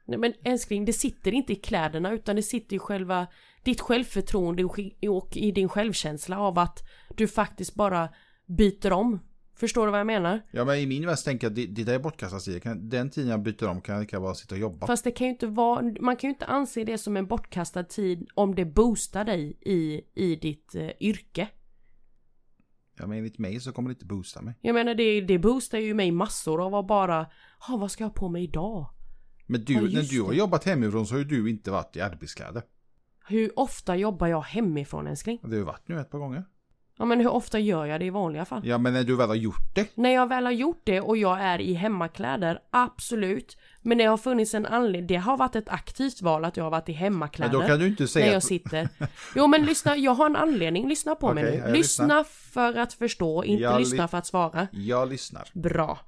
Nej 0.08 0.20
men 0.20 0.34
älskling, 0.44 0.86
det 0.86 0.94
sitter 0.94 1.34
inte 1.34 1.54
i 1.54 1.56
kläderna 1.56 2.12
utan 2.12 2.36
det 2.36 2.44
sitter 2.44 2.76
i 2.76 2.80
själva 2.80 3.28
ditt 3.64 3.82
självförtroende 3.82 4.64
och 5.10 5.38
i 5.38 5.52
din 5.52 5.70
självkänsla 5.70 6.40
av 6.40 6.60
att 6.60 6.84
du 7.16 7.28
faktiskt 7.28 7.76
bara 7.76 8.10
byter 8.46 8.92
om. 8.92 9.20
Förstår 9.56 9.86
du 9.86 9.92
vad 9.92 10.00
jag 10.00 10.08
menar? 10.08 10.42
Ja 10.52 10.66
men 10.66 10.80
i 10.80 10.86
min 10.86 11.06
värld 11.06 11.18
tänker 11.18 11.48
jag 11.48 11.56
det, 11.56 11.66
det 11.66 11.84
där 11.84 11.94
är 11.94 12.00
bortkastad 12.00 12.40
tid. 12.40 12.62
Den 12.76 13.10
tiden 13.10 13.30
jag 13.30 13.42
byter 13.42 13.68
om 13.68 13.82
kan 13.82 13.96
jag 13.96 14.02
lika 14.02 14.20
bara 14.20 14.34
sitta 14.34 14.56
och 14.56 14.62
jobba. 14.62 14.88
Fast 14.88 15.04
det 15.04 15.12
kan 15.12 15.28
ju 15.28 15.34
inte 15.34 15.48
vara, 15.48 15.82
man 16.00 16.16
kan 16.16 16.28
ju 16.28 16.34
inte 16.34 16.46
anse 16.46 16.84
det 16.84 16.98
som 16.98 17.18
en 17.18 17.28
bortkastad 17.28 17.84
tid 17.84 18.28
om 18.34 18.56
det 18.56 18.66
boostar 18.66 19.24
dig 19.24 19.58
i, 19.62 20.02
i 20.16 20.36
ditt 20.36 20.76
eh, 20.76 20.90
yrke. 21.00 21.48
Ja 23.00 23.08
men 23.08 23.18
enligt 23.18 23.38
mig 23.38 23.60
så 23.60 23.72
kommer 23.72 23.90
det 23.90 23.94
inte 23.94 24.06
boosta 24.06 24.42
mig. 24.42 24.54
Jag 24.62 24.74
menar 24.74 24.96
det, 24.96 25.22
det 25.22 25.40
boostar 25.40 25.78
ju 25.78 25.94
mig 25.94 26.12
massor 26.12 26.66
av 26.66 26.76
att 26.76 26.88
bara, 26.88 27.28
ha 27.68 27.78
vad 27.78 27.92
ska 27.92 28.04
jag 28.04 28.10
ha 28.10 28.14
på 28.16 28.30
mig 28.30 28.44
idag? 28.44 28.90
Men 29.46 29.64
du, 29.66 29.74
Ja, 29.74 29.82
när 29.82 30.04
du 30.12 30.22
har 30.22 30.30
det. 30.32 30.36
jobbat 30.38 30.64
hemifrån 30.64 31.08
så 31.08 31.14
har 31.14 31.20
ju 31.20 31.26
du 31.26 31.50
inte 31.50 31.72
varit 31.72 31.96
i 31.96 32.02
arbetskläder. 32.02 32.62
Hur 33.28 33.60
ofta 33.60 33.96
jobbar 33.96 34.28
jag 34.28 34.42
hemifrån 34.42 35.08
älskling? 35.08 35.40
Det 35.42 35.48
har 35.48 35.56
ju 35.56 35.64
varit 35.64 35.88
nu 35.88 36.00
ett 36.00 36.10
par 36.12 36.20
gånger. 36.20 36.46
Ja 37.00 37.06
men 37.06 37.20
hur 37.20 37.28
ofta 37.28 37.60
gör 37.60 37.86
jag 37.86 38.00
det 38.00 38.06
i 38.06 38.10
vanliga 38.10 38.46
fall? 38.46 38.62
Ja 38.66 38.78
men 38.78 38.94
när 38.94 39.04
du 39.04 39.16
väl 39.16 39.28
har 39.28 39.36
gjort 39.36 39.76
det. 39.76 39.88
När 39.98 40.10
jag 40.10 40.30
väl 40.30 40.46
har 40.46 40.52
gjort 40.52 40.82
det 40.84 41.02
och 41.02 41.18
jag 41.18 41.42
är 41.42 41.62
i 41.62 41.74
hemmakläder, 41.74 42.60
absolut. 42.72 43.58
Men 43.82 43.98
det 43.98 44.04
har 44.04 44.18
funnits 44.18 44.54
en 44.54 44.66
anledning, 44.66 45.08
det 45.08 45.16
har 45.16 45.38
varit 45.38 45.56
ett 45.56 45.70
aktivt 45.70 46.22
val 46.22 46.46
att 46.46 46.58
jag 46.58 46.64
har 46.64 46.72
varit 46.72 46.90
i 46.90 46.92
Men 46.92 47.00
hemmakläder. 47.02 47.54
då 47.54 47.62
kan 47.62 47.80
du 47.80 47.88
inte 47.88 48.04
när 48.04 48.08
säga 48.08 48.26
jag 48.28 48.36
att... 48.36 48.44
sitter. 48.44 48.90
Jo 49.36 49.48
men 49.48 49.66
lyssna, 49.66 49.98
jag 49.98 50.12
har 50.12 50.26
en 50.26 50.36
anledning, 50.36 50.88
lyssna 50.90 51.16
på 51.16 51.34
mig 51.34 51.44
Okej, 51.48 51.64
nu. 51.66 51.74
Lyssna 51.74 52.24
för 52.24 52.74
att 52.78 52.94
förstå, 52.94 53.44
inte 53.44 53.64
Jag 53.64 53.80
lyssna 53.80 54.04
ly- 54.04 54.08
för 54.08 54.18
att 54.18 54.26
svara. 54.26 54.68
Jag 54.72 55.10
lyssnar. 55.10 55.50
Bra. 55.54 56.00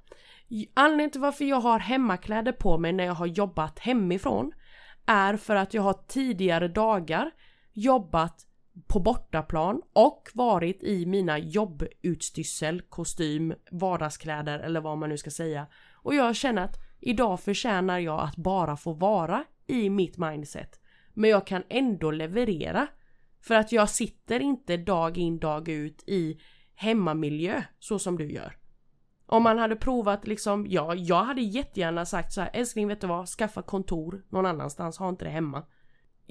Anledningen 0.74 1.10
till 1.10 1.20
varför 1.20 1.44
jag 1.44 1.60
har 1.60 1.78
hemmakläder 1.78 2.52
på 2.52 2.78
mig 2.78 2.92
när 2.92 3.04
jag 3.04 3.14
har 3.14 3.26
jobbat 3.26 3.78
hemifrån 3.78 4.52
är 5.06 5.36
för 5.36 5.56
att 5.56 5.74
jag 5.74 5.82
har 5.82 5.96
tidigare 6.08 6.68
dagar 6.68 7.30
jobbat 7.72 8.46
på 8.86 9.00
bortaplan 9.00 9.82
och 9.92 10.28
varit 10.34 10.82
i 10.82 11.06
mina 11.06 11.38
jobbutstyrsel, 11.38 12.82
kostym, 12.82 13.54
vardagskläder 13.70 14.58
eller 14.58 14.80
vad 14.80 14.98
man 14.98 15.08
nu 15.08 15.18
ska 15.18 15.30
säga. 15.30 15.66
Och 15.94 16.14
jag 16.14 16.36
känner 16.36 16.62
att 16.62 16.76
idag 17.00 17.40
förtjänar 17.40 17.98
jag 17.98 18.20
att 18.20 18.36
bara 18.36 18.76
få 18.76 18.92
vara 18.92 19.44
i 19.66 19.90
mitt 19.90 20.18
mindset. 20.18 20.80
Men 21.14 21.30
jag 21.30 21.46
kan 21.46 21.62
ändå 21.68 22.10
leverera. 22.10 22.86
För 23.42 23.54
att 23.54 23.72
jag 23.72 23.90
sitter 23.90 24.40
inte 24.40 24.76
dag 24.76 25.18
in 25.18 25.38
dag 25.38 25.68
ut 25.68 26.04
i 26.06 26.40
hemmamiljö 26.74 27.62
så 27.78 27.98
som 27.98 28.18
du 28.18 28.32
gör. 28.32 28.56
Om 29.26 29.42
man 29.42 29.58
hade 29.58 29.76
provat 29.76 30.26
liksom, 30.26 30.66
ja, 30.68 30.94
jag 30.94 31.24
hade 31.24 31.42
jättegärna 31.42 32.06
sagt 32.06 32.32
så 32.32 32.40
här, 32.40 32.50
älskling 32.52 32.88
vet 32.88 33.00
du 33.00 33.06
vad, 33.06 33.28
skaffa 33.28 33.62
kontor 33.62 34.24
någon 34.28 34.46
annanstans, 34.46 34.98
ha 34.98 35.08
inte 35.08 35.24
det 35.24 35.30
hemma. 35.30 35.62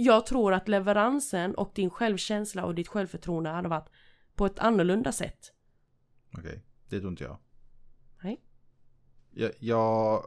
Jag 0.01 0.25
tror 0.25 0.53
att 0.53 0.67
leveransen 0.67 1.55
och 1.55 1.71
din 1.75 1.89
självkänsla 1.89 2.65
och 2.65 2.75
ditt 2.75 2.87
självförtroende 2.87 3.49
hade 3.49 3.69
varit 3.69 3.89
på 4.35 4.45
ett 4.45 4.59
annorlunda 4.59 5.11
sätt. 5.11 5.53
Okej, 6.37 6.63
det 6.89 6.99
tror 6.99 7.11
inte 7.11 7.23
jag. 7.23 7.37
Nej. 8.23 8.41
Jag, 9.31 9.51
jag... 9.59 10.25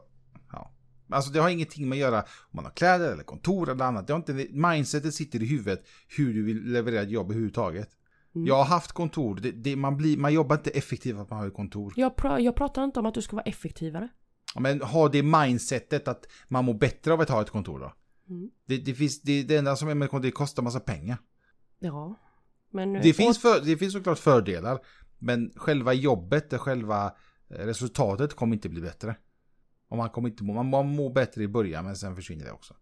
Ja. 0.51 0.71
Alltså 1.09 1.31
det 1.31 1.39
har 1.39 1.49
ingenting 1.49 1.89
med 1.89 1.95
att 1.95 1.99
göra 1.99 2.19
om 2.21 2.51
man 2.51 2.65
har 2.65 2.71
kläder 2.71 3.11
eller 3.11 3.23
kontor 3.23 3.69
eller 3.69 3.85
annat. 3.85 4.07
Det 4.07 4.13
har 4.13 4.17
inte, 4.17 4.47
mindsetet 4.51 5.13
sitter 5.13 5.43
i 5.43 5.45
huvudet 5.45 5.87
hur 6.17 6.33
du 6.33 6.43
vill 6.43 6.63
leverera 6.63 7.01
ett 7.01 7.09
jobb 7.09 7.25
överhuvudtaget. 7.25 7.89
Mm. 8.35 8.47
Jag 8.47 8.55
har 8.55 8.65
haft 8.65 8.91
kontor, 8.91 9.39
det, 9.41 9.51
det, 9.51 9.75
man, 9.75 9.97
blir, 9.97 10.17
man 10.17 10.33
jobbar 10.33 10.55
inte 10.55 10.69
effektivt 10.69 11.17
att 11.17 11.29
man 11.29 11.39
har 11.39 11.47
ett 11.47 11.53
kontor. 11.53 11.93
Jag, 11.95 12.15
pra, 12.15 12.39
jag 12.39 12.55
pratar 12.55 12.83
inte 12.83 12.99
om 12.99 13.05
att 13.05 13.13
du 13.13 13.21
ska 13.21 13.35
vara 13.35 13.45
effektivare. 13.45 14.09
Ja, 14.55 14.61
Men 14.61 14.81
ha 14.81 15.09
det 15.09 15.23
mindsetet 15.23 16.07
att 16.07 16.27
man 16.47 16.65
mår 16.65 16.73
bättre 16.73 17.13
av 17.13 17.21
att 17.21 17.29
ha 17.29 17.41
ett 17.41 17.49
kontor 17.49 17.79
då. 17.79 17.93
Mm. 18.29 18.51
Det, 18.65 18.77
det, 18.77 18.93
finns, 18.93 19.21
det, 19.21 19.43
det 19.43 19.55
enda 19.55 19.75
som 19.75 19.89
är 19.89 19.95
med 19.95 20.09
det 20.21 20.31
kostar 20.31 20.63
massa 20.63 20.79
pengar. 20.79 21.17
Ja. 21.79 22.15
Men 22.69 22.93
Det 22.93 23.13
finns, 23.13 23.41
för, 23.41 23.61
det 23.65 23.77
finns 23.77 23.93
såklart 23.93 24.19
fördelar. 24.19 24.79
Men 25.17 25.51
själva 25.55 25.93
jobbet, 25.93 26.53
själva 26.53 27.05
eh, 27.49 27.65
resultatet 27.65 28.33
kommer 28.33 28.55
inte 28.55 28.69
bli 28.69 28.81
bättre. 28.81 29.15
Och 29.87 29.97
man 29.97 30.09
kommer 30.09 30.29
inte 30.29 30.43
må, 30.43 30.53
man, 30.53 30.69
man 30.69 30.95
mår 30.95 31.13
bättre 31.13 31.43
i 31.43 31.47
början 31.47 31.85
men 31.85 31.95
sen 31.95 32.15
försvinner 32.15 32.45
det 32.45 32.51
också. 32.51 32.73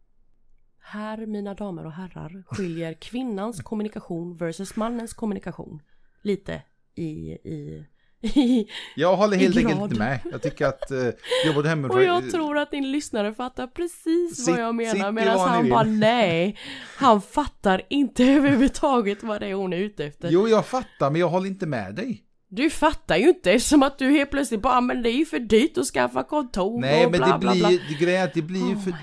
Här, 0.80 1.26
mina 1.26 1.54
damer 1.54 1.86
och 1.86 1.92
herrar, 1.92 2.44
skiljer 2.48 2.94
kvinnans 2.94 3.62
kommunikation 3.62 4.38
versus 4.38 4.76
mannens 4.76 5.14
kommunikation 5.14 5.82
lite 6.22 6.64
i, 6.96 7.32
i 7.32 7.86
Jag 8.96 9.16
håller 9.18 9.38
helt 9.38 9.58
enkelt 9.58 9.82
inte 9.82 9.96
med. 10.00 10.20
Jag 10.32 10.42
tycker 10.42 10.66
att 10.66 10.92
eh, 10.92 10.98
jobbet 11.46 11.66
hemifrån... 11.66 11.98
Och 11.98 12.04
jag 12.04 12.32
tror 12.32 12.58
att 12.58 12.72
din 12.72 12.92
lyssnare 12.92 13.34
fattar 13.34 13.68
precis 13.68 14.36
Sitt- 14.46 14.48
vad 14.56 14.60
jag 14.64 14.76
menar 14.76 15.12
medan 15.12 15.40
han 15.40 15.70
bara 15.70 15.84
nej. 15.88 16.58
Han 16.98 17.22
fattar 17.22 17.82
inte 17.90 18.24
överhuvudtaget 18.34 19.24
vad 19.24 19.42
det 19.42 19.48
är 19.48 19.54
hon 19.54 19.74
är 19.74 19.78
ute 19.78 20.06
efter. 20.06 20.30
Jo, 20.32 20.48
jag 20.48 20.66
fattar 20.66 21.12
men 21.12 21.22
jag 21.22 21.30
håller 21.30 21.48
inte 21.48 21.66
med 21.66 21.96
dig. 21.96 22.24
Du 22.50 22.70
fattar 22.70 23.18
ju 23.18 23.30
inte 23.30 23.52
eftersom 23.52 23.84
att 23.84 24.00
du 24.00 24.10
helt 24.12 24.32
plötsligt 24.32 24.62
bara 24.62 24.74
"Ah, 24.78 24.82
men 24.82 25.04
det 25.04 25.10
är 25.10 25.18
ju 25.18 25.26
för 25.26 25.40
dyrt 25.40 25.78
att 25.78 25.86
skaffa 25.86 26.24
kontor 26.24 26.82
Nej, 26.82 27.06
och 27.06 27.12
men 27.12 27.20
bla 27.20 27.32
det 27.34 27.40
bla 27.40 27.52
blir, 27.52 27.60
bla. 27.62 27.70
det 27.70 28.06
grejen 28.06 28.22
är 28.22 28.26
att 28.26 28.34
det 28.34 28.42
blir 28.42 28.70
ju 28.70 28.76
Oh 28.76 28.84
för... 28.84 28.94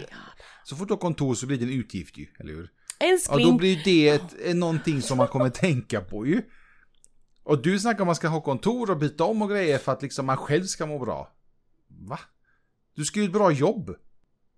Så 0.64 0.76
fort 0.76 0.88
du 0.88 0.94
har 0.94 0.98
kontor 0.98 1.34
så 1.34 1.46
blir 1.46 1.58
det 1.58 1.64
en 1.64 1.72
utgift 1.72 2.18
ju, 2.18 2.26
eller 2.40 2.52
hur? 2.52 2.68
Ja, 3.00 3.06
Älskling, 3.06 3.46
då 3.46 3.52
blir 3.56 3.80
det 3.84 4.08
ett, 4.08 4.56
någonting 4.56 5.02
som 5.02 5.18
man 5.18 5.28
kommer 5.28 5.48
tänka 5.50 6.00
på 6.00 6.26
ju. 6.26 6.42
Och 7.48 7.62
du 7.62 7.78
snackar 7.78 7.98
om 7.98 8.02
att 8.02 8.06
man 8.06 8.14
ska 8.14 8.28
ha 8.28 8.40
kontor 8.40 8.90
och 8.90 8.96
byta 8.96 9.24
om 9.24 9.42
och 9.42 9.50
grejer 9.50 9.78
för 9.78 9.92
att 9.92 10.02
liksom 10.02 10.26
man 10.26 10.36
själv 10.36 10.64
ska 10.64 10.86
må 10.86 10.98
bra. 10.98 11.32
Va? 11.88 12.20
Du 12.94 13.04
ska 13.04 13.20
ju 13.20 13.26
ett 13.26 13.32
bra 13.32 13.52
jobb. 13.52 13.96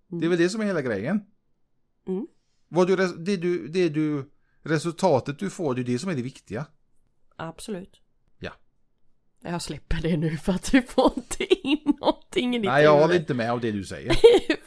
Det 0.07 0.25
är 0.25 0.29
väl 0.29 0.37
det 0.37 0.49
som 0.49 0.61
är 0.61 0.65
hela 0.65 0.81
grejen. 0.81 1.25
Mm. 2.07 2.27
Vad 2.67 2.87
du, 2.87 2.95
det, 2.95 3.37
du, 3.37 3.67
det 3.67 3.89
du, 3.89 4.31
resultatet 4.61 5.39
du 5.39 5.49
får, 5.49 5.75
det 5.75 5.81
är 5.81 5.83
det 5.83 5.99
som 5.99 6.09
är 6.09 6.15
det 6.15 6.21
viktiga. 6.21 6.65
Absolut. 7.35 8.01
Ja. 8.39 8.51
Jag 9.39 9.61
släpper 9.61 10.01
det 10.01 10.17
nu 10.17 10.37
för 10.37 10.53
att 10.53 10.71
du 10.71 10.81
får 10.81 11.13
inte 11.15 11.67
in 11.67 11.93
någonting 11.99 12.55
i 12.55 12.59
ditt 12.59 12.69
Nej, 12.69 12.83
jag 12.83 12.99
håller 12.99 13.15
inte 13.15 13.33
med 13.33 13.51
av 13.51 13.61
det 13.61 13.71
du 13.71 13.83
säger. 13.83 14.15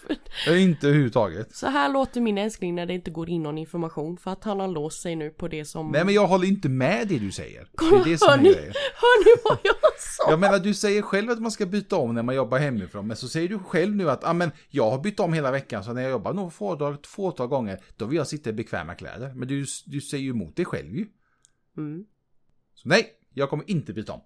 Är 0.47 0.57
inte 0.57 0.87
överhuvudtaget. 0.87 1.57
Så 1.57 1.67
här 1.67 1.89
låter 1.89 2.21
min 2.21 2.39
älskling 2.39 2.75
när 2.75 2.87
det 2.87 2.95
inte 2.95 3.11
går 3.11 3.29
in 3.29 3.43
någon 3.43 3.59
information 3.59 4.17
för 4.17 4.31
att 4.31 4.45
han 4.45 4.61
har 4.61 4.69
låst 4.69 5.03
sig 5.03 5.17
nu 5.17 5.31
på 5.31 5.49
det 5.49 5.65
som... 5.65 5.91
Nej, 5.91 6.05
men 6.05 6.15
jag 6.15 6.27
håller 6.27 6.49
inte 6.49 6.69
med 6.69 7.09
det 7.09 7.19
du 7.19 7.33
säger. 7.33 7.61
Det 7.61 7.69
Kolla, 7.75 8.01
är 8.01 8.05
det 8.05 8.19
som 8.19 8.29
hör, 8.29 8.39
är 8.39 8.43
ni, 8.43 8.53
grejen. 8.53 8.73
hör 8.95 9.25
ni 9.25 9.43
vad 9.45 9.59
jag 9.63 10.01
sa? 10.01 10.31
Jag 10.31 10.41
menar, 10.41 10.59
du 10.59 10.75
säger 10.75 11.03
själv 11.03 11.31
att 11.31 11.43
man 11.43 11.51
ska 11.51 11.67
byta 11.67 11.97
om 11.97 12.15
när 12.15 12.23
man 12.23 12.35
jobbar 12.35 12.59
hemifrån, 12.59 13.07
men 13.07 13.17
så 13.17 13.29
säger 13.29 13.49
du 13.49 13.59
själv 13.59 13.97
nu 13.97 14.11
att 14.11 14.25
ah, 14.25 14.33
men, 14.33 14.51
jag 14.69 14.91
har 14.91 14.99
bytt 14.99 15.21
om 15.21 15.33
hela 15.33 15.51
veckan, 15.51 15.85
så 15.85 15.93
när 15.93 16.03
jag 16.03 16.11
jobbar 16.11 16.33
några 16.33 16.51
fåtal, 16.51 16.97
fåtal 17.07 17.47
gånger, 17.47 17.81
då 17.97 18.07
vill 18.07 18.17
jag 18.17 18.27
sitta 18.27 18.51
i 18.51 18.53
bekväma 18.53 18.95
kläder. 18.95 19.33
Men 19.35 19.49
du, 19.49 19.67
du 19.87 20.01
säger 20.01 20.25
ju 20.25 20.31
emot 20.31 20.57
dig 20.57 20.65
själv 20.65 20.97
ju. 20.97 21.07
Mm. 21.77 22.05
Så 22.75 22.89
nej, 22.89 23.07
jag 23.35 23.51
kommer 23.51 23.71
inte 23.71 23.93
byta 23.93 24.13
om. 24.13 24.21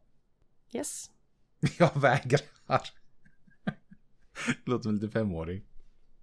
Yes. 0.73 1.11
Jag 1.79 2.01
vägrar. 2.01 2.41
Låter 4.65 4.83
som 4.83 4.91
en 4.91 4.95
liten 4.95 5.11
femåring. 5.11 5.63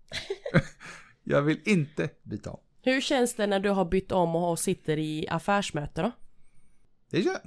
Jag 1.23 1.41
vill 1.41 1.59
inte 1.65 2.09
byta 2.23 2.49
om. 2.51 2.59
Hur 2.81 3.01
känns 3.01 3.35
det 3.35 3.47
när 3.47 3.59
du 3.59 3.69
har 3.69 3.85
bytt 3.85 4.11
om 4.11 4.35
och 4.35 4.59
sitter 4.59 4.97
i 4.99 5.27
affärsmöte 5.29 6.01
då? 6.01 6.11
Det, 7.09 7.21
kän- 7.21 7.39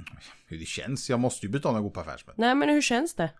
hur 0.46 0.58
det 0.58 0.64
känns, 0.64 1.10
jag 1.10 1.20
måste 1.20 1.46
ju 1.46 1.52
byta 1.52 1.68
om 1.68 1.74
när 1.74 1.78
jag 1.78 1.84
går 1.84 1.90
på 1.90 2.00
affärsmöte. 2.00 2.40
Nej 2.40 2.54
men 2.54 2.68
hur 2.68 2.82
känns 2.82 3.14
det? 3.14 3.30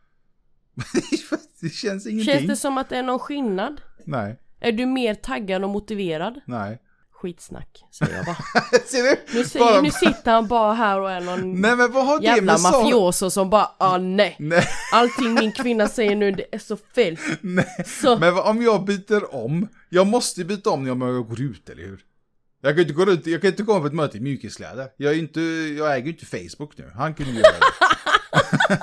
det 1.60 1.68
känns 1.70 2.06
ingenting. 2.06 2.34
Känns 2.34 2.46
det 2.46 2.56
som 2.56 2.78
att 2.78 2.88
det 2.88 2.96
är 2.96 3.02
någon 3.02 3.18
skillnad? 3.18 3.80
Nej, 4.04 4.36
Är 4.60 4.72
du 4.72 4.86
mer 4.86 5.14
taggad 5.14 5.64
och 5.64 5.70
motiverad? 5.70 6.40
nej. 6.46 6.82
Skitsnack, 7.22 7.84
säger 7.90 8.16
jag 8.16 8.24
bara. 8.26 8.36
Ser 8.86 9.02
du? 9.02 9.38
Nu, 9.38 9.44
säger, 9.44 9.82
nu 9.82 9.90
sitter 9.90 10.32
han 10.32 10.48
bara 10.48 10.74
här 10.74 11.00
och 11.00 11.10
är 11.10 11.20
någon 11.20 11.60
Nej 11.60 11.76
men 11.76 11.92
vad 11.92 12.06
har 12.06 12.20
det 12.20 12.26
jävla 12.26 12.52
med 12.52 12.60
sak... 12.60 12.82
mafioso 12.82 13.30
som 13.30 13.50
bara 13.50 13.70
ah 13.78 13.98
nej. 13.98 14.36
Nej, 14.38 14.64
Allting 14.92 15.34
min 15.34 15.52
kvinna 15.52 15.88
säger 15.88 16.16
nu 16.16 16.30
det 16.30 16.54
är 16.54 16.58
så 16.58 16.76
fel. 16.76 17.18
nej. 17.40 17.84
Så, 17.86 18.18
Men 18.18 18.38
om 18.38 18.62
jag 18.62 18.84
byter 18.84 19.34
om, 19.34 19.68
jag 19.88 20.06
måste 20.06 20.44
byta 20.44 20.70
om 20.70 20.84
när 20.84 21.06
jag 21.06 21.28
går 21.28 21.40
ut, 21.40 21.68
eller 21.68 21.82
hur? 21.82 22.00
Jag 22.60 22.74
kan 22.74 22.80
inte 22.80 22.92
gå 22.94 23.02
ut, 23.10 23.26
jag 23.26 23.40
kan 23.40 23.50
inte 23.50 23.62
komma 23.62 23.80
på 23.80 23.86
ett 23.86 23.94
möte 23.94 24.16
i 24.16 24.20
mjukiskläder. 24.20 24.88
Jag 24.96 25.12
är 25.12 25.18
inte, 25.18 25.40
jag 25.78 25.96
äger 25.96 26.06
ju 26.06 26.12
inte 26.12 26.26
Facebook 26.26 26.78
nu. 26.78 26.90
Han 26.94 27.14
kunde 27.14 27.32
göra 27.32 27.52
det. 27.52 28.78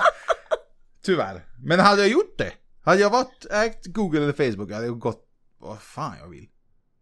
Tyvärr. 1.02 1.44
Men 1.64 1.80
hade 1.80 2.02
jag 2.02 2.10
gjort 2.10 2.38
det, 2.38 2.52
hade 2.84 3.00
jag 3.00 3.10
varit, 3.10 3.46
ägt 3.50 3.86
Google 3.86 4.22
eller 4.22 4.32
Facebook, 4.52 4.72
hade 4.72 4.86
jag 4.86 4.98
gått 4.98 5.26
vad 5.60 5.82
fan 5.82 6.14
jag 6.20 6.28
vill. 6.28 6.46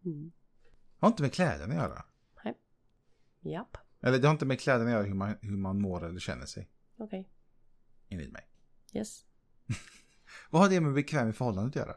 Mm. 0.05 0.31
Har 1.05 1.09
inte 1.09 1.23
med 1.23 1.33
kläderna 1.33 1.75
att 1.75 1.81
göra. 1.81 2.05
japp, 3.41 3.77
Eller 4.01 4.19
det 4.19 4.27
har 4.27 4.33
inte 4.33 4.47
med 4.47 4.61
kläderna 4.61 4.85
att 4.85 4.93
göra 4.93 5.03
hur 5.03 5.15
man, 5.15 5.35
hur 5.41 5.57
man 5.57 5.81
mår 5.81 6.05
eller 6.07 6.21
känner 6.21 6.47
sig. 6.47 6.69
okej. 6.99 7.29
Enligt 8.09 8.33
mig. 8.33 8.49
Yes. 8.93 9.25
Vad 10.51 10.63
har 10.63 10.69
det 10.69 10.81
med 10.81 10.93
bekväm 10.95 11.29
i 11.29 11.33
förhållande 11.33 11.69
att 11.69 11.77
göra? 11.77 11.95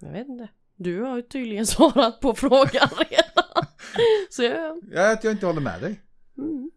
Jag 0.00 0.12
vet 0.12 0.28
inte. 0.28 0.48
Du 0.76 1.02
har 1.02 1.16
ju 1.16 1.22
tydligen 1.22 1.66
svarat 1.76 2.20
på 2.20 2.34
frågan 2.34 2.88
redan. 2.98 3.66
Så 4.30 4.42
jag... 4.42 4.80
Ja, 4.92 5.12
att 5.12 5.24
jag 5.24 5.32
inte 5.32 5.46
håller 5.46 5.60
med 5.60 5.80
dig. 5.80 6.02
Mm. 6.38 6.70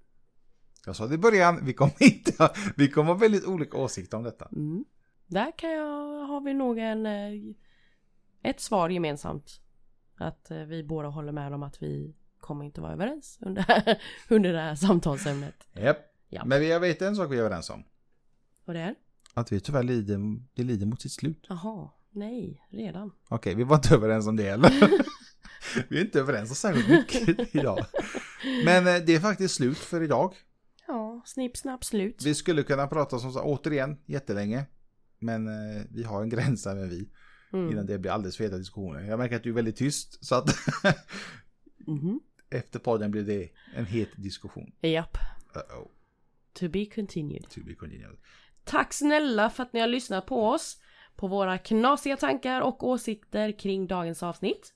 Jag 0.86 0.96
sa 0.96 1.08
det 1.08 1.16
i 1.16 1.18
början, 1.18 1.66
vi 1.66 1.74
kommer 1.74 2.04
inte, 2.04 2.50
vi 2.76 2.90
kommer 2.92 3.12
ha 3.14 3.20
väldigt 3.20 3.46
olika 3.46 3.78
åsikter 3.78 4.18
om 4.18 4.24
detta. 4.24 4.46
Mm. 4.52 4.86
Där 5.28 5.58
kan 5.58 5.72
jag, 5.72 6.26
har 6.26 6.42
vi 6.42 6.54
nog 6.54 6.80
en, 6.80 7.06
eh, 7.06 7.32
ett 8.42 8.60
svar 8.60 8.90
gemensamt. 8.90 9.62
Att 10.20 10.52
eh, 10.52 10.58
vi 10.58 10.84
båda 10.84 11.08
håller 11.08 11.32
med 11.32 11.54
om 11.54 11.64
att 11.64 11.84
vi 11.84 12.16
kommer 12.40 12.66
inte 12.66 12.82
vara 12.82 12.94
överens 12.94 13.38
under, 13.42 13.66
under 14.30 14.54
det 14.54 14.60
här 14.60 14.76
samtalsämnet. 14.76 15.56
Japp. 15.74 15.98
Ja. 16.30 16.46
Men 16.46 16.68
jag 16.68 16.80
vet 16.80 17.02
en 17.02 17.16
sak 17.16 17.32
vi 17.32 17.38
är 17.38 17.42
överens 17.42 17.70
om. 17.70 17.84
Och 18.66 18.74
det 18.74 18.80
är? 18.80 18.96
Att 19.34 19.52
vi 19.52 19.60
tyvärr 19.60 19.84
lider, 19.84 20.20
det 20.54 20.64
lider 20.64 20.86
mot 20.86 21.02
sitt 21.02 21.12
slut. 21.12 21.46
Jaha, 21.50 21.90
nej, 22.12 22.66
redan. 22.70 23.12
Okej, 23.28 23.56
vi 23.56 23.64
var 23.64 23.76
inte 23.76 23.96
överens 23.96 24.28
om 24.28 24.36
det 24.36 24.44
heller. 24.44 24.70
vi 25.90 25.98
är 25.98 26.02
inte 26.02 26.20
överens 26.20 26.50
om 26.50 26.56
särskilt 26.56 26.90
mycket 26.90 27.56
idag. 27.56 27.86
Men 28.66 28.88
eh, 28.88 28.96
det 29.06 29.16
är 29.16 29.20
faktiskt 29.20 29.56
slut 29.56 29.78
för 29.78 30.04
idag. 30.04 30.36
Ja, 30.88 31.22
snipp, 31.26 31.58
snapp, 31.58 31.84
slut. 31.84 32.22
Vi 32.26 32.36
skulle 32.36 32.64
kunna 32.64 32.88
prata 32.88 33.20
som 33.20 33.34
sagt 33.34 33.46
återigen 33.46 33.98
jättelänge. 34.06 34.66
Men 35.20 35.48
eh, 35.48 35.84
vi 35.90 36.04
har 36.04 36.22
en 36.22 36.30
gräns 36.30 36.64
där 36.64 36.76
med 36.76 36.90
vi. 36.90 37.10
Mm. 37.54 37.72
Innan 37.72 37.86
det 37.86 38.00
blir 38.00 38.12
alldeles 38.12 38.38
feta 38.38 38.58
diskussioner. 38.58 39.02
Jag 39.02 39.20
märker 39.20 39.36
att 39.36 39.44
du 39.44 39.50
är 39.50 39.54
väldigt 39.54 39.76
tyst. 39.76 40.26
Så 40.26 40.36
att 40.36 40.56
Mhm. 41.88 42.20
efter 42.50 42.80
podden 42.80 43.12
blir 43.12 43.24
det 43.24 43.50
en 43.76 43.86
het 43.86 44.10
diskussion. 44.16 44.72
Japp. 44.82 45.18
Uh-oh, 45.54 45.88
To 46.54 46.70
be 46.70 46.86
continued. 46.86 47.50
to 47.50 47.60
be 47.66 47.76
continued. 47.76 48.18
Tack 48.64 48.94
snälla 48.94 49.50
för 49.50 49.64
att 49.64 49.74
ni 49.74 49.80
har 49.80 49.88
lyssnat 49.88 50.26
på 50.26 50.48
oss. 50.50 50.78
På 51.16 51.28
våra 51.28 51.58
knasiga 51.58 52.18
tankar 52.18 52.62
och 52.62 52.84
åsikter 52.88 53.60
kring 53.60 53.88
dagens 53.88 54.24
avsnitt. 54.24 54.74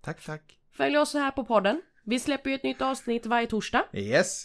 Tack, 0.00 0.24
tack. 0.24 0.58
Följ 0.72 0.98
oss 0.98 1.14
här 1.14 1.30
på 1.30 1.44
podden. 1.44 1.82
Vi 2.04 2.20
släpper 2.20 2.50
ju 2.50 2.56
ett 2.56 2.62
nytt 2.62 2.82
avsnitt 2.82 3.26
varje 3.26 3.46
torsdag. 3.46 3.84
Yes. 3.92 4.44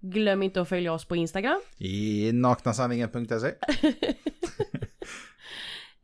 Glöm 0.00 0.42
inte 0.42 0.60
att 0.60 0.68
följa 0.68 0.92
oss 0.92 1.04
på 1.04 1.16
Instagram. 1.16 1.60
I 1.78 2.32
naknasanningen.se. 2.32 3.54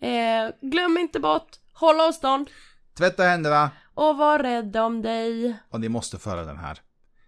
Eh, 0.00 0.50
glöm 0.60 0.98
inte 0.98 1.20
bort, 1.20 1.48
håll 1.72 2.00
avstånd 2.00 2.50
Tvätta 2.98 3.22
händerna. 3.22 3.70
och 3.94 4.16
var 4.16 4.38
rädd 4.38 4.76
om 4.76 5.02
dig. 5.02 5.56
Och 5.70 5.80
ni 5.80 5.88
måste 5.88 6.18
föra 6.18 6.44
den 6.44 6.56
här. 6.58 6.78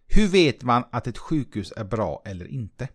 Hur 0.06 0.28
vet 0.28 0.62
man 0.62 0.84
att 0.92 1.06
ett 1.06 1.18
sjukhus 1.18 1.72
är 1.76 1.84
bra 1.84 2.22
eller 2.24 2.46
inte? 2.46 2.88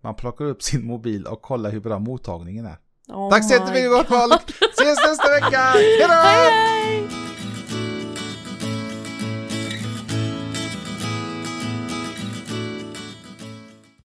Man 0.00 0.14
plockar 0.14 0.44
upp 0.44 0.62
sin 0.62 0.86
mobil 0.86 1.26
och 1.26 1.42
kollar 1.42 1.70
hur 1.70 1.80
bra 1.80 1.98
mottagningen 1.98 2.66
är. 2.66 2.78
Oh 3.08 3.30
Tack 3.30 3.44
så 3.44 3.52
jättemycket 3.52 3.82
my 3.82 3.88
gott 3.88 4.06
folk! 4.08 4.50
Ses 4.72 4.98
nästa 5.06 5.30
vecka! 5.30 5.58
Hejdå! 5.74 6.12
Hej! 6.12 7.25